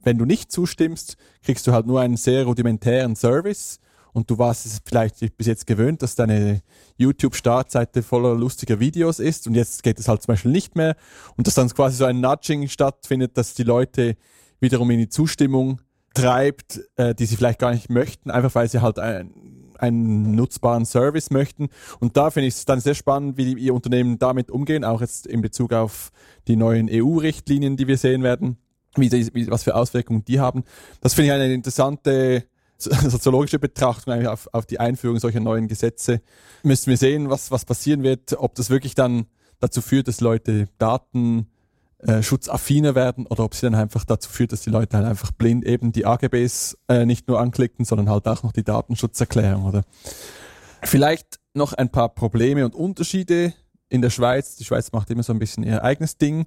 wenn 0.03 0.17
du 0.17 0.25
nicht 0.25 0.51
zustimmst, 0.51 1.17
kriegst 1.43 1.65
du 1.65 1.71
halt 1.71 1.87
nur 1.87 2.01
einen 2.01 2.17
sehr 2.17 2.45
rudimentären 2.45 3.15
Service 3.15 3.79
und 4.13 4.29
du 4.29 4.37
warst 4.37 4.65
es 4.65 4.79
vielleicht 4.85 5.37
bis 5.37 5.47
jetzt 5.47 5.65
gewöhnt, 5.65 6.03
dass 6.03 6.15
deine 6.15 6.61
YouTube-Startseite 6.97 8.03
voller 8.03 8.35
lustiger 8.35 8.79
Videos 8.79 9.19
ist 9.19 9.47
und 9.47 9.55
jetzt 9.55 9.81
geht 9.81 9.99
es 9.99 10.07
halt 10.07 10.21
zum 10.21 10.33
Beispiel 10.33 10.51
nicht 10.51 10.75
mehr 10.75 10.95
und 11.35 11.47
dass 11.47 11.55
dann 11.55 11.69
quasi 11.69 11.97
so 11.97 12.05
ein 12.05 12.21
Nudging 12.21 12.67
stattfindet, 12.67 13.37
dass 13.37 13.55
die 13.55 13.63
Leute 13.63 14.17
wiederum 14.59 14.91
in 14.91 14.99
die 14.99 15.09
Zustimmung 15.09 15.81
treibt, 16.13 16.81
äh, 16.97 17.15
die 17.15 17.25
sie 17.25 17.35
vielleicht 17.35 17.59
gar 17.59 17.71
nicht 17.71 17.89
möchten, 17.89 18.31
einfach 18.31 18.53
weil 18.55 18.69
sie 18.69 18.81
halt 18.81 18.99
ein, 18.99 19.73
einen 19.77 20.35
nutzbaren 20.35 20.85
Service 20.85 21.31
möchten. 21.31 21.69
Und 21.99 22.17
da 22.17 22.29
finde 22.29 22.47
ich 22.47 22.55
es 22.55 22.65
dann 22.65 22.79
sehr 22.79 22.95
spannend, 22.95 23.37
wie 23.37 23.55
die, 23.55 23.61
ihr 23.61 23.73
Unternehmen 23.73 24.19
damit 24.19 24.51
umgehen, 24.51 24.83
auch 24.83 25.01
jetzt 25.01 25.27
in 25.27 25.41
Bezug 25.41 25.73
auf 25.73 26.11
die 26.47 26.55
neuen 26.55 26.89
EU-Richtlinien, 26.91 27.77
die 27.77 27.87
wir 27.87 27.97
sehen 27.97 28.23
werden, 28.23 28.57
wie, 28.95 29.09
die, 29.09 29.33
wie 29.33 29.49
was 29.49 29.63
für 29.63 29.75
Auswirkungen 29.75 30.25
die 30.25 30.39
haben. 30.39 30.63
Das 31.01 31.13
finde 31.13 31.27
ich 31.27 31.33
eine 31.33 31.53
interessante 31.53 32.43
soziologische 32.77 33.59
Betrachtung 33.59 34.13
eigentlich 34.13 34.27
auf, 34.27 34.49
auf 34.53 34.65
die 34.65 34.79
Einführung 34.79 35.19
solcher 35.19 35.39
neuen 35.39 35.67
Gesetze. 35.67 36.21
Müssen 36.63 36.89
wir 36.89 36.97
sehen, 36.97 37.29
was, 37.29 37.51
was 37.51 37.65
passieren 37.65 38.03
wird, 38.03 38.33
ob 38.37 38.55
das 38.55 38.69
wirklich 38.69 38.95
dann 38.95 39.25
dazu 39.59 39.81
führt, 39.81 40.07
dass 40.07 40.21
Leute 40.21 40.67
Daten 40.77 41.47
äh, 42.07 42.23
schutzaffiner 42.23 42.95
werden 42.95 43.25
oder 43.27 43.43
ob 43.43 43.55
sie 43.55 43.61
dann 43.61 43.75
einfach 43.75 44.05
dazu 44.05 44.29
führt, 44.29 44.51
dass 44.51 44.61
die 44.61 44.69
Leute 44.69 44.97
halt 44.97 45.05
einfach 45.05 45.31
blind 45.31 45.65
eben 45.65 45.91
die 45.91 46.05
AGBs 46.05 46.77
äh, 46.87 47.05
nicht 47.05 47.27
nur 47.27 47.39
anklicken, 47.39 47.85
sondern 47.85 48.09
halt 48.09 48.27
auch 48.27 48.43
noch 48.43 48.51
die 48.51 48.63
Datenschutzerklärung, 48.63 49.65
oder? 49.65 49.83
Vielleicht 50.83 51.39
noch 51.53 51.73
ein 51.73 51.89
paar 51.89 52.09
Probleme 52.09 52.65
und 52.65 52.75
Unterschiede 52.75 53.53
in 53.89 54.01
der 54.01 54.09
Schweiz. 54.09 54.55
Die 54.55 54.63
Schweiz 54.63 54.91
macht 54.91 55.09
immer 55.11 55.23
so 55.23 55.33
ein 55.33 55.39
bisschen 55.39 55.63
ihr 55.63 55.83
eigenes 55.83 56.17
Ding. 56.17 56.45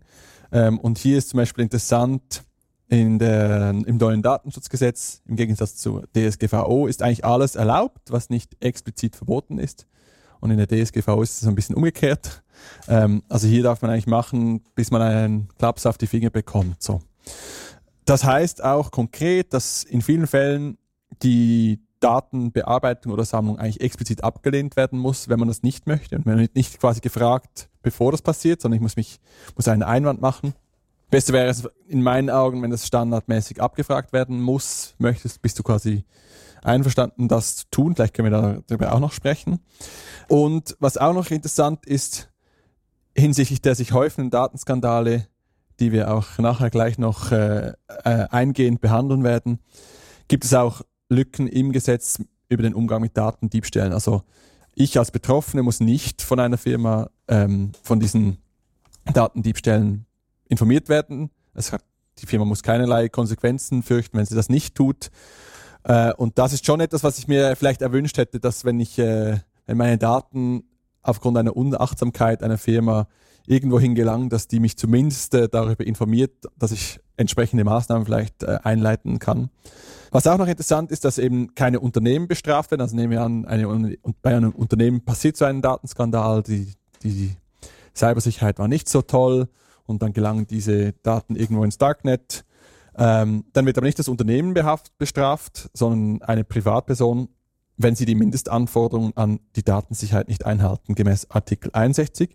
Ähm, 0.51 0.79
und 0.79 0.99
hier 0.99 1.19
ist 1.19 1.31
zum 1.31 1.38
Beispiel 1.38 1.62
interessant, 1.62 2.43
in 2.88 3.19
der, 3.19 3.71
im 3.71 3.97
neuen 3.97 4.23
Datenschutzgesetz, 4.23 5.23
im 5.27 5.37
Gegensatz 5.37 5.77
zu 5.77 6.03
DSGVO, 6.14 6.87
ist 6.87 7.03
eigentlich 7.03 7.25
alles 7.25 7.55
erlaubt, 7.55 8.11
was 8.11 8.31
nicht 8.31 8.57
explizit 8.61 9.17
verboten 9.17 9.59
ist. 9.59 9.87
Und 10.40 10.51
in 10.51 10.59
der 10.59 10.66
DSGVO 10.66 11.23
ist 11.23 11.42
es 11.42 11.49
ein 11.49 11.55
bisschen 11.55 11.75
umgekehrt. 11.75 12.42
Ähm, 12.88 13.23
also 13.29 13.47
hier 13.47 13.62
darf 13.62 13.83
man 13.83 13.90
eigentlich 13.90 14.07
machen, 14.07 14.62
bis 14.75 14.90
man 14.90 15.03
einen 15.03 15.49
Klaps 15.59 15.87
auf 15.87 15.99
die 15.99 16.07
Finger 16.07 16.31
bekommt. 16.31 16.83
So. 16.83 17.01
Das 18.05 18.25
heißt 18.25 18.62
auch 18.62 18.90
konkret, 18.90 19.53
dass 19.55 19.83
in 19.85 20.03
vielen 20.03 20.27
Fällen 20.27 20.79
die 21.23 21.81
Datenbearbeitung 22.01 23.12
oder 23.12 23.25
Sammlung 23.25 23.59
eigentlich 23.59 23.81
explizit 23.81 24.23
abgelehnt 24.23 24.77
werden 24.77 24.99
muss, 24.99 25.29
wenn 25.29 25.38
man 25.38 25.49
das 25.49 25.62
nicht 25.62 25.87
möchte. 25.87 26.16
Und 26.16 26.27
man 26.27 26.38
wird 26.38 26.55
nicht 26.55 26.79
quasi 26.79 27.01
gefragt, 27.01 27.70
bevor 27.83 28.12
das 28.12 28.20
passiert, 28.20 28.61
sondern 28.61 28.77
ich 28.77 28.83
muss 28.83 28.97
mich, 28.97 29.20
muss 29.57 29.68
einen 29.68 29.83
Einwand 29.83 30.20
machen. 30.20 30.55
Beste 31.11 31.33
wäre 31.33 31.47
es 31.47 31.66
in 31.88 32.03
meinen 32.03 32.29
Augen, 32.29 32.61
wenn 32.62 32.70
das 32.70 32.87
standardmäßig 32.87 33.62
abgefragt 33.62 34.12
werden 34.12 34.42
muss, 34.42 34.94
möchtest, 34.99 35.40
bist 35.40 35.59
du 35.59 35.62
quasi 35.62 36.05
einverstanden, 36.64 37.29
das 37.29 37.57
zu 37.57 37.64
tun. 37.70 37.94
Vielleicht 37.94 38.14
können 38.14 38.33
wir 38.33 38.62
darüber 38.66 38.92
auch 38.92 39.00
noch 39.00 39.12
sprechen. 39.12 39.61
Und 40.29 40.77
was 40.81 40.96
auch 40.96 41.14
noch 41.14 41.31
interessant 41.31 41.87
ist, 41.87 42.31
hinsichtlich 43.16 43.62
der 43.62 43.74
sich 43.74 43.92
häufenden 43.92 44.31
Datenskandale, 44.31 45.29
die 45.81 45.92
wir 45.92 46.12
auch 46.12 46.38
nachher 46.38 46.70
gleich 46.70 46.98
noch 46.98 47.33
äh, 47.33 47.72
äh, 47.88 48.27
eingehend 48.31 48.81
behandeln 48.81 49.24
werden, 49.24 49.61
gibt 50.29 50.44
es 50.44 50.55
auch 50.55 50.83
Lücken 51.09 51.46
im 51.46 51.72
Gesetz 51.72 52.18
über 52.48 52.62
den 52.62 52.74
Umgang 52.74 53.03
mit 53.03 53.16
Datendiebstählen. 53.16 53.92
Also 53.92 54.22
ich 54.74 54.98
als 54.98 55.11
Betroffene 55.11 55.62
muss 55.62 55.81
nicht 55.81 56.22
von 56.22 56.40
einer 56.40 56.59
Firma 56.59 57.11
ähm, 57.29 57.72
von 57.83 58.00
diesen 58.00 58.38
Datendiebstählen 59.12 60.07
informiert 60.48 60.88
werden. 60.88 61.31
Es 61.55 61.72
hat, 61.72 61.83
die 62.18 62.27
Firma 62.27 62.44
muss 62.44 62.62
keinerlei 62.62 63.09
Konsequenzen 63.09 63.83
fürchten, 63.83 64.18
wenn 64.18 64.27
sie 64.27 64.35
das 64.35 64.48
nicht 64.48 64.74
tut. 64.74 65.11
Äh, 65.85 66.12
und 66.14 66.38
das 66.38 66.53
ist 66.53 66.66
schon 66.66 66.81
etwas, 66.81 67.05
was 67.05 67.18
ich 67.18 67.29
mir 67.29 67.57
vielleicht 67.57 67.83
erwünscht 67.83 68.18
hätte, 68.18 68.40
dass 68.40 68.64
wenn 68.64 68.81
ich, 68.81 68.99
äh, 68.99 69.38
wenn 69.66 69.77
meine 69.77 69.99
Daten 69.99 70.64
aufgrund 71.03 71.37
einer 71.37 71.57
Unachtsamkeit 71.57 72.42
einer 72.42 72.59
Firma 72.59 73.07
irgendwohin 73.47 73.94
gelangen, 73.94 74.31
dass 74.31 74.49
die 74.49 74.61
mich 74.61 74.77
zumindest 74.77 75.35
äh, 75.35 75.49
darüber 75.49 75.87
informiert, 75.87 76.33
dass 76.59 76.73
ich 76.73 76.99
entsprechende 77.16 77.64
Maßnahmen 77.64 78.07
vielleicht 78.07 78.42
äh, 78.42 78.59
einleiten 78.62 79.18
kann. 79.18 79.51
Was 80.11 80.27
auch 80.27 80.38
noch 80.38 80.47
interessant 80.47 80.90
ist, 80.90 81.05
dass 81.05 81.18
eben 81.18 81.55
keine 81.55 81.81
Unternehmen 81.81 82.29
bestraft 82.29 82.70
werden. 82.70 82.81
Also 82.81 82.97
nehmen 82.97 83.11
wir 83.11 83.23
an, 83.23 83.44
eine, 83.44 83.97
bei 84.23 84.35
einem 84.35 84.53
Unternehmen 84.53 85.05
passiert 85.05 85.37
so 85.37 85.44
ein 85.44 85.61
Datenskandal, 85.61 86.42
die, 86.42 86.73
die 87.03 87.37
Cybersicherheit 87.94 88.59
war 88.59 88.68
nicht 88.68 88.88
so 88.88 89.03
toll 89.03 89.49
und 89.87 90.03
dann 90.03 90.12
gelangen 90.12 90.47
diese 90.47 90.92
Daten 91.03 91.37
irgendwo 91.37 91.64
ins 91.64 91.79
Darknet 91.79 92.44
ähm, 92.97 93.45
dann 93.53 93.67
wird 93.67 93.77
aber 93.79 93.87
nicht 93.87 93.99
das 93.99 94.09
Unternehmen 94.09 94.55
behaft, 94.55 94.97
bestraft, 94.99 95.71
sondern 95.73 96.23
eine 96.23 96.45
Privatperson, 96.45 97.29
wenn 97.77 97.97
sie 97.97 98.07
die 98.07 98.15
Mindestanforderungen 98.15 99.17
an 99.17 99.41
die 99.57 99.65
Datensicherheit 99.65 100.29
nicht 100.29 100.47
einhalten, 100.47 100.95
gemäß 100.95 101.31
Artikel 101.31 101.71
61. 101.73 102.31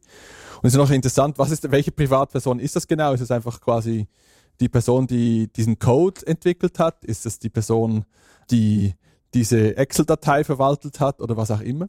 Und 0.61 0.67
es 0.67 0.73
ist 0.73 0.77
noch 0.77 0.91
interessant, 0.91 1.37
was 1.37 1.51
ist, 1.51 1.71
welche 1.71 1.91
Privatperson 1.91 2.59
ist 2.59 2.75
das 2.75 2.87
genau? 2.87 3.13
Ist 3.13 3.21
es 3.21 3.31
einfach 3.31 3.61
quasi 3.61 4.07
die 4.59 4.67
Person, 4.67 5.07
die 5.07 5.47
diesen 5.47 5.79
Code 5.79 6.27
entwickelt 6.27 6.79
hat? 6.79 7.05
Ist 7.05 7.25
es 7.25 7.39
die 7.39 7.49
Person, 7.49 8.05
die 8.51 8.95
diese 9.33 9.77
Excel-Datei 9.77 10.43
verwaltet 10.43 10.99
hat 10.99 11.21
oder 11.21 11.37
was 11.37 11.51
auch 11.51 11.61
immer? 11.61 11.87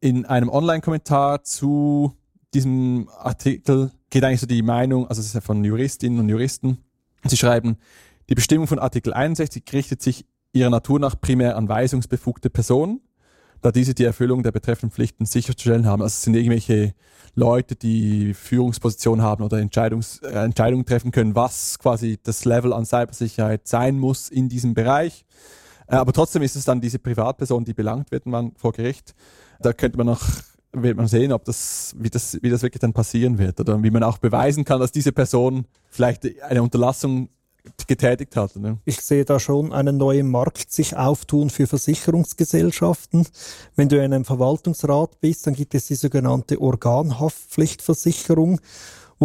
In 0.00 0.26
einem 0.26 0.48
Online-Kommentar 0.48 1.44
zu 1.44 2.16
diesem 2.54 3.08
Artikel 3.16 3.92
geht 4.10 4.24
eigentlich 4.24 4.40
so 4.40 4.46
die 4.46 4.62
Meinung, 4.62 5.06
also 5.06 5.20
es 5.20 5.28
ist 5.28 5.34
ja 5.34 5.40
von 5.40 5.64
Juristinnen 5.64 6.18
und 6.18 6.28
Juristen, 6.28 6.78
Sie 7.24 7.36
schreiben, 7.36 7.76
die 8.28 8.34
Bestimmung 8.34 8.66
von 8.66 8.78
Artikel 8.78 9.12
61 9.12 9.64
richtet 9.72 10.02
sich 10.02 10.26
ihrer 10.52 10.70
Natur 10.70 10.98
nach 10.98 11.20
primär 11.20 11.56
an 11.56 11.68
weisungsbefugte 11.68 12.50
Personen. 12.50 13.00
da 13.60 13.70
diese 13.70 13.94
die 13.94 14.04
Erfüllung 14.04 14.42
der 14.42 14.50
betreffenden 14.50 14.90
Pflichten 14.90 15.24
sicherzustellen 15.24 15.86
haben. 15.86 16.02
Also 16.02 16.14
es 16.14 16.22
sind 16.22 16.34
irgendwelche 16.34 16.94
Leute, 17.36 17.76
die 17.76 18.34
Führungspositionen 18.34 19.24
haben 19.24 19.44
oder 19.44 19.58
Entscheidungs 19.58 20.18
äh, 20.18 20.30
Entscheidungen 20.30 20.84
treffen 20.84 21.12
können, 21.12 21.36
was 21.36 21.78
quasi 21.78 22.18
das 22.20 22.44
Level 22.44 22.72
an 22.72 22.84
Cybersicherheit 22.84 23.68
sein 23.68 23.98
muss 23.98 24.28
in 24.28 24.48
diesem 24.48 24.74
Bereich. 24.74 25.24
Äh, 25.86 25.94
aber 25.94 26.12
trotzdem 26.12 26.42
ist 26.42 26.56
es 26.56 26.64
dann 26.64 26.80
diese 26.80 26.98
Privatperson, 26.98 27.64
die 27.64 27.72
belangt 27.72 28.10
wird 28.10 28.26
man 28.26 28.52
vor 28.56 28.72
Gericht. 28.72 29.14
Da 29.60 29.72
könnte 29.72 29.96
man 29.96 30.08
noch 30.08 30.22
wird 30.72 30.96
man 30.96 31.06
sehen, 31.06 31.32
ob 31.32 31.44
das, 31.44 31.94
wie 31.98 32.10
das, 32.10 32.38
wie 32.42 32.50
das 32.50 32.62
wirklich 32.62 32.80
dann 32.80 32.92
passieren 32.92 33.38
wird 33.38 33.60
oder 33.60 33.82
wie 33.82 33.90
man 33.90 34.02
auch 34.02 34.18
beweisen 34.18 34.64
kann, 34.64 34.80
dass 34.80 34.92
diese 34.92 35.12
Person 35.12 35.66
vielleicht 35.90 36.42
eine 36.42 36.62
Unterlassung 36.62 37.28
getätigt 37.86 38.36
hat. 38.36 38.56
Ne? 38.56 38.78
Ich 38.84 39.00
sehe 39.00 39.24
da 39.24 39.38
schon 39.38 39.72
einen 39.72 39.96
neuen 39.96 40.30
Markt 40.30 40.72
sich 40.72 40.96
auftun 40.96 41.50
für 41.50 41.66
Versicherungsgesellschaften. 41.66 43.26
Wenn 43.76 43.88
du 43.88 43.96
in 43.96 44.12
einem 44.12 44.24
Verwaltungsrat 44.24 45.20
bist, 45.20 45.46
dann 45.46 45.54
gibt 45.54 45.74
es 45.74 45.86
die 45.86 45.94
sogenannte 45.94 46.60
Organhaftpflichtversicherung 46.60 48.60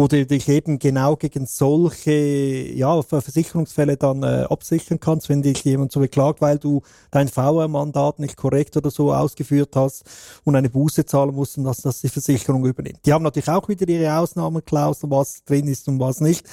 du 0.06 0.26
dich 0.26 0.48
eben 0.48 0.78
genau 0.78 1.16
gegen 1.16 1.46
solche 1.46 2.12
ja, 2.12 3.02
Versicherungsfälle 3.02 3.96
dann 3.96 4.22
äh, 4.22 4.46
absichern 4.48 5.00
kannst, 5.00 5.28
wenn 5.28 5.42
dich 5.42 5.64
jemand 5.64 5.90
so 5.90 6.00
beklagt, 6.00 6.40
weil 6.40 6.58
du 6.58 6.82
dein 7.10 7.26
VR-Mandat 7.26 8.18
nicht 8.18 8.36
korrekt 8.36 8.76
oder 8.76 8.90
so 8.90 9.12
ausgeführt 9.12 9.74
hast 9.74 10.04
und 10.44 10.54
eine 10.54 10.70
Buße 10.70 11.04
zahlen 11.04 11.34
musst 11.34 11.58
und 11.58 11.64
dass 11.64 11.82
das 11.82 12.00
die 12.00 12.08
Versicherung 12.08 12.64
übernimmt. 12.64 13.00
Die 13.06 13.12
haben 13.12 13.24
natürlich 13.24 13.48
auch 13.48 13.68
wieder 13.68 13.88
ihre 13.88 14.16
Ausnahmeklauseln, 14.16 15.10
was 15.10 15.42
drin 15.44 15.66
ist 15.66 15.88
und 15.88 15.98
was 15.98 16.20
nicht. 16.20 16.46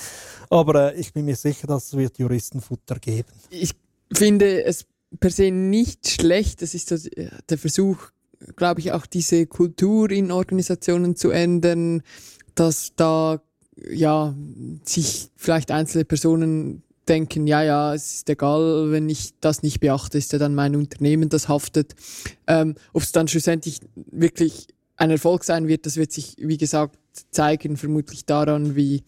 Aber 0.50 0.94
äh, 0.94 1.00
ich 1.00 1.14
bin 1.14 1.26
mir 1.26 1.36
sicher, 1.36 1.68
dass 1.68 1.88
es 1.88 1.98
wird 1.98 2.18
Juristenfutter 2.18 2.96
geben. 2.96 3.30
Ich 3.50 3.76
finde 4.12 4.64
es 4.64 4.86
per 5.20 5.30
se 5.30 5.52
nicht 5.52 6.10
schlecht. 6.10 6.62
Das 6.62 6.74
ist 6.74 6.92
das, 6.92 7.06
äh, 7.06 7.30
der 7.50 7.58
Versuch, 7.58 7.98
glaube 8.56 8.80
ich, 8.80 8.92
auch 8.92 9.06
diese 9.06 9.46
Kultur 9.46 10.10
in 10.10 10.32
Organisationen 10.32 11.16
zu 11.16 11.30
ändern 11.30 12.02
dass 12.56 12.94
da 12.96 13.42
ja 13.90 14.34
sich 14.84 15.30
vielleicht 15.36 15.72
einzelne 15.72 16.06
Personen 16.06 16.84
denken, 17.08 17.48
ja, 17.48 17.62
ja, 17.62 17.94
es 17.94 18.16
ist 18.16 18.30
egal, 18.30 18.92
wenn 18.92 19.10
ich 19.10 19.34
das 19.40 19.64
nicht 19.64 19.80
beachte, 19.80 20.18
ist 20.18 20.34
ja 20.34 20.40
dann 20.40 20.56
mein 20.56 20.76
Unternehmen, 20.76 21.30
das 21.30 21.48
haftet. 21.48 21.96
Ähm, 22.48 22.76
Ob 22.94 23.04
es 23.04 23.12
dann 23.12 23.28
schlussendlich 23.28 23.80
wirklich 23.96 24.68
ein 24.98 25.12
Erfolg 25.12 25.44
sein 25.44 25.68
wird, 25.68 25.86
das 25.86 25.98
wird 25.98 26.12
sich, 26.12 26.36
wie 26.40 26.58
gesagt, 26.58 26.98
zeigen, 27.32 27.78
vermutlich 27.78 28.26
daran, 28.26 28.76
wie, 28.76 29.04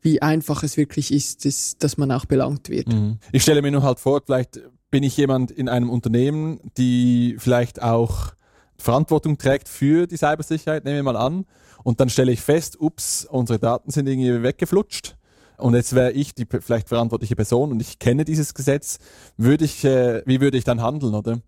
wie 0.00 0.22
einfach 0.22 0.62
es 0.62 0.76
wirklich 0.76 1.12
ist, 1.12 1.44
ist 1.44 1.82
dass 1.82 1.96
man 1.96 2.10
auch 2.10 2.24
belangt 2.24 2.68
wird. 2.68 2.88
Mhm. 2.88 3.18
Ich 3.32 3.42
stelle 3.42 3.62
mir 3.62 3.70
nur 3.70 3.82
halt 3.82 4.00
vor, 4.00 4.22
vielleicht 4.24 4.60
bin 4.90 5.02
ich 5.02 5.16
jemand 5.16 5.50
in 5.50 5.68
einem 5.68 5.90
Unternehmen, 5.90 6.60
die 6.76 7.36
vielleicht 7.38 7.82
auch 7.82 8.34
Verantwortung 8.82 9.38
trägt 9.38 9.68
für 9.68 10.06
die 10.06 10.16
Cybersicherheit, 10.16 10.84
nehmen 10.84 10.96
wir 10.96 11.12
mal 11.12 11.16
an. 11.16 11.46
Und 11.84 12.00
dann 12.00 12.08
stelle 12.08 12.32
ich 12.32 12.40
fest, 12.40 12.80
ups, 12.80 13.24
unsere 13.24 13.58
Daten 13.58 13.90
sind 13.90 14.06
irgendwie 14.06 14.42
weggeflutscht. 14.42 15.16
Und 15.56 15.74
jetzt 15.74 15.94
wäre 15.94 16.12
ich 16.12 16.34
die 16.34 16.46
vielleicht 16.46 16.88
verantwortliche 16.88 17.36
Person 17.36 17.70
und 17.70 17.80
ich 17.80 17.98
kenne 17.98 18.24
dieses 18.24 18.52
Gesetz, 18.54 18.98
würde 19.36 19.64
ich, 19.64 19.84
äh, 19.84 20.22
wie 20.26 20.40
würde 20.40 20.58
ich 20.58 20.64
dann 20.64 20.82
handeln, 20.82 21.14
oder? 21.14 21.38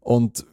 Und 0.00 0.44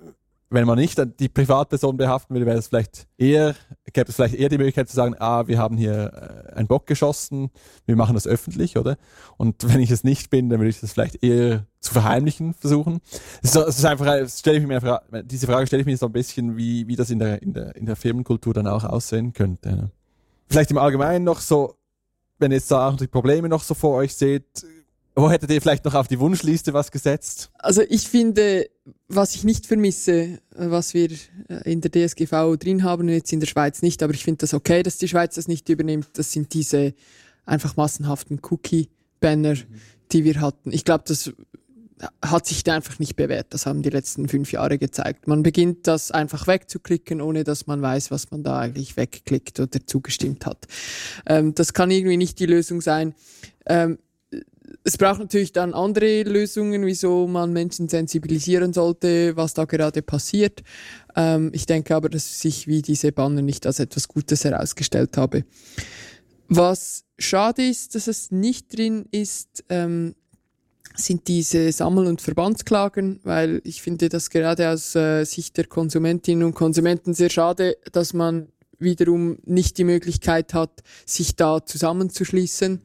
wenn 0.51 0.67
man 0.67 0.77
nicht 0.77 1.01
die 1.19 1.29
Privatperson 1.29 1.95
behaften 1.95 2.35
würde, 2.35 2.45
wäre 2.45 2.57
es 2.57 2.67
vielleicht 2.67 3.07
eher, 3.17 3.55
gäbe 3.93 4.09
es 4.09 4.15
vielleicht 4.15 4.35
eher 4.35 4.49
die 4.49 4.57
Möglichkeit 4.57 4.89
zu 4.89 4.95
sagen, 4.95 5.15
ah, 5.17 5.47
wir 5.47 5.57
haben 5.57 5.77
hier 5.77 6.49
äh, 6.51 6.53
einen 6.55 6.67
Bock 6.67 6.85
geschossen, 6.87 7.51
wir 7.85 7.95
machen 7.95 8.15
das 8.15 8.27
öffentlich, 8.27 8.77
oder? 8.77 8.97
Und 9.37 9.55
wenn 9.73 9.79
ich 9.79 9.91
es 9.91 10.03
nicht 10.03 10.29
bin, 10.29 10.49
dann 10.49 10.59
würde 10.59 10.69
ich 10.69 10.81
das 10.81 10.91
vielleicht 10.91 11.23
eher 11.23 11.65
zu 11.79 11.93
verheimlichen 11.93 12.53
versuchen. 12.53 12.99
Es 13.41 13.55
ist, 13.55 13.85
einfach, 13.85 14.05
stelle 14.27 14.59
ich 14.59 14.67
mir 14.67 14.81
Frage, 14.81 15.23
diese 15.23 15.47
Frage 15.47 15.67
stelle 15.67 15.81
ich 15.81 15.87
mir 15.87 15.97
so 15.97 16.07
ein 16.07 16.11
bisschen, 16.11 16.57
wie, 16.57 16.85
wie 16.85 16.97
das 16.97 17.09
in 17.09 17.19
der, 17.19 17.41
in 17.41 17.53
der, 17.53 17.75
in 17.77 17.85
der 17.85 17.95
Firmenkultur 17.95 18.53
dann 18.53 18.67
auch 18.67 18.83
aussehen 18.83 19.31
könnte. 19.31 19.89
Vielleicht 20.49 20.69
im 20.69 20.77
Allgemeinen 20.77 21.23
noch 21.23 21.39
so, 21.39 21.75
wenn 22.39 22.51
ihr 22.51 22.57
jetzt 22.57 22.69
da 22.69 22.89
auch 22.89 22.97
die 22.97 23.07
Probleme 23.07 23.47
noch 23.47 23.63
so 23.63 23.73
vor 23.73 23.95
euch 23.95 24.13
seht, 24.13 24.65
wo 25.15 25.29
hättet 25.29 25.51
ihr 25.51 25.61
vielleicht 25.61 25.85
noch 25.85 25.93
auf 25.93 26.07
die 26.07 26.19
Wunschliste 26.19 26.73
was 26.73 26.91
gesetzt? 26.91 27.51
Also 27.59 27.81
ich 27.89 28.07
finde, 28.07 28.69
was 29.07 29.35
ich 29.35 29.43
nicht 29.43 29.65
vermisse, 29.65 30.39
was 30.55 30.93
wir 30.93 31.09
äh, 31.49 31.71
in 31.71 31.81
der 31.81 31.91
DSGV 31.91 32.57
drin 32.57 32.83
haben, 32.83 33.09
jetzt 33.09 33.33
in 33.33 33.39
der 33.39 33.47
Schweiz 33.47 33.81
nicht, 33.81 34.03
aber 34.03 34.13
ich 34.13 34.23
finde 34.23 34.39
das 34.39 34.53
okay, 34.53 34.83
dass 34.83 34.97
die 34.97 35.07
Schweiz 35.07 35.35
das 35.35 35.47
nicht 35.47 35.67
übernimmt, 35.69 36.07
das 36.13 36.31
sind 36.31 36.53
diese 36.53 36.93
einfach 37.45 37.75
massenhaften 37.75 38.39
Cookie-Banner, 38.41 39.55
mhm. 39.55 39.81
die 40.11 40.23
wir 40.23 40.39
hatten. 40.39 40.71
Ich 40.71 40.85
glaube, 40.85 41.03
das 41.07 41.31
hat 42.23 42.45
sich 42.45 42.69
einfach 42.69 42.99
nicht 42.99 43.15
bewährt. 43.15 43.47
Das 43.53 43.65
haben 43.65 43.81
die 43.81 43.89
letzten 43.89 44.27
fünf 44.27 44.51
Jahre 44.51 44.77
gezeigt. 44.77 45.27
Man 45.27 45.43
beginnt 45.43 45.87
das 45.87 46.11
einfach 46.11 46.47
wegzuklicken, 46.47 47.21
ohne 47.21 47.43
dass 47.43 47.67
man 47.67 47.81
weiß, 47.81 48.11
was 48.11 48.31
man 48.31 48.43
da 48.43 48.59
eigentlich 48.59 48.97
wegklickt 48.97 49.59
oder 49.59 49.85
zugestimmt 49.85 50.45
hat. 50.45 50.67
Ähm, 51.25 51.53
das 51.53 51.73
kann 51.73 51.91
irgendwie 51.91 52.17
nicht 52.17 52.39
die 52.39 52.45
Lösung 52.45 52.81
sein. 52.81 53.13
Ähm, 53.65 53.99
es 54.83 54.97
braucht 54.97 55.19
natürlich 55.19 55.51
dann 55.51 55.73
andere 55.73 56.23
Lösungen, 56.23 56.85
wieso 56.85 57.27
man 57.27 57.53
Menschen 57.53 57.89
sensibilisieren 57.89 58.73
sollte, 58.73 59.35
was 59.35 59.53
da 59.53 59.65
gerade 59.65 60.01
passiert. 60.01 60.61
Ähm, 61.15 61.51
ich 61.53 61.65
denke 61.65 61.95
aber, 61.95 62.09
dass 62.09 62.41
sich 62.41 62.67
wie 62.67 62.81
diese 62.81 63.11
Banner 63.11 63.41
nicht 63.41 63.65
als 63.65 63.79
etwas 63.79 64.07
Gutes 64.07 64.43
herausgestellt 64.45 65.17
habe. 65.17 65.43
Was 66.47 67.05
schade 67.17 67.65
ist, 67.65 67.95
dass 67.95 68.07
es 68.07 68.31
nicht 68.31 68.75
drin 68.77 69.05
ist, 69.11 69.63
ähm, 69.69 70.15
sind 70.95 71.27
diese 71.27 71.71
Sammel- 71.71 72.07
und 72.07 72.21
Verbandsklagen, 72.21 73.21
weil 73.23 73.61
ich 73.63 73.81
finde 73.81 74.09
das 74.09 74.29
gerade 74.29 74.69
aus 74.69 74.95
äh, 74.95 75.23
Sicht 75.23 75.55
der 75.57 75.65
Konsumentinnen 75.67 76.43
und 76.43 76.53
Konsumenten 76.53 77.13
sehr 77.13 77.29
schade, 77.29 77.77
dass 77.91 78.13
man 78.13 78.49
wiederum 78.79 79.37
nicht 79.45 79.77
die 79.77 79.83
Möglichkeit 79.83 80.53
hat, 80.53 80.81
sich 81.05 81.35
da 81.35 81.65
zusammenzuschließen 81.65 82.81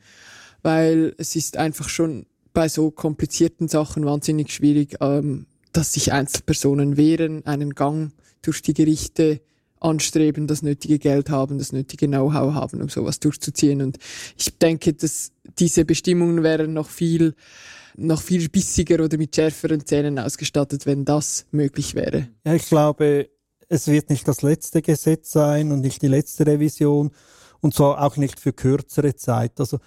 weil 0.66 1.14
es 1.16 1.36
ist 1.36 1.56
einfach 1.56 1.88
schon 1.88 2.26
bei 2.52 2.68
so 2.68 2.90
komplizierten 2.90 3.68
Sachen 3.68 4.04
wahnsinnig 4.04 4.50
schwierig, 4.50 4.96
ähm, 5.00 5.46
dass 5.72 5.92
sich 5.92 6.12
Einzelpersonen 6.12 6.96
wehren, 6.96 7.46
einen 7.46 7.76
Gang 7.76 8.10
durch 8.42 8.62
die 8.62 8.74
Gerichte 8.74 9.40
anstreben, 9.78 10.48
das 10.48 10.62
nötige 10.62 10.98
Geld 10.98 11.30
haben, 11.30 11.58
das 11.58 11.70
nötige 11.70 12.08
Know-how 12.08 12.54
haben, 12.54 12.82
um 12.82 12.88
sowas 12.88 13.20
durchzuziehen. 13.20 13.80
Und 13.80 13.98
ich 14.36 14.58
denke, 14.58 14.92
dass 14.92 15.30
diese 15.56 15.84
Bestimmungen 15.84 16.42
wären 16.42 16.72
noch 16.72 16.88
viel, 16.88 17.36
noch 17.96 18.20
viel 18.20 18.48
bissiger 18.48 19.04
oder 19.04 19.18
mit 19.18 19.36
schärferen 19.36 19.86
Zähnen 19.86 20.18
ausgestattet, 20.18 20.84
wenn 20.84 21.04
das 21.04 21.46
möglich 21.52 21.94
wäre. 21.94 22.26
Ja, 22.44 22.54
ich 22.54 22.66
glaube, 22.66 23.28
es 23.68 23.86
wird 23.86 24.10
nicht 24.10 24.26
das 24.26 24.42
letzte 24.42 24.82
Gesetz 24.82 25.30
sein 25.30 25.70
und 25.70 25.82
nicht 25.82 26.02
die 26.02 26.08
letzte 26.08 26.44
Revision 26.44 27.12
und 27.60 27.72
zwar 27.72 28.02
auch 28.02 28.16
nicht 28.16 28.40
für 28.40 28.52
kürzere 28.52 29.14
Zeit. 29.14 29.60
Also 29.60 29.78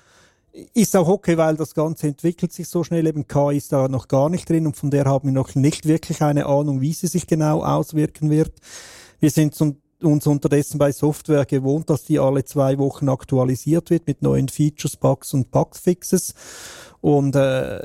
ist 0.74 0.96
auch 0.96 1.08
okay, 1.08 1.38
weil 1.38 1.56
das 1.56 1.74
Ganze 1.74 2.08
entwickelt 2.08 2.54
sich 2.54 2.68
so 2.68 2.84
schnell. 2.84 3.08
Eben 3.08 3.28
K 3.28 3.52
ist 3.52 3.72
da 3.72 3.88
noch 3.88 4.08
gar 4.08 4.30
nicht 4.30 4.50
drin 4.50 4.66
und 4.66 4.76
von 4.76 4.92
der 4.92 5.06
haben 5.06 5.30
wir 5.30 5.34
noch 5.34 5.56
nicht 5.56 5.88
wirklich 5.88 6.22
eine 6.22 6.46
Ahnung, 6.46 6.82
wie 6.82 6.94
sie 6.94 7.08
sich 7.08 7.28
genau 7.28 7.64
auswirken 7.64 8.30
wird. 8.30 8.54
Wir 9.20 9.32
sind 9.32 9.60
uns 10.02 10.28
unterdessen 10.28 10.78
bei 10.78 10.92
Software 10.92 11.46
gewohnt, 11.46 11.90
dass 11.90 12.06
die 12.06 12.20
alle 12.20 12.46
zwei 12.46 12.78
Wochen 12.78 13.10
aktualisiert 13.10 13.90
wird 13.90 14.08
mit 14.08 14.22
neuen 14.22 14.50
Features, 14.50 14.98
Bugs 14.98 15.34
und 15.34 15.52
Bugfixes. 15.52 16.34
Und 17.02 17.36
äh, 17.36 17.82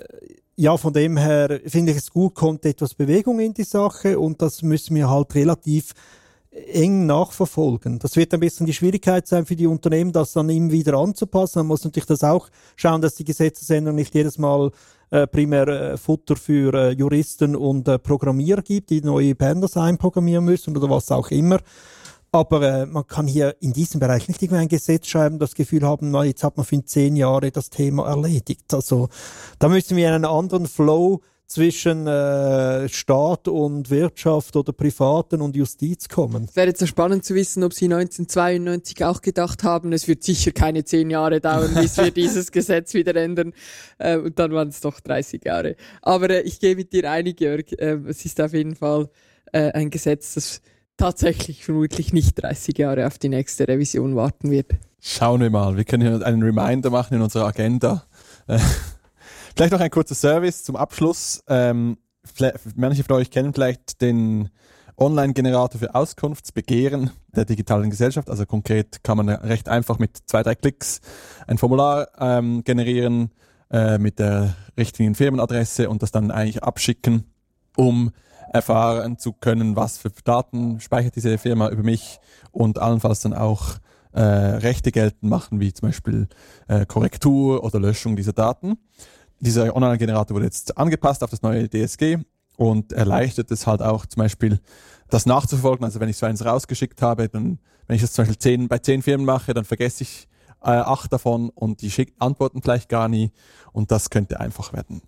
ja, 0.57 0.77
von 0.77 0.93
dem 0.93 1.17
her 1.17 1.61
finde 1.67 1.93
ich 1.93 1.99
es 1.99 2.11
gut, 2.11 2.35
kommt 2.35 2.65
etwas 2.65 2.95
Bewegung 2.95 3.41
in 3.41 3.55
die 3.55 3.65
Sache 3.65 4.19
und 4.19 4.41
das 4.41 4.63
müssen 4.63 4.95
wir 4.95 5.11
halt 5.11 5.35
relativ 5.35 5.95
eng 6.55 7.07
nachverfolgen. 7.07 7.99
Das 7.99 8.17
wird 8.17 8.33
ein 8.33 8.41
bisschen 8.41 8.67
die 8.67 8.73
Schwierigkeit 8.73 9.27
sein 9.27 9.45
für 9.45 9.57
die 9.57 9.67
Unternehmen, 9.67 10.13
das 10.13 10.33
dann 10.33 10.49
immer 10.49 10.71
wieder 10.71 10.95
anzupassen. 10.95 11.61
Man 11.61 11.67
muss 11.69 11.85
natürlich 11.85 12.07
das 12.07 12.23
auch 12.23 12.49
schauen, 12.77 13.03
dass 13.03 13.17
die 13.17 13.25
Gesetzesänderung 13.25 13.97
nicht 13.97 14.15
jedes 14.15 14.39
Mal 14.39 14.71
äh, 15.11 15.27
primär 15.27 15.69
äh, 15.69 15.97
Futter 15.97 16.37
für 16.37 16.73
äh, 16.75 16.91
Juristen 16.93 17.57
und 17.57 17.89
äh, 17.89 17.99
Programmierer 17.99 18.63
gibt, 18.63 18.91
die 18.91 19.01
neue 19.01 19.35
Pandas 19.35 19.77
einprogrammieren 19.77 20.45
müssen 20.45 20.77
oder 20.77 20.89
was 20.89 21.11
auch 21.11 21.31
immer. 21.31 21.59
Aber 22.31 22.63
äh, 22.63 22.87
man 22.87 23.07
kann 23.07 23.27
hier 23.27 23.57
in 23.61 23.73
diesem 23.73 24.01
Bereich 24.01 24.29
nicht 24.29 24.43
irgendwie 24.43 24.63
ein 24.63 24.69
Gesetz 24.69 25.07
schreiben, 25.07 25.39
das 25.39 25.55
Gefühl 25.55 25.83
haben, 25.83 26.11
na, 26.11 26.25
jetzt 26.25 26.43
hat 26.43 26.57
man 26.57 26.67
für 26.67 26.85
zehn 26.85 27.17
Jahre 27.17 27.51
das 27.51 27.71
Thema 27.71 28.09
erledigt. 28.09 28.75
Also 28.75 29.09
da 29.59 29.69
müssen 29.69 29.97
wir 29.97 30.09
in 30.09 30.15
einen 30.15 30.25
anderen 30.25 30.67
Flow 30.67 31.21
zwischen 31.47 32.07
äh, 32.07 32.89
Staat 32.89 33.49
und 33.49 33.91
Wirtschaft 33.91 34.57
oder 34.57 34.73
Privaten 34.73 35.41
und 35.41 35.55
Justiz 35.55 36.09
kommen. 36.09 36.45
Es 36.45 36.57
wäre 36.57 36.69
jetzt 36.69 36.81
so 36.81 36.87
spannend 36.87 37.25
zu 37.25 37.35
wissen, 37.35 37.63
ob 37.63 37.75
Sie 37.75 37.85
1992 37.85 39.05
auch 39.05 39.21
gedacht 39.21 39.63
haben, 39.63 39.93
es 39.93 40.09
wird 40.09 40.23
sicher 40.23 40.53
keine 40.53 40.85
zehn 40.85 41.11
Jahre 41.11 41.41
dauern, 41.41 41.75
bis 41.75 41.97
wir 41.99 42.11
dieses 42.13 42.51
Gesetz 42.51 42.95
wieder 42.95 43.15
ändern. 43.15 43.53
Äh, 43.99 44.17
und 44.19 44.39
dann 44.39 44.53
waren 44.53 44.69
es 44.69 44.81
doch 44.81 45.01
30 45.01 45.45
Jahre. 45.45 45.77
Aber 46.03 46.31
äh, 46.31 46.41
ich 46.41 46.61
gehe 46.61 46.77
mit 46.77 46.93
dir 46.93 47.11
einig, 47.11 47.41
Jörg. 47.41 47.73
Äh, 47.73 47.99
es 48.09 48.25
ist 48.25 48.41
auf 48.41 48.55
jeden 48.55 48.75
Fall 48.75 49.11
äh, 49.53 49.71
ein 49.73 49.91
Gesetz, 49.91 50.35
das 50.35 50.63
tatsächlich 50.97 51.65
vermutlich 51.65 52.13
nicht 52.13 52.43
30 52.43 52.79
Jahre 52.79 53.07
auf 53.07 53.19
die 53.19 53.29
nächste 53.29 53.69
Revision 53.69 54.17
warten 54.17 54.51
wird. 54.51 54.73
Schauen 55.01 55.41
wir 55.41 55.51
mal. 55.51 55.77
Wir 55.77 55.85
können 55.85 56.03
hier 56.03 56.27
einen 56.27 56.43
Reminder 56.43 56.91
machen 56.91 57.15
in 57.15 57.23
unserer 57.23 57.47
Agenda. 57.47 58.05
Vielleicht 59.57 59.73
noch 59.73 59.81
ein 59.81 59.91
kurzer 59.91 60.17
Service 60.17 60.65
zum 60.65 60.75
Abschluss. 60.75 61.45
Ähm, 61.47 61.97
manche 62.75 63.05
von 63.05 63.17
euch 63.17 63.31
kennen 63.31 63.55
vielleicht 63.55 64.01
den 64.01 64.51
Online-Generator 64.97 65.79
für 65.79 65.95
Auskunftsbegehren 65.95 67.11
der 67.37 67.45
digitalen 67.45 67.89
Gesellschaft. 67.89 68.31
Also 68.31 68.47
konkret 68.47 69.05
kann 69.05 69.17
man 69.17 69.29
recht 69.29 69.69
einfach 69.69 70.01
mit 70.01 70.19
zwei, 70.27 70.43
drei 70.43 70.57
Klicks 70.57 71.01
ein 71.47 71.59
Formular 71.59 72.09
ähm, 72.19 72.65
generieren 72.65 73.31
äh, 73.71 73.97
mit 73.99 74.19
der 74.19 74.57
richtigen 74.77 75.15
Firmenadresse 75.15 75.89
und 75.89 76.03
das 76.03 76.11
dann 76.11 76.33
eigentlich 76.33 76.65
abschicken, 76.65 77.25
um 77.77 78.11
erfahren 78.53 79.19
zu 79.19 79.33
können, 79.33 79.77
was 79.77 79.99
für 79.99 80.11
Daten 80.25 80.81
speichert 80.81 81.15
diese 81.15 81.39
Firma 81.39 81.69
über 81.69 81.85
mich 81.85 82.19
und 82.51 82.81
allenfalls 82.81 83.21
dann 83.21 83.35
auch 83.35 83.77
äh, 84.15 84.21
Rechte 84.21 84.91
geltend 84.91 85.31
machen, 85.31 85.61
wie 85.61 85.73
zum 85.73 85.89
Beispiel 85.89 86.29
äh, 86.67 86.87
Korrektur 86.87 87.63
oder 87.63 87.79
Löschung 87.79 88.17
dieser 88.17 88.33
Daten. 88.33 88.79
Dieser 89.45 89.77
Online-Generator 89.77 90.35
wurde 90.35 90.47
jetzt 90.47 90.79
angepasst 90.79 91.23
auf 91.23 91.29
das 91.29 91.43
neue 91.43 91.69
DSG 91.69 92.17
und 92.57 92.93
erleichtert 92.93 93.51
es 93.51 93.67
halt 93.67 93.83
auch 93.83 94.07
zum 94.07 94.23
Beispiel, 94.23 94.59
das 95.11 95.27
nachzuverfolgen. 95.27 95.85
Also 95.85 96.01
wenn 96.01 96.09
ich 96.09 96.17
so 96.17 96.25
eins 96.25 96.45
rausgeschickt 96.45 97.03
habe, 97.03 97.29
dann, 97.29 97.59
wenn 97.87 97.97
ich 97.97 98.03
das 98.03 98.15
zum 98.15 98.23
Beispiel 98.23 98.39
zehn, 98.39 98.69
bei 98.69 98.79
zehn 98.79 99.03
Firmen 99.03 99.27
mache, 99.27 99.53
dann 99.53 99.67
vergesse 99.67 100.03
ich 100.03 100.29
äh, 100.63 100.71
acht 100.71 101.13
davon 101.13 101.51
und 101.51 101.83
die 101.83 101.91
schick, 101.91 102.15
antworten 102.19 102.63
vielleicht 102.63 102.89
gar 102.89 103.09
nie 103.09 103.33
und 103.73 103.91
das 103.91 104.09
könnte 104.09 104.41
einfach 104.41 104.73
werden. 104.73 105.03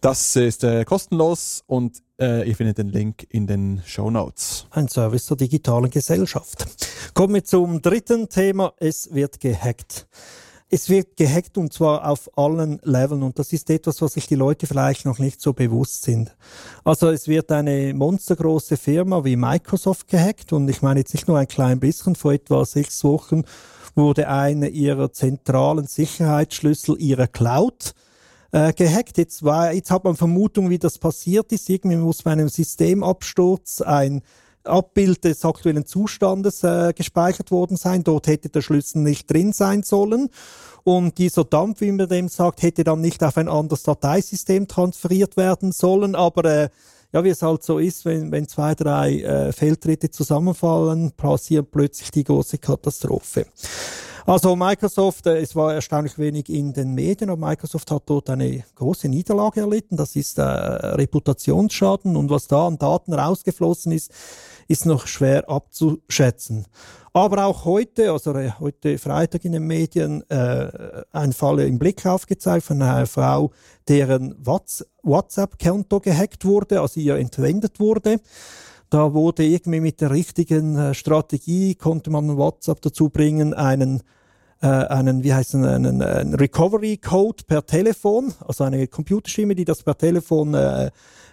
Das 0.00 0.34
ist 0.34 0.64
äh, 0.64 0.84
kostenlos 0.84 1.62
und 1.66 2.02
äh, 2.20 2.48
ihr 2.48 2.56
findet 2.56 2.78
den 2.78 2.88
Link 2.88 3.24
in 3.28 3.46
den 3.46 3.82
Show 3.86 4.10
Notes. 4.10 4.66
Ein 4.70 4.88
Service 4.88 5.26
der 5.26 5.36
digitalen 5.36 5.90
Gesellschaft. 5.90 6.66
Kommen 7.14 7.34
wir 7.34 7.44
zum 7.44 7.82
dritten 7.82 8.28
Thema. 8.28 8.72
Es 8.78 9.14
wird 9.14 9.38
gehackt. 9.38 10.08
Es 10.72 10.88
wird 10.88 11.16
gehackt 11.16 11.58
und 11.58 11.72
zwar 11.72 12.08
auf 12.08 12.30
allen 12.38 12.78
Leveln 12.84 13.24
und 13.24 13.40
das 13.40 13.52
ist 13.52 13.68
etwas, 13.70 14.00
was 14.02 14.12
sich 14.12 14.28
die 14.28 14.36
Leute 14.36 14.68
vielleicht 14.68 15.04
noch 15.04 15.18
nicht 15.18 15.40
so 15.40 15.52
bewusst 15.52 16.04
sind. 16.04 16.36
Also 16.84 17.10
es 17.10 17.26
wird 17.26 17.50
eine 17.50 17.92
monstergroße 17.92 18.76
Firma 18.76 19.24
wie 19.24 19.34
Microsoft 19.34 20.06
gehackt 20.06 20.52
und 20.52 20.68
ich 20.68 20.80
meine 20.80 21.00
jetzt 21.00 21.12
nicht 21.12 21.26
nur 21.26 21.38
ein 21.38 21.48
klein 21.48 21.80
bisschen, 21.80 22.14
vor 22.14 22.34
etwa 22.34 22.64
sechs 22.64 23.02
Wochen 23.02 23.42
wurde 23.96 24.28
eine 24.28 24.68
ihrer 24.68 25.12
zentralen 25.12 25.88
Sicherheitsschlüssel 25.88 27.00
ihrer 27.00 27.26
Cloud 27.26 27.92
äh, 28.52 28.72
gehackt. 28.72 29.18
Jetzt, 29.18 29.42
war, 29.42 29.72
jetzt 29.72 29.90
hat 29.90 30.04
man 30.04 30.14
Vermutung, 30.14 30.70
wie 30.70 30.78
das 30.78 30.98
passiert 30.98 31.50
ist. 31.50 31.68
Irgendwie 31.68 31.96
muss 31.96 32.22
bei 32.22 32.30
einem 32.30 32.48
Systemabsturz 32.48 33.80
ein 33.80 34.22
Abbild 34.64 35.24
des 35.24 35.44
aktuellen 35.44 35.86
Zustandes 35.86 36.62
äh, 36.62 36.92
gespeichert 36.94 37.50
worden 37.50 37.76
sein. 37.76 38.04
Dort 38.04 38.26
hätte 38.26 38.48
der 38.48 38.62
Schlüssel 38.62 39.02
nicht 39.02 39.30
drin 39.30 39.52
sein 39.52 39.82
sollen. 39.82 40.28
Und 40.84 41.18
dieser 41.18 41.44
Dump, 41.44 41.80
wie 41.80 41.92
man 41.92 42.08
dem 42.08 42.28
sagt, 42.28 42.62
hätte 42.62 42.84
dann 42.84 43.00
nicht 43.00 43.22
auf 43.22 43.36
ein 43.36 43.48
anderes 43.48 43.82
Dateisystem 43.82 44.68
transferiert 44.68 45.36
werden 45.36 45.72
sollen. 45.72 46.14
Aber 46.14 46.44
äh, 46.44 46.68
ja, 47.12 47.24
wie 47.24 47.30
es 47.30 47.42
halt 47.42 47.62
so 47.62 47.78
ist, 47.78 48.04
wenn, 48.04 48.30
wenn 48.30 48.46
zwei, 48.48 48.74
drei 48.74 49.20
äh, 49.20 49.52
Fehltritte 49.52 50.10
zusammenfallen, 50.10 51.12
passiert 51.12 51.70
plötzlich 51.70 52.10
die 52.10 52.24
große 52.24 52.58
Katastrophe. 52.58 53.46
Also 54.26 54.56
Microsoft, 54.56 55.26
äh, 55.26 55.38
es 55.40 55.56
war 55.56 55.74
erstaunlich 55.74 56.18
wenig 56.18 56.48
in 56.48 56.72
den 56.72 56.94
Medien, 56.94 57.30
aber 57.30 57.48
Microsoft 57.48 57.90
hat 57.90 58.02
dort 58.06 58.30
eine 58.30 58.64
große 58.74 59.08
Niederlage 59.08 59.60
erlitten. 59.60 59.96
Das 59.96 60.16
ist 60.16 60.38
äh, 60.38 60.42
Reputationsschaden 60.42 62.16
und 62.16 62.30
was 62.30 62.46
da 62.46 62.66
an 62.66 62.78
Daten 62.78 63.14
rausgeflossen 63.14 63.92
ist, 63.92 64.12
ist 64.68 64.86
noch 64.86 65.06
schwer 65.06 65.48
abzuschätzen. 65.48 66.66
Aber 67.12 67.44
auch 67.44 67.64
heute, 67.64 68.12
also 68.12 68.34
äh, 68.34 68.52
heute 68.60 68.98
Freitag 68.98 69.44
in 69.44 69.52
den 69.52 69.66
Medien, 69.66 70.28
äh, 70.30 71.02
ein 71.12 71.32
Fall 71.32 71.60
im 71.60 71.78
Blick 71.78 72.06
aufgezeigt 72.06 72.64
von 72.64 72.80
einer 72.80 73.06
Frau, 73.06 73.50
deren 73.88 74.36
WhatsApp-Konto 75.02 76.00
gehackt 76.00 76.44
wurde, 76.44 76.80
also 76.80 77.00
ihr 77.00 77.16
entwendet 77.16 77.80
wurde. 77.80 78.20
Da 78.90 79.14
wurde 79.14 79.44
irgendwie 79.44 79.80
mit 79.80 80.00
der 80.00 80.10
richtigen 80.10 80.76
äh, 80.76 80.94
Strategie, 80.94 81.76
konnte 81.76 82.10
man 82.10 82.36
WhatsApp 82.36 82.82
dazu 82.82 83.08
bringen, 83.08 83.54
einen 83.54 84.02
äh, 84.62 84.66
einen, 84.66 85.24
wie 85.24 85.32
heißt 85.32 85.54
es, 85.54 85.64
einen, 85.64 86.02
einen 86.02 86.34
Recovery 86.34 86.98
Code 86.98 87.44
per 87.46 87.64
Telefon, 87.64 88.34
also 88.46 88.64
eine 88.64 88.86
Computerstimme, 88.88 89.54
die 89.54 89.64
das 89.64 89.82
per 89.82 89.96
Telefon 89.96 90.54
äh, 90.54 90.90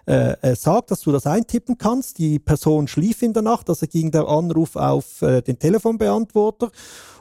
äh, 0.07 0.35
äh, 0.41 0.55
sagt, 0.55 0.91
dass 0.91 1.01
du 1.01 1.11
das 1.11 1.27
eintippen 1.27 1.77
kannst. 1.77 2.17
Die 2.19 2.39
Person 2.39 2.87
schlief 2.87 3.21
in 3.21 3.33
der 3.33 3.43
Nacht, 3.43 3.69
also 3.69 3.85
ging 3.87 4.11
der 4.11 4.27
Anruf 4.27 4.77
auf 4.77 5.21
äh, 5.21 5.41
den 5.41 5.59
Telefonbeantworter 5.59 6.71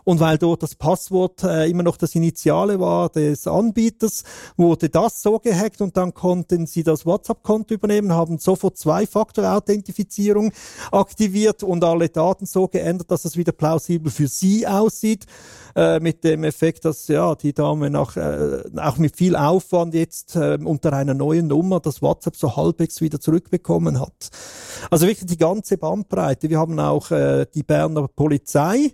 und 0.07 0.21
weil 0.21 0.39
dort 0.39 0.63
das 0.63 0.77
Passwort 0.77 1.43
äh, 1.43 1.69
immer 1.69 1.83
noch 1.83 1.97
das 1.97 2.15
Initiale 2.15 2.79
war 2.79 3.09
des 3.09 3.49
Anbieters, 3.49 4.23
wurde 4.57 4.89
das 4.89 5.21
so 5.21 5.41
gehackt 5.41 5.81
und 5.81 5.97
dann 5.97 6.15
konnten 6.15 6.67
sie 6.67 6.85
das 6.85 7.05
WhatsApp-Konto 7.05 7.75
übernehmen, 7.75 8.13
haben 8.13 8.39
sofort 8.39 8.79
Zwei-Faktor-Authentifizierung 8.79 10.53
aktiviert 10.93 11.65
und 11.65 11.83
alle 11.83 12.09
Daten 12.09 12.47
so 12.47 12.69
geändert, 12.69 13.11
dass 13.11 13.25
es 13.25 13.37
wieder 13.37 13.51
plausibel 13.51 14.13
für 14.13 14.29
sie 14.29 14.65
aussieht. 14.65 15.27
Äh, 15.75 15.99
mit 15.99 16.23
dem 16.23 16.45
Effekt, 16.45 16.85
dass 16.85 17.09
ja 17.09 17.35
die 17.35 17.53
Dame 17.53 17.91
nach, 17.91 18.17
äh, 18.17 18.63
auch 18.77 18.99
mit 18.99 19.17
viel 19.17 19.35
Aufwand 19.35 19.93
jetzt 19.93 20.37
äh, 20.37 20.57
unter 20.65 20.93
einer 20.93 21.15
neuen 21.15 21.49
Nummer 21.49 21.81
das 21.81 22.01
WhatsApp 22.01 22.37
so 22.37 22.57
halbwegs 22.57 23.01
wieder 23.01 23.21
zurückbekommen 23.21 24.01
hat. 24.01 24.31
Also 24.89 25.09
wirklich 25.09 25.27
die 25.27 25.37
ganze 25.37 25.79
Bandbreite. 25.79 26.49
Wir 26.49 26.61
haben 26.61 26.79
auch 26.79 27.11
äh, 27.11 27.45
die 27.53 27.65
Berner 27.65 28.07
Polizei, 28.07 28.93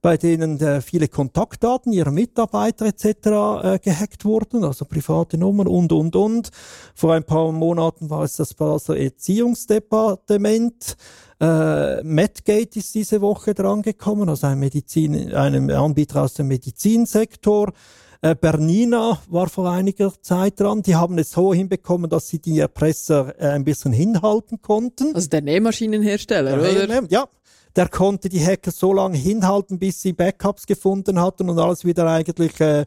bei 0.00 0.16
denen 0.16 0.60
äh, 0.60 0.80
viele 0.80 1.08
Kontaktdaten 1.08 1.92
ihrer 1.92 2.10
Mitarbeiter 2.10 2.86
etc. 2.86 3.04
Äh, 3.04 3.78
gehackt 3.82 4.24
wurden, 4.24 4.64
also 4.64 4.84
private 4.84 5.38
Nummern 5.38 5.66
und, 5.66 5.92
und, 5.92 6.16
und. 6.16 6.50
Vor 6.94 7.14
ein 7.14 7.24
paar 7.24 7.52
Monaten 7.52 8.10
war 8.10 8.22
es 8.22 8.36
das 8.36 8.54
Basler 8.54 8.96
Erziehungsdepartement. 8.96 10.96
Äh, 11.40 12.02
Medgate 12.02 12.78
ist 12.78 12.94
diese 12.94 13.20
Woche 13.20 13.54
drangekommen, 13.54 14.28
also 14.28 14.46
ein 14.46 14.58
Medizin, 14.58 15.34
einem 15.34 15.70
Anbieter 15.70 16.22
aus 16.22 16.34
dem 16.34 16.48
Medizinsektor. 16.48 17.72
Äh, 18.20 18.34
Bernina 18.34 19.20
war 19.28 19.48
vor 19.48 19.70
einiger 19.70 20.12
Zeit 20.20 20.58
dran. 20.58 20.82
Die 20.82 20.96
haben 20.96 21.16
es 21.18 21.30
so 21.30 21.54
hinbekommen, 21.54 22.10
dass 22.10 22.28
sie 22.28 22.40
die 22.40 22.58
Erpresser 22.58 23.34
äh, 23.38 23.50
ein 23.50 23.64
bisschen 23.64 23.92
hinhalten 23.92 24.60
konnten. 24.60 25.14
Also 25.14 25.28
der 25.28 25.42
Nähmaschinenhersteller, 25.42 26.50
ja, 26.50 26.84
oder? 26.84 27.02
Ja, 27.08 27.28
der 27.76 27.88
konnte 27.88 28.28
die 28.28 28.44
Hacker 28.44 28.70
so 28.70 28.92
lange 28.92 29.16
hinhalten, 29.16 29.78
bis 29.78 30.02
sie 30.02 30.12
Backups 30.12 30.66
gefunden 30.66 31.20
hatten 31.20 31.48
und 31.48 31.58
alles 31.58 31.84
wieder 31.84 32.06
eigentlich 32.06 32.60
äh, 32.60 32.86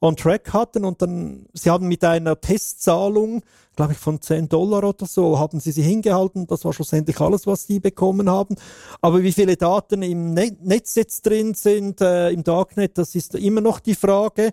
on 0.00 0.16
track 0.16 0.52
hatten. 0.52 0.84
Und 0.84 1.00
dann, 1.00 1.46
sie 1.54 1.70
haben 1.70 1.88
mit 1.88 2.04
einer 2.04 2.40
Testzahlung, 2.40 3.42
glaube 3.76 3.92
ich, 3.92 3.98
von 3.98 4.20
10 4.20 4.48
Dollar 4.48 4.84
oder 4.84 5.06
so, 5.06 5.38
haben 5.38 5.60
sie 5.60 5.72
sie 5.72 5.82
hingehalten. 5.82 6.46
Das 6.46 6.64
war 6.64 6.72
schlussendlich 6.72 7.20
alles, 7.20 7.46
was 7.46 7.66
sie 7.66 7.80
bekommen 7.80 8.28
haben. 8.28 8.56
Aber 9.00 9.22
wie 9.22 9.32
viele 9.32 9.56
Daten 9.56 10.02
im 10.02 10.34
Netz 10.34 10.96
jetzt 10.96 11.24
drin 11.24 11.54
sind, 11.54 12.00
äh, 12.00 12.30
im 12.30 12.44
Darknet, 12.44 12.98
das 12.98 13.14
ist 13.14 13.34
immer 13.34 13.60
noch 13.60 13.80
die 13.80 13.94
Frage. 13.94 14.52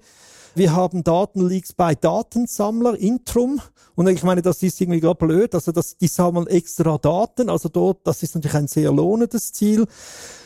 Wir 0.59 0.75
haben 0.75 1.05
Datenleaks 1.05 1.71
bei 1.71 1.95
Datensammler, 1.95 2.97
Intrum. 2.97 3.61
Und 3.95 4.09
ich 4.09 4.23
meine, 4.23 4.41
das 4.41 4.61
ist 4.61 4.81
irgendwie 4.81 4.99
gar 4.99 5.15
blöd. 5.15 5.55
Also 5.55 5.71
das, 5.71 5.95
die 5.95 6.07
sammeln 6.07 6.47
extra 6.47 6.97
Daten. 6.97 7.49
Also 7.49 7.69
dort, 7.69 8.05
das 8.05 8.23
ist 8.23 8.35
natürlich 8.35 8.57
ein 8.57 8.67
sehr 8.67 8.91
lohnendes 8.91 9.53
Ziel. 9.53 9.87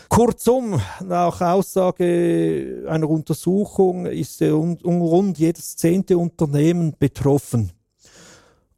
Kurzum, 0.10 0.80
nach 1.04 1.42
Aussage 1.42 2.86
einer 2.88 3.10
Untersuchung 3.10 4.06
ist 4.06 4.40
rund 4.44 5.40
jedes 5.40 5.78
zehnte 5.78 6.16
Unternehmen 6.20 6.96
betroffen. 7.00 7.72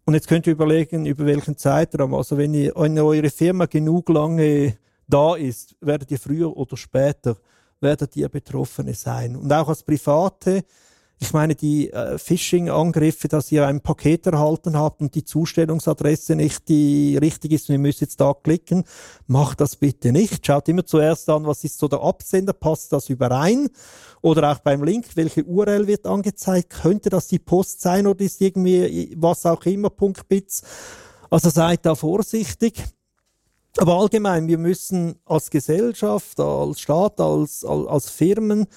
Und 0.06 0.14
jetzt 0.14 0.30
könnt 0.30 0.48
ihr 0.48 0.54
überlegen, 0.54 1.06
über 1.06 1.26
welchen 1.26 1.58
Zeitraum. 1.58 2.14
Also 2.14 2.38
wenn, 2.38 2.54
ihr, 2.54 2.72
wenn 2.78 2.98
eure 2.98 3.30
Firma 3.30 3.66
genug 3.66 4.08
lange 4.08 4.78
da 5.06 5.36
ist, 5.36 5.76
werdet 5.82 6.12
ihr 6.12 6.20
früher 6.20 6.56
oder 6.56 6.78
später, 6.78 7.36
werdet 7.82 8.16
ihr 8.16 8.30
Betroffene 8.30 8.94
sein. 8.94 9.36
Und 9.36 9.52
auch 9.52 9.68
als 9.68 9.84
Private 9.84 10.64
ich 11.18 11.32
meine, 11.32 11.56
die 11.56 11.92
äh, 11.92 12.18
Phishing-Angriffe, 12.18 13.30
dass 13.30 13.52
ihr 13.52 13.66
ein 13.66 13.80
Paket 13.80 14.28
erhalten 14.28 14.78
habt 14.78 15.02
und 15.02 15.16
die 15.16 15.24
Zustellungsadresse 15.24 16.36
nicht 16.36 16.68
die 16.68 17.18
richtig 17.18 17.54
ist 17.54 17.70
und 17.70 17.74
ihr 17.74 17.80
müsst 17.80 18.02
jetzt 18.02 18.20
da 18.20 18.34
klicken, 18.34 18.84
macht 19.28 19.62
das 19.62 19.78
bitte 19.78 20.12
nicht. 20.12 20.46
Schaut 20.46 20.68
immer 20.68 20.86
zuerst 20.86 21.30
an, 21.30 21.46
was 21.46 21.64
ist 21.64 21.80
so 21.80 21.88
der 21.88 22.02
Absender, 22.02 22.52
passt 22.52 22.92
das 22.92 23.10
überein? 23.10 23.70
Oder 24.22 24.52
auch 24.52 24.60
beim 24.60 24.84
Link, 24.84 25.06
welche 25.16 25.44
URL 25.46 25.88
wird 25.88 26.06
angezeigt? 26.06 26.72
Könnte 26.82 27.10
das 27.10 27.28
die 27.28 27.40
Post 27.40 27.82
sein 27.82 28.08
oder 28.08 28.22
ist 28.22 28.42
irgendwie 28.42 29.16
was 29.18 29.46
auch 29.46 29.64
immer, 29.66 29.90
Punkt 29.90 30.28
Bits? 30.28 30.64
Also 31.30 31.50
seid 31.50 31.86
da 31.86 31.96
vorsichtig. 31.96 32.84
Aber 33.78 33.96
allgemein, 33.96 34.48
wir 34.48 34.58
müssen 34.58 35.16
als 35.26 35.50
Gesellschaft, 35.50 36.40
als 36.40 36.80
Staat, 36.80 37.20
als, 37.20 37.64
als, 37.66 37.88
als 37.88 38.10
Firmen 38.10 38.68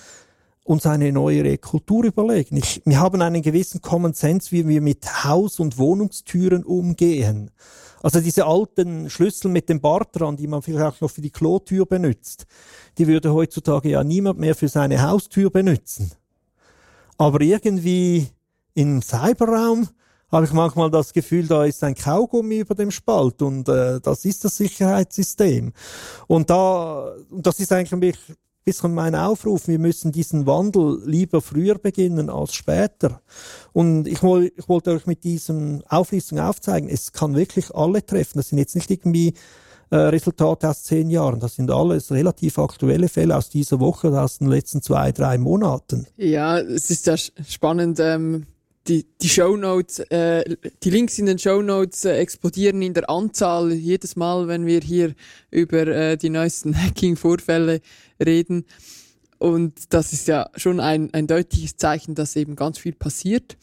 uns 0.69 0.85
eine 0.85 1.11
neue 1.13 1.57
Kultur 1.57 2.05
überlegen. 2.05 2.59
Ich, 2.59 2.83
wir 2.85 3.01
haben 3.01 3.23
einen 3.23 3.41
gewissen 3.41 3.81
Common 3.81 4.13
Sense, 4.13 4.53
wie 4.53 4.69
wir 4.69 4.83
mit 4.83 5.25
Haus- 5.25 5.61
und 5.61 5.79
Wohnungstüren 5.79 6.63
umgehen. 6.63 7.51
Also 8.03 8.21
diese 8.21 8.45
alten 8.45 9.09
Schlüssel 9.09 9.51
mit 9.51 9.71
dem 9.71 9.81
Bart 9.81 10.11
dran, 10.13 10.37
die 10.37 10.47
man 10.47 10.61
vielleicht 10.61 10.97
auch 10.97 11.01
noch 11.01 11.11
für 11.11 11.23
die 11.23 11.31
Klotür 11.31 11.87
benutzt, 11.87 12.47
die 12.99 13.07
würde 13.07 13.33
heutzutage 13.33 13.89
ja 13.89 14.05
niemand 14.05 14.39
mehr 14.39 14.55
für 14.55 14.69
seine 14.69 15.03
Haustür 15.03 15.51
benutzen. 15.51 16.13
Aber 17.17 17.41
irgendwie 17.41 18.29
im 18.75 19.01
Cyberraum 19.01 19.89
habe 20.31 20.45
ich 20.45 20.53
manchmal 20.53 20.91
das 20.91 21.15
Gefühl, 21.15 21.47
da 21.47 21.65
ist 21.65 21.83
ein 21.83 21.95
Kaugummi 21.95 22.59
über 22.59 22.75
dem 22.75 22.91
Spalt 22.91 23.41
und 23.41 23.71
äh, 23.71 24.01
das 24.01 24.27
ist 24.27 24.45
das 24.45 24.59
Sicherheitssystem. 24.59 25.73
Und 26.27 26.51
da, 26.51 27.15
das 27.31 27.59
ist 27.59 27.73
eigentlich 27.73 28.19
bisschen 28.69 28.93
mein 28.93 29.15
Aufruf. 29.15 29.67
Wir 29.67 29.79
müssen 29.79 30.13
diesen 30.13 30.47
Wandel 30.47 31.01
lieber 31.07 31.41
früher 31.41 31.79
beginnen 31.79 32.29
als 32.29 32.55
später. 32.55 33.23
Und 33.73 34.07
ich, 34.07 34.23
woll, 34.23 34.53
ich 34.57 34.69
wollte 34.69 34.91
euch 34.91 35.07
mit 35.07 35.25
diesem 35.25 35.83
Auflistung 35.89 36.39
aufzeigen, 36.39 36.91
es 36.91 37.13
kann 37.13 37.35
wirklich 37.35 37.75
alle 37.75 38.05
treffen. 38.05 38.39
Das 38.39 38.51
sind 38.51 38.59
jetzt 38.59 38.75
nicht 38.75 38.91
irgendwie 38.91 39.33
äh, 39.89 39.97
Resultate 39.97 40.69
aus 40.69 40.83
zehn 40.83 41.09
Jahren. 41.09 41.41
Das 41.41 41.55
sind 41.55 41.71
alles 41.71 42.13
relativ 42.13 42.59
aktuelle 42.59 43.09
Fälle 43.09 43.37
aus 43.37 43.49
dieser 43.49 43.81
Woche, 43.81 44.09
aus 44.21 44.37
den 44.37 44.49
letzten 44.49 44.83
zwei, 44.83 45.13
drei 45.13 45.39
Monaten. 45.39 46.07
Ja, 46.19 46.59
es 46.59 46.91
ist 46.91 47.07
ja 47.07 47.17
spannend. 47.17 47.99
Ähm 48.01 48.47
die, 48.89 49.07
die 49.21 49.29
Shownotes, 49.29 50.01
äh, 50.11 50.57
die 50.83 50.91
Links 50.91 51.19
in 51.19 51.27
den 51.27 51.39
Shownotes 51.39 52.05
äh, 52.05 52.17
explodieren 52.17 52.81
in 52.83 52.95
der 52.95 53.09
Anzahl 53.11 53.73
jedes 53.73 54.17
Mal, 54.17 54.49
wenn 54.49 54.67
wir 54.67 54.81
hier 54.81 55.15
über 55.51 55.87
äh, 55.87 56.17
die 56.17 56.31
neuesten 56.31 56.75
Hacking-Vorfälle 56.83 57.81
reden. 58.25 58.65
Und 59.39 59.93
das 59.93 60.13
ist 60.13 60.27
ja 60.27 60.51
schon 60.57 60.81
ein, 60.81 61.13
ein 61.15 61.27
deutliches 61.27 61.77
Zeichen, 61.77 62.15
dass 62.15 62.35
eben 62.35 62.57
ganz 62.57 62.79
viel 62.79 62.95
passiert. 62.95 63.57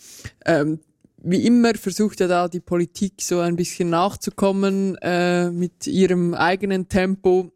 Ähm, 0.46 0.80
wie 1.18 1.46
immer 1.46 1.74
versucht 1.74 2.20
ja 2.20 2.28
da 2.28 2.48
die 2.48 2.60
Politik 2.60 3.14
so 3.22 3.40
ein 3.40 3.56
bisschen 3.56 3.90
nachzukommen 3.90 4.96
äh, 5.02 5.50
mit 5.50 5.88
ihrem 5.88 6.34
eigenen 6.36 6.88
Tempo. 6.88 7.52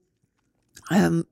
Ähm, 0.90 1.26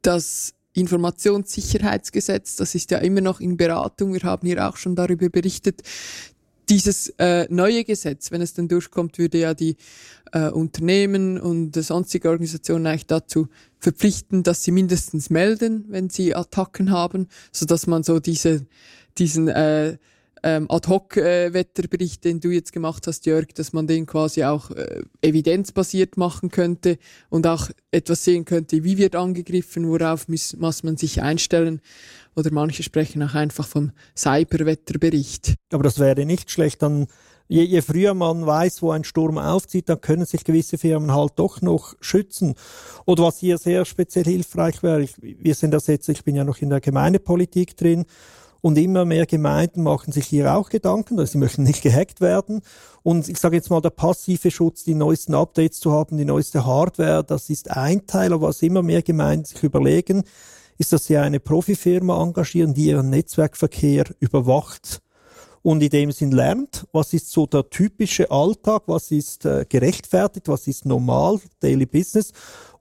das 0.00 0.54
Informationssicherheitsgesetz, 0.74 2.56
das 2.56 2.74
ist 2.74 2.90
ja 2.90 2.98
immer 2.98 3.20
noch 3.20 3.40
in 3.40 3.56
Beratung. 3.56 4.14
Wir 4.14 4.22
haben 4.22 4.46
hier 4.46 4.68
auch 4.68 4.76
schon 4.76 4.96
darüber 4.96 5.28
berichtet. 5.28 5.82
Dieses 6.68 7.08
äh, 7.18 7.46
neue 7.50 7.84
Gesetz, 7.84 8.30
wenn 8.30 8.40
es 8.40 8.54
dann 8.54 8.68
durchkommt, 8.68 9.18
würde 9.18 9.38
ja 9.38 9.52
die 9.52 9.76
äh, 10.32 10.48
Unternehmen 10.48 11.38
und 11.38 11.74
sonstige 11.74 12.30
Organisationen 12.30 12.86
eigentlich 12.86 13.06
dazu 13.06 13.48
verpflichten, 13.78 14.42
dass 14.42 14.62
sie 14.62 14.70
mindestens 14.70 15.28
melden, 15.28 15.84
wenn 15.88 16.08
sie 16.08 16.34
Attacken 16.34 16.90
haben, 16.90 17.28
so 17.50 17.66
dass 17.66 17.86
man 17.86 18.02
so 18.02 18.20
diese, 18.20 18.64
diesen 19.18 19.48
äh, 19.48 19.98
ähm, 20.42 20.66
Ad-Hoc-Wetterbericht, 20.68 22.24
den 22.24 22.40
du 22.40 22.50
jetzt 22.50 22.72
gemacht 22.72 23.06
hast, 23.06 23.26
Jörg, 23.26 23.48
dass 23.54 23.72
man 23.72 23.86
den 23.86 24.06
quasi 24.06 24.44
auch 24.44 24.70
äh, 24.70 25.02
evidenzbasiert 25.20 26.16
machen 26.16 26.50
könnte 26.50 26.98
und 27.30 27.46
auch 27.46 27.70
etwas 27.90 28.24
sehen 28.24 28.44
könnte, 28.44 28.84
wie 28.84 28.98
wird 28.98 29.14
angegriffen, 29.14 29.88
worauf 29.88 30.28
muss, 30.28 30.56
muss 30.56 30.82
man 30.82 30.96
sich 30.96 31.22
einstellen. 31.22 31.80
Oder 32.34 32.50
manche 32.52 32.82
sprechen 32.82 33.22
auch 33.22 33.34
einfach 33.34 33.66
vom 33.66 33.92
Cyberwetterbericht. 34.16 35.54
Aber 35.72 35.82
das 35.84 35.98
wäre 35.98 36.24
nicht 36.24 36.50
schlecht, 36.50 36.82
dann 36.82 37.06
Je, 37.48 37.64
je, 37.64 37.82
früher 37.82 38.14
man 38.14 38.46
weiß, 38.46 38.80
wo 38.80 38.92
ein 38.92 39.04
Sturm 39.04 39.36
aufzieht, 39.36 39.90
dann 39.90 40.00
können 40.00 40.24
sich 40.24 40.42
gewisse 40.42 40.78
Firmen 40.78 41.12
halt 41.12 41.32
doch 41.36 41.60
noch 41.60 41.94
schützen. 42.00 42.54
Oder 43.04 43.24
was 43.24 43.40
hier 43.40 43.58
sehr 43.58 43.84
speziell 43.84 44.24
hilfreich 44.24 44.82
wäre, 44.82 45.02
ich, 45.02 45.12
wir 45.20 45.54
sind 45.54 45.72
das 45.72 45.86
jetzt, 45.86 46.08
ich 46.08 46.24
bin 46.24 46.34
ja 46.34 46.44
noch 46.44 46.62
in 46.62 46.70
der 46.70 46.80
Gemeindepolitik 46.80 47.76
drin, 47.76 48.06
und 48.62 48.78
immer 48.78 49.04
mehr 49.04 49.26
Gemeinden 49.26 49.82
machen 49.82 50.12
sich 50.12 50.26
hier 50.26 50.54
auch 50.54 50.70
Gedanken, 50.70 51.18
dass 51.18 51.32
sie 51.32 51.38
möchten 51.38 51.64
nicht 51.64 51.82
gehackt 51.82 52.22
werden. 52.22 52.62
Und 53.02 53.28
ich 53.28 53.38
sage 53.38 53.56
jetzt 53.56 53.68
mal, 53.68 53.82
der 53.82 53.90
passive 53.90 54.50
Schutz, 54.50 54.84
die 54.84 54.94
neuesten 54.94 55.34
Updates 55.34 55.80
zu 55.80 55.92
haben, 55.92 56.16
die 56.16 56.24
neueste 56.24 56.64
Hardware, 56.64 57.24
das 57.24 57.50
ist 57.50 57.70
ein 57.70 58.06
Teil, 58.06 58.32
aber 58.32 58.48
was 58.48 58.62
immer 58.62 58.82
mehr 58.82 59.02
Gemeinden 59.02 59.44
sich 59.44 59.62
überlegen, 59.62 60.22
ist, 60.78 60.92
dass 60.92 61.06
sie 61.06 61.18
eine 61.18 61.40
Profifirma 61.40 62.22
engagieren, 62.22 62.72
die 62.72 62.86
ihren 62.86 63.10
Netzwerkverkehr 63.10 64.06
überwacht 64.20 65.02
und 65.62 65.82
in 65.82 65.90
dem 65.90 66.12
Sinn 66.12 66.32
lernt, 66.32 66.86
was 66.92 67.12
ist 67.12 67.30
so 67.30 67.46
der 67.46 67.68
typische 67.70 68.30
Alltag, 68.30 68.82
was 68.86 69.10
ist 69.10 69.44
äh, 69.44 69.64
gerechtfertigt, 69.68 70.48
was 70.48 70.66
ist 70.66 70.84
normal, 70.84 71.40
Daily 71.60 71.86
Business 71.86 72.32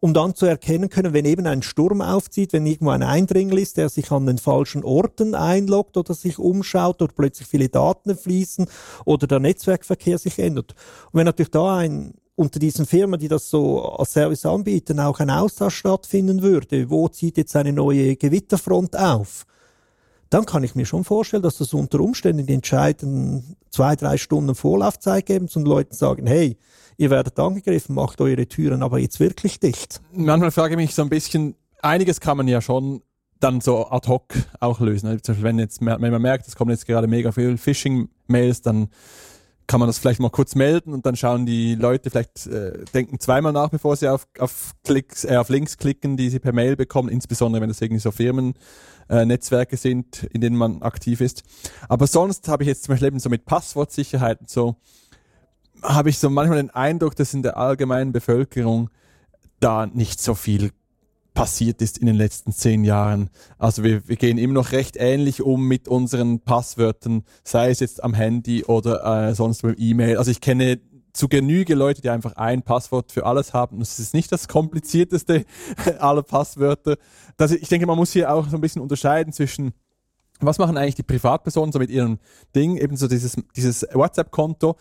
um 0.01 0.15
dann 0.15 0.36
zu 0.36 0.47
erkennen 0.47 0.89
können, 0.89 1.13
wenn 1.13 1.25
eben 1.25 1.45
ein 1.45 1.61
Sturm 1.61 2.01
aufzieht, 2.01 2.53
wenn 2.53 2.65
irgendwo 2.65 2.89
ein 2.89 3.03
Eindringel 3.03 3.59
ist, 3.59 3.77
der 3.77 3.88
sich 3.88 4.11
an 4.11 4.25
den 4.25 4.39
falschen 4.39 4.84
Orten 4.84 5.36
einloggt 5.36 5.95
oder 5.95 6.15
sich 6.15 6.39
umschaut 6.39 7.01
oder 7.01 7.13
plötzlich 7.15 7.47
viele 7.47 7.69
Daten 7.69 8.17
fließen 8.17 8.65
oder 9.05 9.27
der 9.27 9.39
Netzwerkverkehr 9.39 10.17
sich 10.17 10.39
ändert. 10.39 10.73
Und 11.11 11.19
wenn 11.19 11.25
natürlich 11.25 11.51
da 11.51 11.77
ein 11.77 12.15
unter 12.36 12.57
diesen 12.59 12.88
Firmen, 12.88 13.19
die 13.19 13.27
das 13.27 13.51
so 13.51 13.84
als 13.84 14.13
Service 14.13 14.47
anbieten, 14.47 14.99
auch 14.99 15.19
ein 15.19 15.29
Austausch 15.29 15.75
stattfinden 15.75 16.41
würde, 16.41 16.89
wo 16.89 17.07
zieht 17.07 17.38
jetzt 17.38 17.55
eine 17.55 17.71
neue 17.71 18.15
Gewitterfront 18.15 18.97
auf? 18.97 19.45
Dann 20.32 20.45
kann 20.45 20.63
ich 20.63 20.75
mir 20.75 20.86
schon 20.86 21.03
vorstellen, 21.03 21.43
dass 21.43 21.57
das 21.57 21.73
unter 21.73 21.99
Umständen 21.99 22.45
die 22.45 22.53
entscheidenden 22.53 23.57
zwei, 23.69 23.95
drei 23.97 24.17
Stunden 24.17 24.55
Vorlaufzeit 24.55 25.25
geben 25.25 25.47
und 25.53 25.65
Leuten 25.65 25.93
sagen, 25.93 26.25
hey, 26.25 26.57
ihr 26.97 27.09
werdet 27.09 27.38
angegriffen, 27.38 27.95
macht 27.95 28.21
eure 28.21 28.47
Türen 28.47 28.82
aber 28.82 28.97
jetzt 28.97 29.19
wirklich 29.19 29.59
dicht. 29.59 30.01
Manchmal 30.13 30.51
frage 30.51 30.75
ich 30.75 30.77
mich 30.77 30.95
so 30.95 31.01
ein 31.01 31.09
bisschen, 31.09 31.55
einiges 31.82 32.21
kann 32.21 32.38
man 32.38 32.47
ja 32.47 32.61
schon 32.61 33.01
dann 33.41 33.59
so 33.59 33.88
ad 33.88 34.07
hoc 34.07 34.34
auch 34.61 34.79
lösen. 34.79 35.07
Also 35.07 35.19
zum 35.19 35.34
Beispiel, 35.34 35.49
wenn 35.49 35.59
jetzt 35.59 35.82
wenn 35.82 35.99
man 35.99 36.21
merkt, 36.21 36.47
es 36.47 36.55
kommen 36.55 36.71
jetzt 36.71 36.88
gerade 36.88 37.07
mega 37.07 37.34
viel 37.34 37.57
Phishing-Mails, 37.57 38.61
dann 38.61 38.88
kann 39.72 39.80
man 39.80 39.88
das 39.88 39.99
vielleicht 39.99 40.19
mal 40.19 40.30
kurz 40.30 40.55
melden 40.55 40.91
und 40.91 41.05
dann 41.05 41.15
schauen 41.15 41.45
die 41.45 41.76
Leute 41.76 42.09
vielleicht 42.09 42.45
äh, 42.45 42.84
denken 42.93 43.22
zweimal 43.22 43.53
nach, 43.53 43.69
bevor 43.69 43.95
sie 43.95 44.09
auf, 44.09 44.28
auf 44.38 44.74
Klicks, 44.84 45.24
äh, 45.24 45.38
auf 45.38 45.47
Links 45.47 45.78
klicken, 45.78 46.17
die 46.17 46.30
sie 46.30 46.39
per 46.39 46.51
Mail 46.51 46.76
bekommen, 46.76 47.07
insbesondere 47.07 47.61
wenn 47.61 47.69
das 47.69 47.80
irgendwie 47.80 48.01
so 48.01 48.11
Firmennetzwerke 48.11 49.76
äh, 49.76 49.80
sind, 49.80 50.24
in 50.34 50.41
denen 50.41 50.57
man 50.57 50.82
aktiv 50.82 51.22
ist. 51.22 51.43
Aber 51.88 52.05
sonst 52.05 52.49
habe 52.49 52.63
ich 52.63 52.67
jetzt 52.67 52.84
zum 52.84 52.91
Beispiel 52.91 53.07
eben 53.07 53.19
so 53.22 53.30
mit 53.30 53.45
Passwortsicherheit 53.45 54.41
und 54.41 54.49
so 54.49 54.76
habe 55.82 56.09
ich 56.09 56.19
so 56.19 56.30
manchmal 56.30 56.57
den 56.57 56.72
Eindruck, 56.72 57.15
dass 57.15 57.34
in 57.34 57.41
der 57.41 57.55
allgemeinen 57.55 58.11
Bevölkerung 58.11 58.89
da 59.61 59.86
nicht 59.86 60.19
so 60.19 60.36
viel 60.36 60.72
passiert 61.34 61.82
ist 61.82 61.97
in 61.97 62.07
den 62.07 62.15
letzten 62.15 62.51
zehn 62.51 62.84
Jahren. 62.84 63.29
Also 63.57 63.84
wir, 63.84 64.07
wir 64.07 64.17
gehen 64.17 64.38
immer 64.38 64.53
noch 64.53 64.71
recht 64.71 64.97
ähnlich 64.97 65.41
um 65.41 65.67
mit 65.67 65.88
unseren 65.88 66.41
Passwörtern, 66.41 67.23
sei 67.43 67.69
es 67.69 67.79
jetzt 67.79 68.03
am 68.03 68.13
Handy 68.13 68.65
oder 68.65 69.29
äh, 69.29 69.36
sonst 69.36 69.61
beim 69.61 69.75
E-Mail. 69.77 70.17
Also 70.17 70.32
ich 70.32 70.41
kenne 70.41 70.79
zu 71.13 71.27
Genüge 71.27 71.75
Leute, 71.75 72.01
die 72.01 72.09
einfach 72.09 72.36
ein 72.36 72.63
Passwort 72.63 73.11
für 73.11 73.25
alles 73.25 73.53
haben. 73.53 73.79
Das 73.79 73.99
ist 73.99 74.13
nicht 74.13 74.32
das 74.32 74.47
komplizierteste 74.47 75.45
aller 75.99 76.23
Passwörter. 76.23 76.97
Das, 77.38 77.51
ich 77.51 77.69
denke, 77.69 77.86
man 77.86 77.97
muss 77.97 78.13
hier 78.13 78.34
auch 78.34 78.47
so 78.47 78.57
ein 78.57 78.61
bisschen 78.61 78.82
unterscheiden 78.82 79.34
zwischen 79.34 79.73
was 80.43 80.57
machen 80.57 80.75
eigentlich 80.75 80.95
die 80.95 81.03
Privatpersonen 81.03 81.71
so 81.71 81.77
mit 81.77 81.91
ihrem 81.91 82.17
Ding, 82.55 82.75
eben 82.75 82.97
so 82.97 83.07
dieses, 83.07 83.38
dieses 83.55 83.86
WhatsApp-Konto 83.93 84.75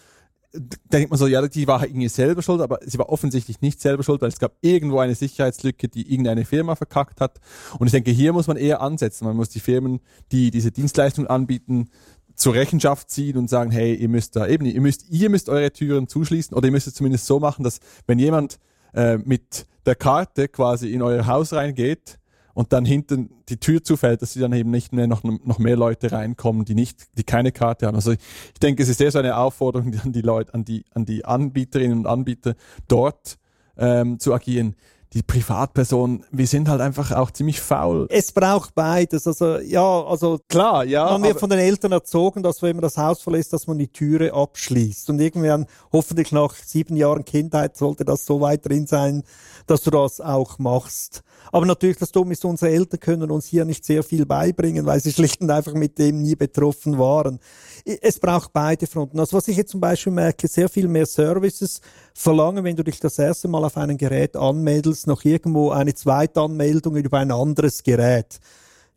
denkt 0.52 1.10
man 1.10 1.18
so, 1.18 1.26
ja, 1.26 1.46
die 1.46 1.66
war 1.66 1.84
irgendwie 1.84 2.08
selber 2.08 2.42
schuld, 2.42 2.60
aber 2.60 2.80
sie 2.84 2.98
war 2.98 3.08
offensichtlich 3.08 3.60
nicht 3.60 3.80
selber 3.80 4.02
schuld, 4.02 4.20
weil 4.20 4.30
es 4.30 4.38
gab 4.38 4.54
irgendwo 4.60 4.98
eine 4.98 5.14
Sicherheitslücke, 5.14 5.88
die 5.88 6.10
irgendeine 6.10 6.44
Firma 6.44 6.74
verkackt 6.74 7.20
hat. 7.20 7.40
Und 7.78 7.86
ich 7.86 7.92
denke, 7.92 8.10
hier 8.10 8.32
muss 8.32 8.46
man 8.46 8.56
eher 8.56 8.80
ansetzen. 8.80 9.26
Man 9.26 9.36
muss 9.36 9.48
die 9.48 9.60
Firmen, 9.60 10.00
die 10.32 10.50
diese 10.50 10.72
Dienstleistung 10.72 11.26
anbieten, 11.26 11.90
zur 12.34 12.54
Rechenschaft 12.54 13.10
ziehen 13.10 13.36
und 13.36 13.50
sagen, 13.50 13.70
hey, 13.70 13.94
ihr 13.94 14.08
müsst 14.08 14.34
da 14.34 14.46
eben, 14.46 14.64
ihr 14.64 14.80
müsst, 14.80 15.10
ihr 15.10 15.28
müsst 15.28 15.48
eure 15.48 15.72
Türen 15.72 16.08
zuschließen 16.08 16.56
oder 16.56 16.66
ihr 16.66 16.72
müsst 16.72 16.86
es 16.86 16.94
zumindest 16.94 17.26
so 17.26 17.38
machen, 17.38 17.64
dass 17.64 17.80
wenn 18.06 18.18
jemand 18.18 18.58
äh, 18.94 19.18
mit 19.18 19.66
der 19.84 19.94
Karte 19.94 20.48
quasi 20.48 20.92
in 20.92 21.02
euer 21.02 21.26
Haus 21.26 21.52
reingeht, 21.52 22.18
und 22.54 22.72
dann 22.72 22.84
hinten 22.84 23.30
die 23.48 23.58
Tür 23.58 23.82
zufällt, 23.82 24.22
dass 24.22 24.32
sie 24.32 24.40
dann 24.40 24.52
eben 24.52 24.70
nicht 24.70 24.92
mehr 24.92 25.06
noch, 25.06 25.22
noch 25.22 25.58
mehr 25.58 25.76
Leute 25.76 26.12
reinkommen, 26.12 26.64
die 26.64 26.74
nicht, 26.74 27.08
die 27.16 27.24
keine 27.24 27.52
Karte 27.52 27.86
haben. 27.86 27.94
Also 27.94 28.12
ich 28.12 28.60
denke, 28.62 28.82
es 28.82 28.88
ist 28.88 29.00
eher 29.00 29.10
so 29.10 29.18
eine 29.18 29.36
Aufforderung 29.36 29.94
an 30.04 30.12
die 30.12 30.22
Leute, 30.22 30.54
an 30.54 30.64
die, 30.64 30.84
an 30.92 31.04
die 31.04 31.24
Anbieterinnen 31.24 31.98
und 31.98 32.06
Anbieter 32.06 32.54
dort 32.88 33.38
ähm, 33.76 34.18
zu 34.18 34.34
agieren 34.34 34.76
die 35.12 35.24
Privatperson, 35.24 36.24
wir 36.30 36.46
sind 36.46 36.68
halt 36.68 36.80
einfach 36.80 37.10
auch 37.10 37.32
ziemlich 37.32 37.60
faul. 37.60 38.06
Es 38.10 38.30
braucht 38.30 38.76
beides. 38.76 39.26
Also 39.26 39.58
ja, 39.58 40.04
also 40.04 40.38
klar, 40.48 40.84
ja. 40.84 41.10
Man 41.10 41.24
wird 41.24 41.40
von 41.40 41.50
den 41.50 41.58
Eltern 41.58 41.90
erzogen, 41.90 42.44
dass 42.44 42.62
wenn 42.62 42.76
man 42.76 42.82
das 42.82 42.96
Haus 42.96 43.20
verlässt, 43.20 43.52
dass 43.52 43.66
man 43.66 43.76
die 43.76 43.88
Türe 43.88 44.32
abschließt. 44.32 45.10
Und 45.10 45.20
irgendwann, 45.20 45.66
hoffentlich 45.92 46.30
nach 46.30 46.54
sieben 46.54 46.96
Jahren 46.96 47.24
Kindheit, 47.24 47.76
sollte 47.76 48.04
das 48.04 48.24
so 48.24 48.40
weit 48.40 48.66
drin 48.66 48.86
sein, 48.86 49.24
dass 49.66 49.82
du 49.82 49.90
das 49.90 50.20
auch 50.20 50.58
machst. 50.60 51.22
Aber 51.52 51.66
natürlich, 51.66 51.96
das 51.96 52.12
Dumme 52.12 52.32
ist, 52.32 52.44
unsere 52.44 52.70
Eltern 52.70 53.00
können 53.00 53.30
uns 53.30 53.46
hier 53.46 53.64
nicht 53.64 53.84
sehr 53.84 54.02
viel 54.02 54.26
beibringen, 54.26 54.86
weil 54.86 55.00
sie 55.00 55.12
schlicht 55.12 55.40
und 55.40 55.50
einfach 55.50 55.74
mit 55.74 55.98
dem 55.98 56.22
nie 56.22 56.36
betroffen 56.36 56.98
waren. 56.98 57.40
Es 57.84 58.20
braucht 58.20 58.52
beide 58.52 58.86
Fronten. 58.86 59.18
Also 59.18 59.36
was 59.36 59.48
ich 59.48 59.56
jetzt 59.56 59.70
zum 59.70 59.80
Beispiel 59.80 60.12
merke, 60.12 60.46
sehr 60.46 60.68
viel 60.68 60.86
mehr 60.86 61.06
Services 61.06 61.80
verlangen, 62.14 62.64
wenn 62.64 62.76
du 62.76 62.84
dich 62.84 63.00
das 63.00 63.18
erste 63.18 63.48
Mal 63.48 63.64
auf 63.64 63.76
einem 63.76 63.96
Gerät 63.96 64.36
anmeldest, 64.36 64.99
noch 65.06 65.24
irgendwo 65.24 65.70
eine 65.70 65.94
Zweitanmeldung 65.94 66.96
über 66.96 67.18
ein 67.18 67.32
anderes 67.32 67.82
Gerät. 67.82 68.40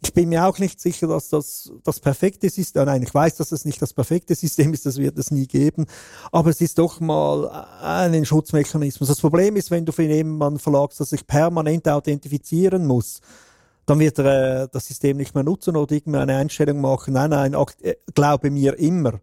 Ich 0.01 0.13
bin 0.13 0.29
mir 0.29 0.45
auch 0.45 0.59
nicht 0.59 0.81
sicher, 0.81 1.07
dass 1.07 1.29
das 1.29 1.71
das 1.83 2.01
perfekte 2.01 2.49
System, 2.49 2.85
nein, 2.85 3.03
ich 3.03 3.13
weiß, 3.13 3.37
dass 3.37 3.53
es 3.53 3.63
nicht 3.63 3.81
das 3.81 3.93
perfekte 3.93 4.35
System 4.35 4.73
ist, 4.73 4.85
das 4.85 4.97
wird 4.97 5.17
es 5.17 5.31
nie 5.31 5.47
geben, 5.47 5.85
aber 6.31 6.49
es 6.49 6.59
ist 6.59 6.77
doch 6.77 6.99
mal 6.99 7.47
ein 7.81 8.25
Schutzmechanismus. 8.25 9.07
Das 9.07 9.21
Problem 9.21 9.55
ist, 9.55 9.71
wenn 9.71 9.85
du 9.85 9.93
für 9.93 10.03
jemanden 10.03 10.59
verlagst, 10.59 10.99
dass 10.99 11.11
sich 11.11 11.25
permanent 11.25 11.87
authentifizieren 11.87 12.85
muss, 12.85 13.21
dann 13.85 13.99
wird 13.99 14.19
er 14.19 14.63
äh, 14.63 14.67
das 14.71 14.87
System 14.87 15.17
nicht 15.17 15.35
mehr 15.35 15.43
nutzen 15.43 15.75
oder 15.75 15.93
irgendeine 15.93 16.35
Einstellung 16.37 16.81
machen, 16.81 17.13
nein, 17.13 17.29
nein, 17.29 17.55
äh, 17.81 17.95
glaube 18.13 18.49
mir 18.49 18.77
immer. 18.77 19.21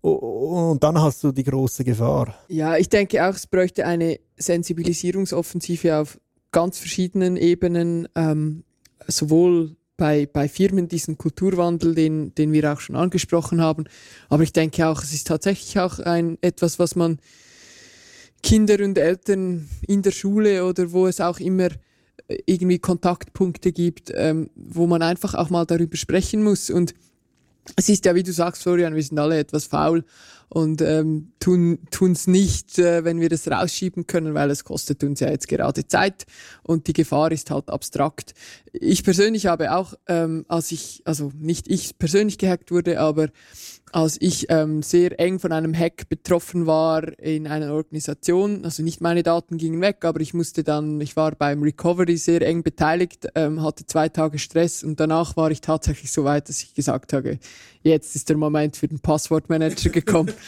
Und 0.00 0.82
dann 0.82 1.00
hast 1.00 1.22
du 1.22 1.32
die 1.32 1.44
große 1.44 1.84
Gefahr. 1.84 2.34
Ja, 2.48 2.76
ich 2.76 2.88
denke 2.88 3.26
auch, 3.26 3.34
es 3.34 3.46
bräuchte 3.46 3.86
eine 3.86 4.18
Sensibilisierungsoffensive 4.36 5.96
auf 5.96 6.18
ganz 6.52 6.78
verschiedenen 6.78 7.36
Ebenen, 7.36 8.08
ähm, 8.14 8.64
sowohl 9.06 9.76
bei, 9.96 10.26
bei 10.26 10.48
Firmen 10.48 10.88
diesen 10.88 11.18
Kulturwandel, 11.18 11.94
den, 11.94 12.34
den 12.34 12.52
wir 12.52 12.72
auch 12.72 12.80
schon 12.80 12.96
angesprochen 12.96 13.60
haben. 13.60 13.84
Aber 14.30 14.42
ich 14.42 14.52
denke 14.52 14.88
auch, 14.88 15.02
es 15.02 15.12
ist 15.12 15.26
tatsächlich 15.26 15.78
auch 15.78 15.98
ein, 15.98 16.38
etwas, 16.40 16.78
was 16.78 16.96
man 16.96 17.18
Kinder 18.42 18.82
und 18.82 18.96
Eltern 18.96 19.68
in 19.86 20.00
der 20.00 20.12
Schule 20.12 20.64
oder 20.64 20.92
wo 20.92 21.06
es 21.06 21.20
auch 21.20 21.38
immer 21.38 21.68
äh, 22.28 22.38
irgendwie 22.46 22.78
Kontaktpunkte 22.78 23.72
gibt, 23.72 24.10
ähm, 24.14 24.48
wo 24.54 24.86
man 24.86 25.02
einfach 25.02 25.34
auch 25.34 25.50
mal 25.50 25.66
darüber 25.66 25.98
sprechen 25.98 26.42
muss. 26.42 26.70
Und 26.70 26.94
es 27.76 27.88
ist 27.88 28.04
ja, 28.04 28.14
wie 28.14 28.22
du 28.22 28.32
sagst, 28.32 28.62
Florian, 28.62 28.94
wir 28.94 29.02
sind 29.02 29.18
alle 29.18 29.38
etwas 29.38 29.66
faul 29.66 30.04
und 30.50 30.82
ähm, 30.82 31.32
tun 31.38 31.78
tun's 31.90 32.26
nicht, 32.26 32.78
äh, 32.78 33.04
wenn 33.04 33.20
wir 33.20 33.28
das 33.28 33.48
rausschieben 33.48 34.06
können, 34.06 34.34
weil 34.34 34.50
es 34.50 34.64
kostet 34.64 35.04
uns 35.04 35.20
ja 35.20 35.30
jetzt 35.30 35.48
gerade 35.48 35.86
Zeit 35.86 36.26
und 36.64 36.88
die 36.88 36.92
Gefahr 36.92 37.30
ist 37.30 37.50
halt 37.50 37.70
abstrakt. 37.70 38.34
Ich 38.72 39.04
persönlich 39.04 39.46
habe 39.46 39.72
auch, 39.72 39.94
ähm, 40.08 40.44
als 40.48 40.72
ich, 40.72 41.02
also 41.04 41.30
nicht 41.38 41.68
ich 41.68 41.98
persönlich 41.98 42.36
gehackt 42.36 42.72
wurde, 42.72 43.00
aber 43.00 43.28
als 43.92 44.16
ich 44.20 44.46
ähm, 44.50 44.82
sehr 44.82 45.18
eng 45.18 45.38
von 45.38 45.52
einem 45.52 45.74
Hack 45.74 46.08
betroffen 46.08 46.66
war 46.66 47.18
in 47.18 47.46
einer 47.46 47.72
Organisation, 47.72 48.64
also 48.64 48.82
nicht 48.82 49.00
meine 49.00 49.22
Daten 49.22 49.56
gingen 49.56 49.80
weg, 49.80 50.04
aber 50.04 50.20
ich 50.20 50.32
musste 50.32 50.62
dann, 50.62 51.00
ich 51.00 51.16
war 51.16 51.32
beim 51.32 51.62
Recovery 51.62 52.16
sehr 52.16 52.42
eng 52.42 52.62
beteiligt, 52.62 53.28
ähm, 53.34 53.62
hatte 53.62 53.86
zwei 53.86 54.08
Tage 54.08 54.38
Stress 54.38 54.84
und 54.84 55.00
danach 55.00 55.36
war 55.36 55.50
ich 55.50 55.60
tatsächlich 55.60 56.12
so 56.12 56.24
weit, 56.24 56.48
dass 56.48 56.62
ich 56.62 56.74
gesagt 56.74 57.12
habe, 57.12 57.38
jetzt 57.82 58.14
ist 58.14 58.28
der 58.28 58.36
Moment 58.36 58.76
für 58.76 58.88
den 58.88 59.00
Passwortmanager 59.00 59.90
gekommen. 59.90 60.32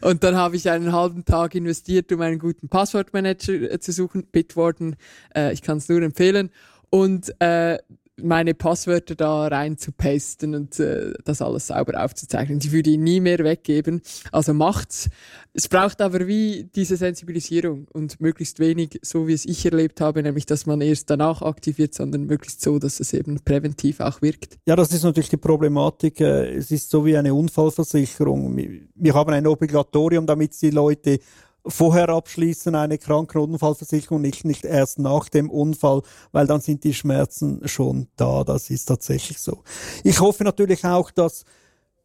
und 0.00 0.24
dann 0.24 0.36
habe 0.36 0.56
ich 0.56 0.70
einen 0.70 0.92
halben 0.92 1.24
Tag 1.24 1.54
investiert, 1.54 2.12
um 2.12 2.20
einen 2.20 2.38
guten 2.38 2.68
Passwortmanager 2.68 3.72
äh, 3.72 3.78
zu 3.80 3.92
suchen, 3.92 4.24
Bitwarden, 4.24 4.96
äh, 5.34 5.52
ich 5.52 5.62
kann 5.62 5.78
es 5.78 5.88
nur 5.88 6.02
empfehlen. 6.02 6.50
Und 6.90 7.34
äh, 7.40 7.78
meine 8.22 8.54
Passwörter 8.54 9.14
da 9.14 9.46
rein 9.46 9.78
zu 9.78 9.92
pasten 9.92 10.54
und 10.54 10.78
äh, 10.80 11.12
das 11.24 11.42
alles 11.42 11.68
sauber 11.68 12.02
aufzuzeichnen. 12.02 12.58
Ich 12.62 12.72
würde 12.72 12.90
ihn 12.90 13.02
nie 13.02 13.20
mehr 13.20 13.38
weggeben. 13.38 14.02
Also 14.32 14.54
macht's. 14.54 15.08
Es 15.52 15.68
braucht 15.68 16.00
aber 16.00 16.26
wie 16.26 16.70
diese 16.74 16.96
Sensibilisierung 16.96 17.88
und 17.92 18.20
möglichst 18.20 18.60
wenig, 18.60 19.00
so 19.02 19.26
wie 19.26 19.32
es 19.32 19.44
ich 19.44 19.64
erlebt 19.64 20.00
habe, 20.00 20.22
nämlich 20.22 20.46
dass 20.46 20.66
man 20.66 20.80
erst 20.80 21.10
danach 21.10 21.42
aktiviert, 21.42 21.94
sondern 21.94 22.24
möglichst 22.24 22.60
so, 22.60 22.78
dass 22.78 23.00
es 23.00 23.12
eben 23.12 23.40
präventiv 23.44 24.00
auch 24.00 24.22
wirkt. 24.22 24.58
Ja, 24.66 24.76
das 24.76 24.92
ist 24.92 25.02
natürlich 25.02 25.30
die 25.30 25.36
Problematik. 25.36 26.20
Äh, 26.20 26.54
es 26.56 26.70
ist 26.70 26.90
so 26.90 27.04
wie 27.04 27.16
eine 27.16 27.34
Unfallversicherung. 27.34 28.56
Wir 28.94 29.14
haben 29.14 29.32
ein 29.32 29.46
Obligatorium, 29.46 30.26
damit 30.26 30.60
die 30.60 30.70
Leute 30.70 31.18
vorher 31.68 32.08
abschließen, 32.08 32.74
eine 32.74 32.98
Krankenunfallversicherung, 32.98 34.20
nicht, 34.20 34.44
nicht 34.44 34.64
erst 34.64 34.98
nach 34.98 35.28
dem 35.28 35.50
Unfall, 35.50 36.02
weil 36.32 36.46
dann 36.46 36.60
sind 36.60 36.84
die 36.84 36.94
Schmerzen 36.94 37.60
schon 37.66 38.08
da. 38.16 38.44
Das 38.44 38.70
ist 38.70 38.86
tatsächlich 38.86 39.38
so. 39.38 39.62
Ich 40.04 40.20
hoffe 40.20 40.44
natürlich 40.44 40.84
auch, 40.84 41.10
dass 41.10 41.44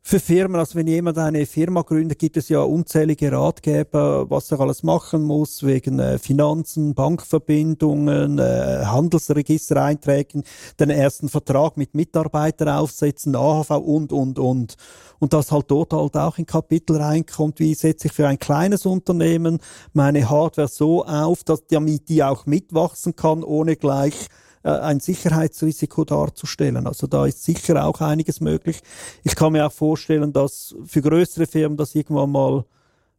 für 0.06 0.20
Firmen, 0.20 0.60
also 0.60 0.76
wenn 0.76 0.88
jemand 0.88 1.18
eine 1.18 1.46
Firma 1.46 1.82
gründet, 1.82 2.20
gibt 2.20 2.36
es 2.36 2.50
ja 2.50 2.60
unzählige 2.60 3.32
Ratgeber, 3.32 4.30
was 4.30 4.52
er 4.52 4.60
alles 4.60 4.84
machen 4.84 5.24
muss, 5.24 5.64
wegen 5.64 5.98
äh, 6.00 6.20
Finanzen, 6.20 6.94
Bankverbindungen, 6.94 8.38
äh, 8.38 8.84
Handelsregistereinträgen, 8.84 10.44
den 10.78 10.90
ersten 10.90 11.30
Vertrag 11.30 11.78
mit 11.78 11.96
Mitarbeitern 11.96 12.68
aufsetzen, 12.68 13.34
AHV 13.34 13.70
und, 13.78 14.12
und, 14.12 14.40
und. 14.40 14.76
Und 15.20 15.32
dass 15.32 15.54
halt 15.54 15.72
dort 15.72 15.94
halt 15.94 16.18
auch 16.18 16.38
ein 16.38 16.46
Kapitel 16.46 16.98
reinkommt, 16.98 17.62
wie 17.62 17.74
setze 17.74 18.08
ich 18.08 18.14
für 18.14 18.28
ein 18.28 18.40
kleines 18.40 18.86
Unternehmen 18.86 19.60
meine 19.94 20.30
Hardware 20.30 20.68
so 20.68 21.06
auf, 21.06 21.46
dass 21.46 21.66
damit 21.68 22.10
die 22.10 22.26
auch 22.26 22.46
mitwachsen 22.46 23.16
kann, 23.16 23.42
ohne 23.42 23.78
gleich 23.78 24.28
äh, 24.64 24.70
ein 24.70 25.00
Sicherheitsrisiko 25.00 26.06
darzustellen. 26.06 26.88
Also 26.88 27.08
da 27.08 27.26
ist 27.26 27.44
sicher 27.44 27.86
auch 27.86 28.02
einiges 28.02 28.42
möglich. 28.42 28.82
Ich 29.24 29.36
kann 29.36 29.54
mir 29.54 29.68
auch 29.68 29.72
vorstellen, 29.72 30.34
dass 30.34 30.76
für 30.86 31.02
größere 31.02 31.48
Firmen 31.48 31.78
das 31.78 31.96
irgendwann 31.96 32.32
mal 32.32 32.66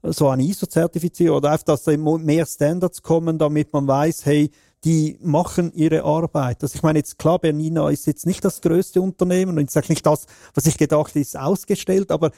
so 0.03 0.29
eine 0.29 0.43
ISO-Zertifizierung 0.43 1.39
oder 1.39 1.53
einfach, 1.53 1.65
dass 1.65 1.85
da 1.85 1.97
mehr 1.97 2.47
Standards 2.47 3.03
kommen, 3.03 3.39
damit 3.39 3.73
man 3.73 3.87
weiß, 3.87 4.27
hey, 4.27 4.51
die 4.85 5.19
machen 5.23 5.73
ihre 5.75 6.05
Arbeit. 6.05 6.63
Also 6.63 6.77
ich 6.77 6.83
meine 6.83 6.99
jetzt 6.99 7.19
klar, 7.19 7.39
Bernina 7.39 7.89
ist 7.89 8.07
jetzt 8.07 8.27
nicht 8.27 8.45
das 8.45 8.61
größte 8.61 9.01
Unternehmen 9.01 9.57
und 9.57 9.65
ich 9.65 9.71
sage 9.71 9.87
nicht 9.89 10.05
das, 10.05 10.27
was 10.53 10.67
ich 10.67 10.77
gedacht 10.77 11.17
ist 11.17 11.39
ausgestellt, 11.39 12.11
aber 12.11 12.33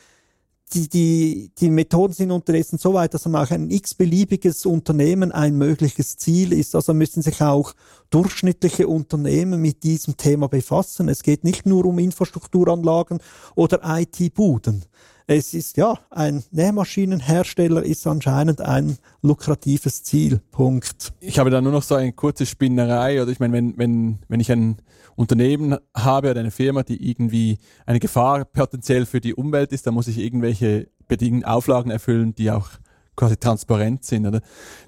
die, 0.73 0.89
die, 0.89 1.51
die 1.59 1.71
Methoden 1.71 2.13
sind 2.13 2.33
unterdessen 2.33 2.79
so 2.79 2.95
weit, 2.95 3.15
dass 3.15 3.27
man 3.27 3.47
auch 3.47 3.51
ein 3.51 3.71
x-beliebiges 3.71 4.67
Unternehmen 4.67 5.31
ein 5.31 5.57
mögliches 5.57 6.17
Ziel 6.17 6.53
ist. 6.53 6.75
Also 6.75 6.93
müssen 6.93 7.23
sich 7.23 7.41
auch 7.41 7.73
durchschnittliche 8.11 8.89
Unternehmen 8.89 9.63
mit 9.63 9.85
diesem 9.85 10.17
Thema 10.17 10.49
befassen. 10.49 11.09
Es 11.09 11.23
geht 11.23 11.45
nicht 11.45 11.67
nur 11.67 11.85
um 11.85 11.99
Infrastrukturanlagen 11.99 13.21
oder 13.55 13.81
IT-Buden. 13.85 14.85
Es 15.29 15.55
ist 15.55 15.77
ja, 15.77 15.99
ein 16.11 16.45
Nähmaschinenhersteller 16.53 17.83
ist 17.83 18.07
anscheinend 18.07 18.61
ein 18.61 18.97
lukratives 19.23 20.05
Ziel. 20.05 20.41
Punkt. 20.53 21.13
Ich 21.19 21.41
habe 21.41 21.51
da 21.51 21.61
nur 21.61 21.73
noch 21.73 21.83
so 21.83 21.97
eine 21.97 22.13
kurze 22.13 22.47
Spinnerei, 22.47 23.21
oder 23.21 23.33
ich 23.33 23.41
meine, 23.41 23.53
wenn, 23.55 23.77
wenn, 23.77 24.19
wenn 24.29 24.39
ich 24.39 24.53
ein 24.53 24.77
Unternehmen 25.17 25.79
habe 25.97 26.31
oder 26.31 26.39
eine 26.39 26.53
Firma, 26.53 26.85
die 26.85 27.11
irgendwie 27.11 27.59
eine 27.87 27.99
Gefahr 27.99 28.45
potenziell 28.45 29.05
für 29.05 29.21
die 29.21 29.35
Umwelt 29.35 29.73
ist, 29.73 29.89
dann 29.89 29.95
muss 29.95 30.07
ich 30.07 30.19
irgendwelche 30.19 30.91
bedingten 31.09 31.45
Auflagen 31.45 31.91
erfüllen, 31.91 32.37
die 32.37 32.53
auch 32.53 32.69
quasi 33.17 33.37
transparent 33.37 34.05
sind. 34.05 34.27
Oder? 34.27 34.43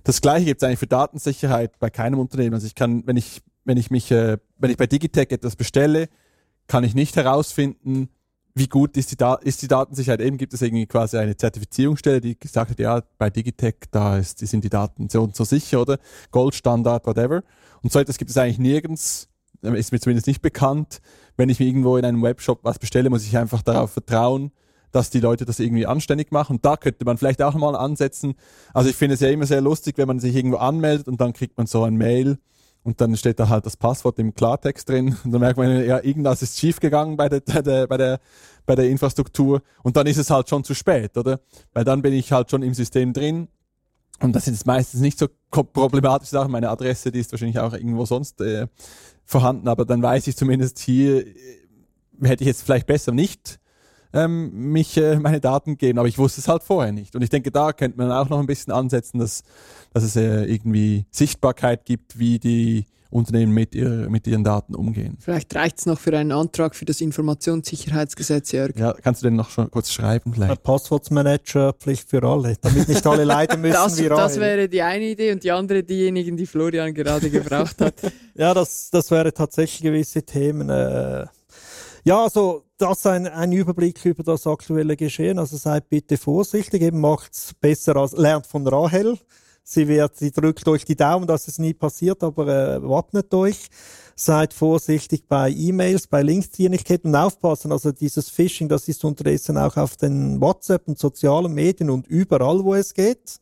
Das 0.04 0.20
gleiche 0.20 0.44
gibt 0.44 0.62
es 0.62 0.66
eigentlich 0.66 0.78
für 0.78 0.86
Datensicherheit 0.86 1.80
bei 1.80 1.90
keinem 1.90 2.20
Unternehmen. 2.20 2.54
Also 2.54 2.68
ich 2.68 2.76
kann, 2.76 3.04
wenn 3.08 3.16
ich, 3.16 3.42
wenn 3.64 3.76
ich 3.76 3.90
mich, 3.90 4.12
äh, 4.12 4.38
wenn 4.58 4.70
ich 4.70 4.76
bei 4.76 4.86
Digitech 4.86 5.32
etwas 5.32 5.56
bestelle, 5.56 6.08
kann 6.68 6.84
ich 6.84 6.94
nicht 6.94 7.16
herausfinden, 7.16 8.10
wie 8.58 8.66
gut 8.66 8.96
ist 8.96 9.12
die, 9.12 9.16
da 9.16 9.34
ist 9.34 9.62
die 9.62 9.68
Datensicherheit? 9.68 10.20
Eben 10.20 10.36
gibt 10.36 10.52
es 10.52 10.62
irgendwie 10.62 10.86
quasi 10.86 11.16
eine 11.16 11.36
Zertifizierungsstelle, 11.36 12.20
die 12.20 12.38
gesagt 12.38 12.70
hat, 12.70 12.78
ja, 12.78 13.02
bei 13.16 13.30
Digitech, 13.30 13.76
da 13.90 14.18
ist, 14.18 14.38
sind 14.38 14.64
die 14.64 14.68
Daten 14.68 15.08
so 15.08 15.22
und 15.22 15.36
so 15.36 15.44
sicher, 15.44 15.80
oder? 15.80 15.98
Goldstandard, 16.30 17.06
whatever. 17.06 17.42
Und 17.82 17.92
so 17.92 17.98
etwas 17.98 18.18
gibt 18.18 18.30
es 18.30 18.36
eigentlich 18.36 18.58
nirgends, 18.58 19.28
ist 19.62 19.92
mir 19.92 20.00
zumindest 20.00 20.26
nicht 20.26 20.42
bekannt. 20.42 21.00
Wenn 21.36 21.48
ich 21.48 21.60
mir 21.60 21.66
irgendwo 21.66 21.96
in 21.96 22.04
einem 22.04 22.22
Webshop 22.22 22.60
was 22.64 22.78
bestelle, 22.78 23.10
muss 23.10 23.24
ich 23.24 23.36
einfach 23.38 23.62
darauf 23.62 23.92
vertrauen, 23.92 24.52
dass 24.92 25.10
die 25.10 25.20
Leute 25.20 25.44
das 25.44 25.60
irgendwie 25.60 25.86
anständig 25.86 26.32
machen. 26.32 26.56
Und 26.56 26.64
da 26.64 26.76
könnte 26.76 27.04
man 27.04 27.18
vielleicht 27.18 27.42
auch 27.42 27.54
nochmal 27.54 27.76
ansetzen. 27.76 28.34
Also 28.74 28.90
ich 28.90 28.96
finde 28.96 29.14
es 29.14 29.20
ja 29.20 29.28
immer 29.28 29.46
sehr 29.46 29.60
lustig, 29.60 29.98
wenn 29.98 30.08
man 30.08 30.20
sich 30.20 30.34
irgendwo 30.34 30.56
anmeldet 30.56 31.08
und 31.08 31.20
dann 31.20 31.32
kriegt 31.32 31.56
man 31.58 31.66
so 31.66 31.84
ein 31.84 31.96
Mail, 31.96 32.38
und 32.82 33.00
dann 33.00 33.16
steht 33.16 33.38
da 33.38 33.48
halt 33.48 33.66
das 33.66 33.76
Passwort 33.76 34.18
im 34.18 34.34
Klartext 34.34 34.88
drin 34.88 35.16
und 35.24 35.32
dann 35.32 35.40
merkt 35.40 35.58
man, 35.58 35.84
ja, 35.84 36.02
irgendwas 36.02 36.42
ist 36.42 36.58
schiefgegangen 36.58 37.16
bei 37.16 37.28
der, 37.28 37.40
der, 37.40 37.86
bei 37.86 37.96
der, 37.96 38.20
bei 38.66 38.74
der 38.74 38.88
Infrastruktur 38.88 39.62
und 39.82 39.96
dann 39.96 40.06
ist 40.06 40.18
es 40.18 40.30
halt 40.30 40.48
schon 40.48 40.64
zu 40.64 40.74
spät, 40.74 41.16
oder? 41.16 41.40
Weil 41.72 41.84
dann 41.84 42.02
bin 42.02 42.12
ich 42.12 42.32
halt 42.32 42.50
schon 42.50 42.62
im 42.62 42.74
System 42.74 43.12
drin 43.12 43.48
und 44.20 44.34
das 44.34 44.46
sind 44.46 44.66
meistens 44.66 45.00
nicht 45.00 45.18
so 45.18 45.28
problematische 45.50 46.32
Sachen. 46.32 46.50
Meine 46.50 46.70
Adresse, 46.70 47.12
die 47.12 47.20
ist 47.20 47.30
wahrscheinlich 47.32 47.58
auch 47.58 47.72
irgendwo 47.72 48.04
sonst 48.04 48.40
äh, 48.40 48.66
vorhanden, 49.24 49.68
aber 49.68 49.84
dann 49.84 50.02
weiß 50.02 50.26
ich 50.26 50.36
zumindest 50.36 50.78
hier, 50.78 51.26
äh, 51.26 51.34
hätte 52.22 52.42
ich 52.42 52.48
jetzt 52.48 52.62
vielleicht 52.62 52.86
besser 52.86 53.12
nicht 53.12 53.60
ähm, 54.12 54.72
mich 54.72 54.96
äh, 54.96 55.18
meine 55.18 55.40
Daten 55.40 55.76
geben, 55.76 55.98
aber 55.98 56.08
ich 56.08 56.18
wusste 56.18 56.40
es 56.40 56.48
halt 56.48 56.62
vorher 56.62 56.92
nicht. 56.92 57.14
Und 57.14 57.22
ich 57.22 57.30
denke, 57.30 57.50
da 57.50 57.72
könnte 57.72 57.98
man 57.98 58.10
auch 58.10 58.28
noch 58.28 58.38
ein 58.38 58.46
bisschen 58.46 58.72
ansetzen, 58.72 59.18
dass, 59.18 59.42
dass 59.92 60.02
es 60.02 60.16
äh, 60.16 60.44
irgendwie 60.44 61.06
Sichtbarkeit 61.10 61.84
gibt, 61.84 62.18
wie 62.18 62.38
die 62.38 62.86
Unternehmen 63.10 63.52
mit, 63.52 63.74
ihr, 63.74 63.88
mit 64.10 64.26
ihren 64.26 64.44
Daten 64.44 64.74
umgehen. 64.74 65.16
Vielleicht 65.18 65.54
reicht 65.54 65.78
es 65.78 65.86
noch 65.86 65.98
für 65.98 66.16
einen 66.16 66.30
Antrag 66.30 66.74
für 66.74 66.84
das 66.84 67.00
Informationssicherheitsgesetz, 67.00 68.52
Jörg. 68.52 68.76
Ja, 68.76 68.92
kannst 68.92 69.22
du 69.22 69.28
den 69.28 69.36
noch 69.36 69.48
schon 69.48 69.70
kurz 69.70 69.90
schreiben 69.90 70.34
vielleicht? 70.34 70.50
Ein 70.50 70.58
Passwortmanager 70.62 71.72
Pflicht 71.72 72.10
für 72.10 72.22
alle, 72.22 72.56
damit 72.60 72.86
nicht 72.86 73.06
alle 73.06 73.24
leiden 73.24 73.62
müssen 73.62 73.72
das, 73.72 73.98
wie 73.98 74.08
Das 74.08 74.38
wäre 74.38 74.68
die 74.68 74.82
eine 74.82 75.06
Idee 75.06 75.32
und 75.32 75.42
die 75.42 75.50
andere 75.50 75.82
diejenigen, 75.82 76.36
die 76.36 76.46
Florian 76.46 76.92
gerade 76.92 77.30
gebraucht 77.30 77.80
hat. 77.80 77.94
ja, 78.34 78.52
das, 78.52 78.90
das 78.90 79.10
wäre 79.10 79.32
tatsächlich 79.32 79.82
gewisse 79.82 80.22
Themen. 80.22 80.68
Äh, 80.68 81.26
ja, 82.04 82.22
also 82.22 82.67
das 82.78 83.06
ein, 83.06 83.26
ein 83.26 83.52
Überblick 83.52 84.04
über 84.04 84.22
das 84.22 84.46
aktuelle 84.46 84.96
Geschehen. 84.96 85.38
Also 85.38 85.56
seid 85.56 85.88
bitte 85.88 86.16
vorsichtig, 86.16 86.82
eben 86.82 87.00
macht's 87.00 87.52
besser 87.60 87.96
als 87.96 88.12
lernt 88.12 88.46
von 88.46 88.66
Rahel. 88.66 89.18
Sie 89.64 89.86
wird, 89.86 90.16
sie 90.16 90.30
drückt 90.30 90.66
euch 90.66 90.86
die 90.86 90.96
Daumen, 90.96 91.26
dass 91.26 91.46
es 91.46 91.58
nie 91.58 91.74
passiert, 91.74 92.22
aber 92.22 92.46
äh, 92.48 92.82
wappnet 92.82 93.34
euch. 93.34 93.68
Seid 94.16 94.54
vorsichtig 94.54 95.28
bei 95.28 95.50
E-Mails, 95.50 96.06
bei 96.06 96.22
Links, 96.22 96.50
die 96.50 96.64
ihr 96.64 96.70
nicht 96.70 96.86
kennt 96.86 97.04
und 97.04 97.14
aufpassen. 97.14 97.70
Also 97.70 97.92
dieses 97.92 98.30
Phishing, 98.30 98.68
das 98.68 98.88
ist 98.88 99.04
unterdessen 99.04 99.58
auch 99.58 99.76
auf 99.76 99.96
den 99.96 100.40
WhatsApp 100.40 100.88
und 100.88 100.98
sozialen 100.98 101.52
Medien 101.52 101.90
und 101.90 102.06
überall, 102.06 102.64
wo 102.64 102.74
es 102.74 102.94
geht. 102.94 103.40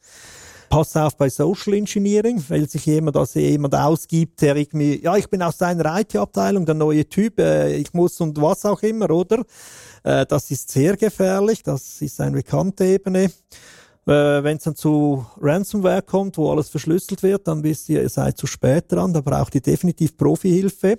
Pass 0.68 0.96
auf 0.96 1.16
bei 1.16 1.28
Social 1.28 1.74
Engineering, 1.74 2.42
weil 2.48 2.68
sich 2.68 2.86
jemand, 2.86 3.16
also 3.16 3.38
jemand 3.38 3.74
ausgibt, 3.74 4.40
der 4.42 4.56
irgendwie, 4.56 5.00
ja, 5.02 5.16
ich 5.16 5.28
bin 5.28 5.40
aus 5.42 5.58
deiner 5.58 6.00
IT-Abteilung, 6.00 6.66
der 6.66 6.74
neue 6.74 7.08
Typ, 7.08 7.38
äh, 7.38 7.76
ich 7.76 7.92
muss 7.94 8.20
und 8.20 8.40
was 8.40 8.64
auch 8.64 8.82
immer, 8.82 9.10
oder? 9.10 9.44
Äh, 10.02 10.26
das 10.26 10.50
ist 10.50 10.70
sehr 10.70 10.96
gefährlich, 10.96 11.62
das 11.62 12.02
ist 12.02 12.20
eine 12.20 12.32
bekannte 12.32 12.84
Ebene. 12.84 13.24
Äh, 13.24 13.32
Wenn 14.42 14.56
es 14.56 14.64
dann 14.64 14.76
zu 14.76 15.24
Ransomware 15.40 16.02
kommt, 16.02 16.36
wo 16.38 16.50
alles 16.50 16.68
verschlüsselt 16.68 17.22
wird, 17.22 17.46
dann 17.48 17.62
wisst 17.62 17.88
ihr, 17.88 18.02
ihr 18.02 18.08
seid 18.08 18.36
zu 18.38 18.46
spät 18.46 18.90
dran, 18.90 19.12
da 19.12 19.20
braucht 19.20 19.54
ihr 19.54 19.60
definitiv 19.60 20.16
Profihilfe. 20.16 20.98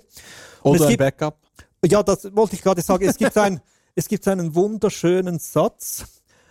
Oder 0.62 0.82
ein 0.84 0.88
gibt- 0.88 0.98
Backup. 0.98 1.38
ja, 1.86 2.02
das 2.02 2.24
wollte 2.34 2.56
ich 2.56 2.62
gerade 2.62 2.82
sagen. 2.82 3.06
Es 3.06 3.16
gibt, 3.16 3.36
ein, 3.38 3.60
es 3.94 4.08
gibt 4.08 4.26
einen 4.28 4.54
wunderschönen 4.54 5.38
Satz. 5.38 6.04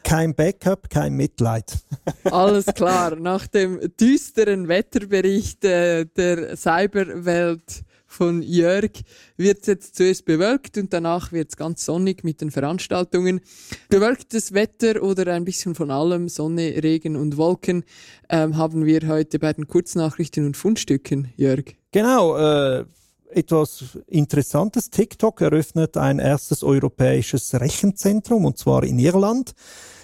Kein 0.08 0.36
Backup, 0.36 0.90
kein 0.90 1.16
Mitleid. 1.16 1.80
Alles 2.24 2.66
klar. 2.68 3.18
Nach 3.18 3.46
dem 3.46 3.92
düsteren 4.00 4.70
Wetterbericht 4.70 5.66
äh, 5.66 6.06
der 6.06 6.56
Cyberwelt 6.56 7.84
von 8.06 8.42
Jörg 8.42 8.92
wird 9.36 9.60
es 9.60 9.68
jetzt 9.68 9.98
zuerst 9.98 10.24
bewölkt 10.24 10.78
und 10.78 10.94
danach 10.94 11.34
wird 11.34 11.50
es 11.50 11.58
ganz 11.58 11.84
sonnig 11.84 12.24
mit 12.24 12.40
den 12.40 12.52
Veranstaltungen. 12.52 13.42
Bewölktes 13.90 14.54
Wetter 14.54 15.04
oder 15.04 15.34
ein 15.34 15.44
bisschen 15.44 15.76
von 15.76 15.92
allem, 15.92 16.30
Sonne, 16.30 16.82
Regen 16.82 17.18
und 17.18 17.36
Wolken, 17.36 17.84
ähm, 18.30 18.56
haben 18.56 18.86
wir 18.86 19.06
heute 19.10 19.40
bei 19.40 19.52
den 19.52 19.68
Kurznachrichten 19.68 20.46
und 20.46 20.56
Fundstücken, 20.56 21.34
Jörg. 21.36 21.76
Genau, 21.92 22.38
äh, 22.38 22.86
etwas 23.30 24.00
Interessantes. 24.08 24.90
TikTok 24.90 25.42
eröffnet 25.42 25.98
ein 25.98 26.20
erstes 26.20 26.64
europäisches 26.64 27.54
Rechenzentrum, 27.56 28.46
und 28.46 28.58
zwar 28.58 28.86
in 28.86 29.00
Irland. 29.00 29.54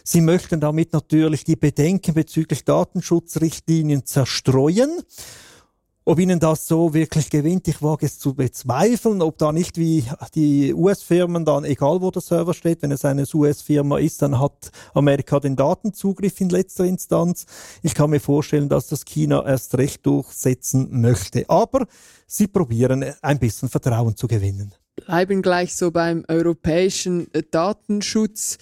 Sie 0.04 0.22
möchten 0.22 0.60
damit 0.60 0.92
natürlich 0.92 1.46
die 1.46 1.56
Bedenken 1.56 2.14
bezüglich 2.14 2.66
Datenschutzrichtlinien 2.66 4.06
zerstreuen. 4.06 5.02
Ob 6.06 6.20
ihnen 6.20 6.42
das 6.42 6.68
so 6.68 6.94
wirklich 6.94 7.30
gewinnt, 7.30 7.66
ich 7.70 7.82
wage 7.82 8.06
es 8.06 8.20
zu 8.20 8.34
bezweifeln, 8.34 9.22
ob 9.22 9.38
da 9.38 9.54
nicht 9.54 9.78
wie 9.78 10.04
die 10.36 10.74
US-Firmen 10.74 11.46
dann, 11.46 11.64
egal 11.64 12.02
wo 12.02 12.12
der 12.12 12.22
Server 12.22 12.54
steht, 12.54 12.82
wenn 12.82 12.92
es 12.92 13.06
eine 13.06 13.24
US-Firma 13.34 14.00
ist, 14.00 14.22
dann 14.22 14.38
hat 14.38 14.72
Amerika 14.94 15.40
den 15.40 15.56
Datenzugriff 15.56 16.42
in 16.42 16.50
letzter 16.50 16.84
Instanz. 16.84 17.46
Ich 17.84 17.94
kann 17.94 18.10
mir 18.10 18.20
vorstellen, 18.20 18.68
dass 18.68 18.88
das 18.88 19.06
China 19.06 19.46
erst 19.46 19.78
recht 19.78 20.06
durchsetzen 20.06 21.00
möchte. 21.00 21.46
Aber 21.48 21.88
sie 22.28 22.48
probieren 22.48 23.06
ein 23.22 23.40
bisschen 23.40 23.70
Vertrauen 23.70 24.18
zu 24.18 24.28
gewinnen. 24.28 24.76
bleiben 25.06 25.42
gleich 25.42 25.74
so 25.74 25.92
beim 25.92 26.26
europäischen 26.28 27.28
Datenschutz. 27.52 28.58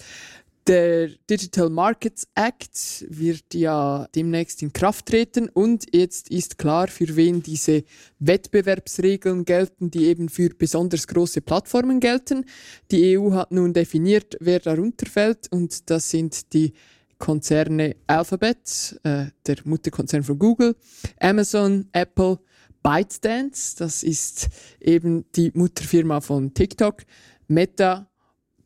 Der 0.68 1.08
Digital 1.28 1.70
Markets 1.70 2.28
Act 2.36 3.04
wird 3.08 3.52
ja 3.52 4.06
demnächst 4.14 4.62
in 4.62 4.72
Kraft 4.72 5.06
treten 5.06 5.48
und 5.48 5.86
jetzt 5.92 6.30
ist 6.30 6.56
klar, 6.56 6.86
für 6.86 7.16
wen 7.16 7.42
diese 7.42 7.82
Wettbewerbsregeln 8.20 9.44
gelten, 9.44 9.90
die 9.90 10.04
eben 10.04 10.28
für 10.28 10.50
besonders 10.50 11.08
große 11.08 11.40
Plattformen 11.40 11.98
gelten. 11.98 12.44
Die 12.92 13.18
EU 13.18 13.32
hat 13.32 13.50
nun 13.50 13.72
definiert, 13.72 14.36
wer 14.38 14.60
darunter 14.60 15.06
fällt 15.06 15.50
und 15.50 15.90
das 15.90 16.10
sind 16.10 16.52
die 16.52 16.72
Konzerne 17.18 17.96
Alphabet, 18.06 19.00
äh, 19.02 19.26
der 19.46 19.56
Mutterkonzern 19.64 20.22
von 20.22 20.38
Google, 20.38 20.76
Amazon, 21.18 21.88
Apple, 21.92 22.38
ByteDance, 22.84 23.76
das 23.78 24.04
ist 24.04 24.48
eben 24.80 25.24
die 25.34 25.50
Mutterfirma 25.54 26.20
von 26.20 26.54
TikTok, 26.54 27.02
Meta, 27.48 28.08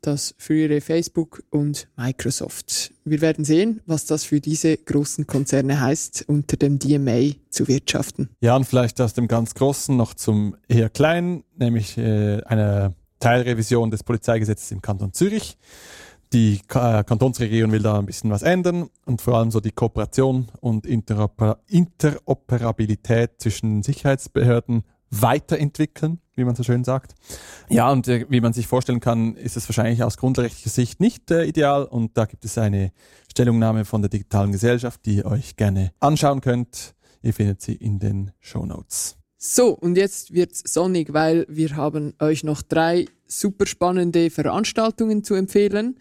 das 0.07 0.35
frühere 0.39 0.81
Facebook 0.81 1.43
und 1.51 1.89
Microsoft. 1.97 2.93
Wir 3.05 3.21
werden 3.21 3.45
sehen, 3.45 3.81
was 3.87 4.07
das 4.07 4.25
für 4.25 4.41
diese 4.41 4.77
großen 4.77 5.27
Konzerne 5.27 5.81
heißt, 5.81 6.25
unter 6.29 6.57
dem 6.57 6.79
DMA 6.79 7.35
zu 7.51 7.69
wirtschaften. 7.69 8.31
Ja, 8.41 8.57
und 8.57 8.65
vielleicht 8.65 9.01
aus 9.01 9.15
dem 9.15 9.29
ganz 9.29 9.55
Großen 9.55 9.97
noch 9.97 10.15
zum 10.15 10.57
eher 10.69 10.91
Kleinen, 10.91 11.45
nämlich 11.57 11.99
äh, 11.99 12.43
eine 12.45 12.95
Teilrevision 13.21 13.91
des 13.91 14.03
Polizeigesetzes 14.03 14.71
im 14.71 14.83
Kanton 14.83 15.13
Zürich. 15.13 15.57
Die 16.33 16.61
äh, 16.75 17.05
Kantonsregierung 17.05 17.73
will 17.73 17.83
da 17.83 17.99
ein 17.99 18.07
bisschen 18.07 18.31
was 18.31 18.43
ändern 18.43 18.91
und 19.05 19.23
vor 19.23 19.39
allem 19.39 19.51
so 19.51 19.61
die 19.61 19.71
Kooperation 19.71 20.49
und 20.61 20.85
Interoper 20.85 21.61
Interoperabilität 21.69 23.33
zwischen 23.39 23.83
Sicherheitsbehörden 23.83 24.83
weiterentwickeln, 25.11 26.21
wie 26.35 26.45
man 26.45 26.55
so 26.55 26.63
schön 26.63 26.85
sagt. 26.85 27.15
Ja, 27.69 27.91
und 27.91 28.09
äh, 28.09 28.27
wie 28.29 28.41
man 28.41 28.53
sich 28.53 28.67
vorstellen 28.67 29.01
kann, 29.01 29.37
ist 29.37 29.57
es 29.57 29.69
wahrscheinlich 29.69 30.03
aus 30.03 30.17
grundrechtlicher 30.17 30.71
Sicht 30.71 31.01
nicht 31.01 31.31
äh, 31.31 31.45
ideal 31.45 31.85
und 31.85 32.17
da 32.17 32.25
gibt 32.25 32.45
es 32.45 32.59
eine 32.59 32.93
Stellungnahme 33.31 33.85
von 33.85 34.03
der 34.03 34.09
digitalen 34.09 34.53
Gesellschaft, 34.53 35.01
die 35.07 35.17
ihr 35.17 35.27
euch 35.27 35.57
gerne 35.57 35.93
anschauen 36.01 36.41
könnt. 36.41 36.95
Ihr 37.23 37.35
findet 37.35 37.61
sie 37.63 37.75
in 37.75 37.99
den 37.99 38.33
Show 38.41 38.65
Notes. 38.65 39.17
So, 39.39 39.71
und 39.75 39.97
jetzt 39.97 40.33
wird's 40.33 40.63
sonnig, 40.73 41.13
weil 41.13 41.47
wir 41.49 41.77
haben 41.77 42.15
euch 42.21 42.43
noch 42.43 42.63
drei 42.63 43.07
super 43.27 43.67
spannende 43.67 44.31
Veranstaltungen 44.31 45.25
zu 45.25 45.35
empfehlen. 45.35 45.99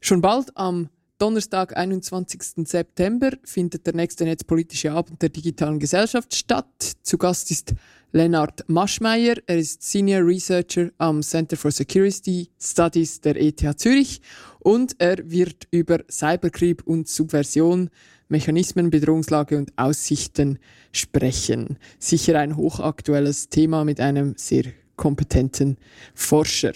Schon 0.00 0.20
bald 0.20 0.56
am 0.56 0.88
Donnerstag, 1.24 1.74
21. 1.74 2.68
September, 2.68 3.30
findet 3.44 3.86
der 3.86 3.94
nächste 3.94 4.24
netzpolitische 4.24 4.92
Abend 4.92 5.22
der 5.22 5.30
digitalen 5.30 5.78
Gesellschaft 5.78 6.34
statt. 6.34 6.66
Zu 7.02 7.16
Gast 7.16 7.50
ist 7.50 7.72
Lennart 8.12 8.68
Maschmeyer. 8.68 9.36
Er 9.46 9.56
ist 9.56 9.82
Senior 9.82 10.20
Researcher 10.26 10.90
am 10.98 11.22
Center 11.22 11.56
for 11.56 11.70
Security 11.70 12.50
Studies 12.60 13.22
der 13.22 13.40
ETH 13.40 13.64
Zürich 13.80 14.20
und 14.58 14.96
er 14.98 15.16
wird 15.30 15.66
über 15.70 16.00
Cyberkrieg 16.10 16.86
und 16.86 17.08
Subversion, 17.08 17.88
Mechanismen, 18.28 18.90
Bedrohungslage 18.90 19.56
und 19.56 19.72
Aussichten 19.78 20.58
sprechen. 20.92 21.78
Sicher 21.98 22.38
ein 22.38 22.54
hochaktuelles 22.58 23.48
Thema 23.48 23.86
mit 23.86 23.98
einem 23.98 24.34
sehr 24.36 24.64
kompetenten 24.96 25.78
Forscher. 26.14 26.74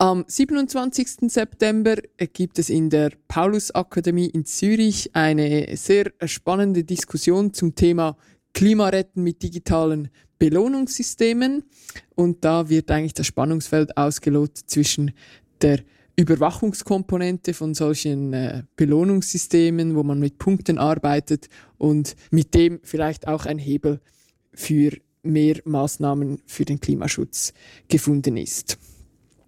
Am 0.00 0.24
27. 0.28 1.28
September 1.28 1.96
gibt 2.32 2.60
es 2.60 2.70
in 2.70 2.88
der 2.88 3.10
Paulus-Akademie 3.26 4.26
in 4.26 4.44
Zürich 4.44 5.10
eine 5.12 5.76
sehr 5.76 6.12
spannende 6.24 6.84
Diskussion 6.84 7.52
zum 7.52 7.74
Thema 7.74 8.16
Klimaretten 8.54 9.24
mit 9.24 9.42
digitalen 9.42 10.08
Belohnungssystemen. 10.38 11.64
Und 12.14 12.44
da 12.44 12.68
wird 12.68 12.92
eigentlich 12.92 13.14
das 13.14 13.26
Spannungsfeld 13.26 13.96
ausgelotet 13.96 14.70
zwischen 14.70 15.10
der 15.62 15.80
Überwachungskomponente 16.14 17.52
von 17.52 17.74
solchen 17.74 18.32
äh, 18.32 18.62
Belohnungssystemen, 18.76 19.96
wo 19.96 20.04
man 20.04 20.20
mit 20.20 20.38
Punkten 20.38 20.78
arbeitet 20.78 21.48
und 21.76 22.14
mit 22.30 22.54
dem 22.54 22.78
vielleicht 22.84 23.26
auch 23.26 23.46
ein 23.46 23.58
Hebel 23.58 24.00
für 24.54 24.92
mehr 25.24 25.56
Maßnahmen 25.64 26.40
für 26.46 26.64
den 26.64 26.78
Klimaschutz 26.78 27.52
gefunden 27.88 28.36
ist. 28.36 28.78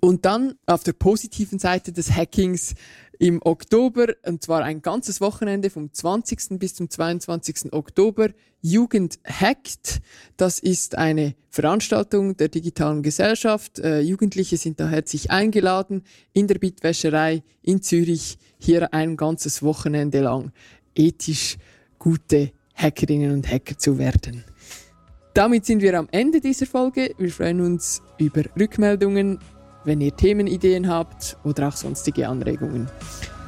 Und 0.01 0.24
dann 0.24 0.55
auf 0.66 0.82
der 0.82 0.94
positiven 0.94 1.59
Seite 1.59 1.92
des 1.92 2.11
Hackings 2.11 2.74
im 3.18 3.40
Oktober, 3.44 4.14
und 4.24 4.42
zwar 4.42 4.64
ein 4.64 4.80
ganzes 4.80 5.20
Wochenende 5.20 5.68
vom 5.68 5.92
20. 5.92 6.59
bis 6.59 6.74
zum 6.74 6.88
22. 6.88 7.72
Oktober, 7.72 8.30
Jugend 8.62 9.18
hackt. 9.26 10.01
Das 10.38 10.59
ist 10.59 10.96
eine 10.96 11.34
Veranstaltung 11.51 12.36
der 12.38 12.48
digitalen 12.48 13.03
Gesellschaft. 13.03 13.78
Äh, 13.78 14.01
Jugendliche 14.01 14.57
sind 14.57 14.80
da 14.80 14.88
herzlich 14.88 15.30
eingeladen 15.30 16.03
in 16.32 16.46
der 16.46 16.59
Bitwäscherei 16.59 17.42
in 17.62 17.82
Zürich, 17.82 18.38
hier 18.59 18.94
ein 18.94 19.18
ganzes 19.18 19.62
Wochenende 19.62 20.20
lang 20.20 20.53
ethisch 20.94 21.59
gute 21.98 22.53
Hackerinnen 22.74 23.32
und 23.32 23.51
Hacker 23.51 23.76
zu 23.76 23.98
werden. 23.98 24.44
Damit 25.34 25.66
sind 25.66 25.82
wir 25.82 25.98
am 25.98 26.09
Ende 26.11 26.40
dieser 26.40 26.66
Folge. 26.66 27.14
Wir 27.18 27.30
freuen 27.30 27.61
uns 27.61 28.03
über 28.18 28.42
Rückmeldungen, 28.59 29.38
wenn 29.85 30.01
ihr 30.01 30.14
Themenideen 30.14 30.89
habt 30.89 31.37
oder 31.45 31.68
auch 31.68 31.76
sonstige 31.76 32.28
Anregungen. 32.28 32.89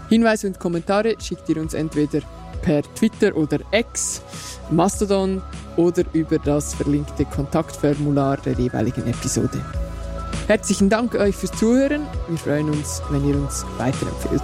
Hinweise 0.08 0.46
und 0.46 0.58
Kommentare 0.58 1.16
schickt 1.20 1.48
ihr 1.48 1.56
uns 1.58 1.74
entweder 1.74 2.20
per 2.62 2.82
Twitter 2.94 3.36
oder 3.36 3.58
X, 3.72 4.22
Mastodon 4.70 5.42
oder 5.76 6.04
über 6.12 6.38
das 6.38 6.74
verlinkte 6.74 7.24
Kontaktformular 7.24 8.36
der 8.38 8.54
jeweiligen 8.54 9.06
Episode. 9.06 9.64
Herzlichen 10.46 10.88
Dank 10.88 11.14
euch 11.14 11.36
fürs 11.36 11.52
Zuhören. 11.52 12.02
Wir 12.28 12.38
freuen 12.38 12.70
uns, 12.70 13.02
wenn 13.10 13.28
ihr 13.28 13.36
uns 13.36 13.64
weiterempfehlt. 13.78 14.42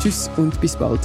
Tschüss 0.00 0.30
und 0.36 0.60
bis 0.60 0.76
bald. 0.76 1.00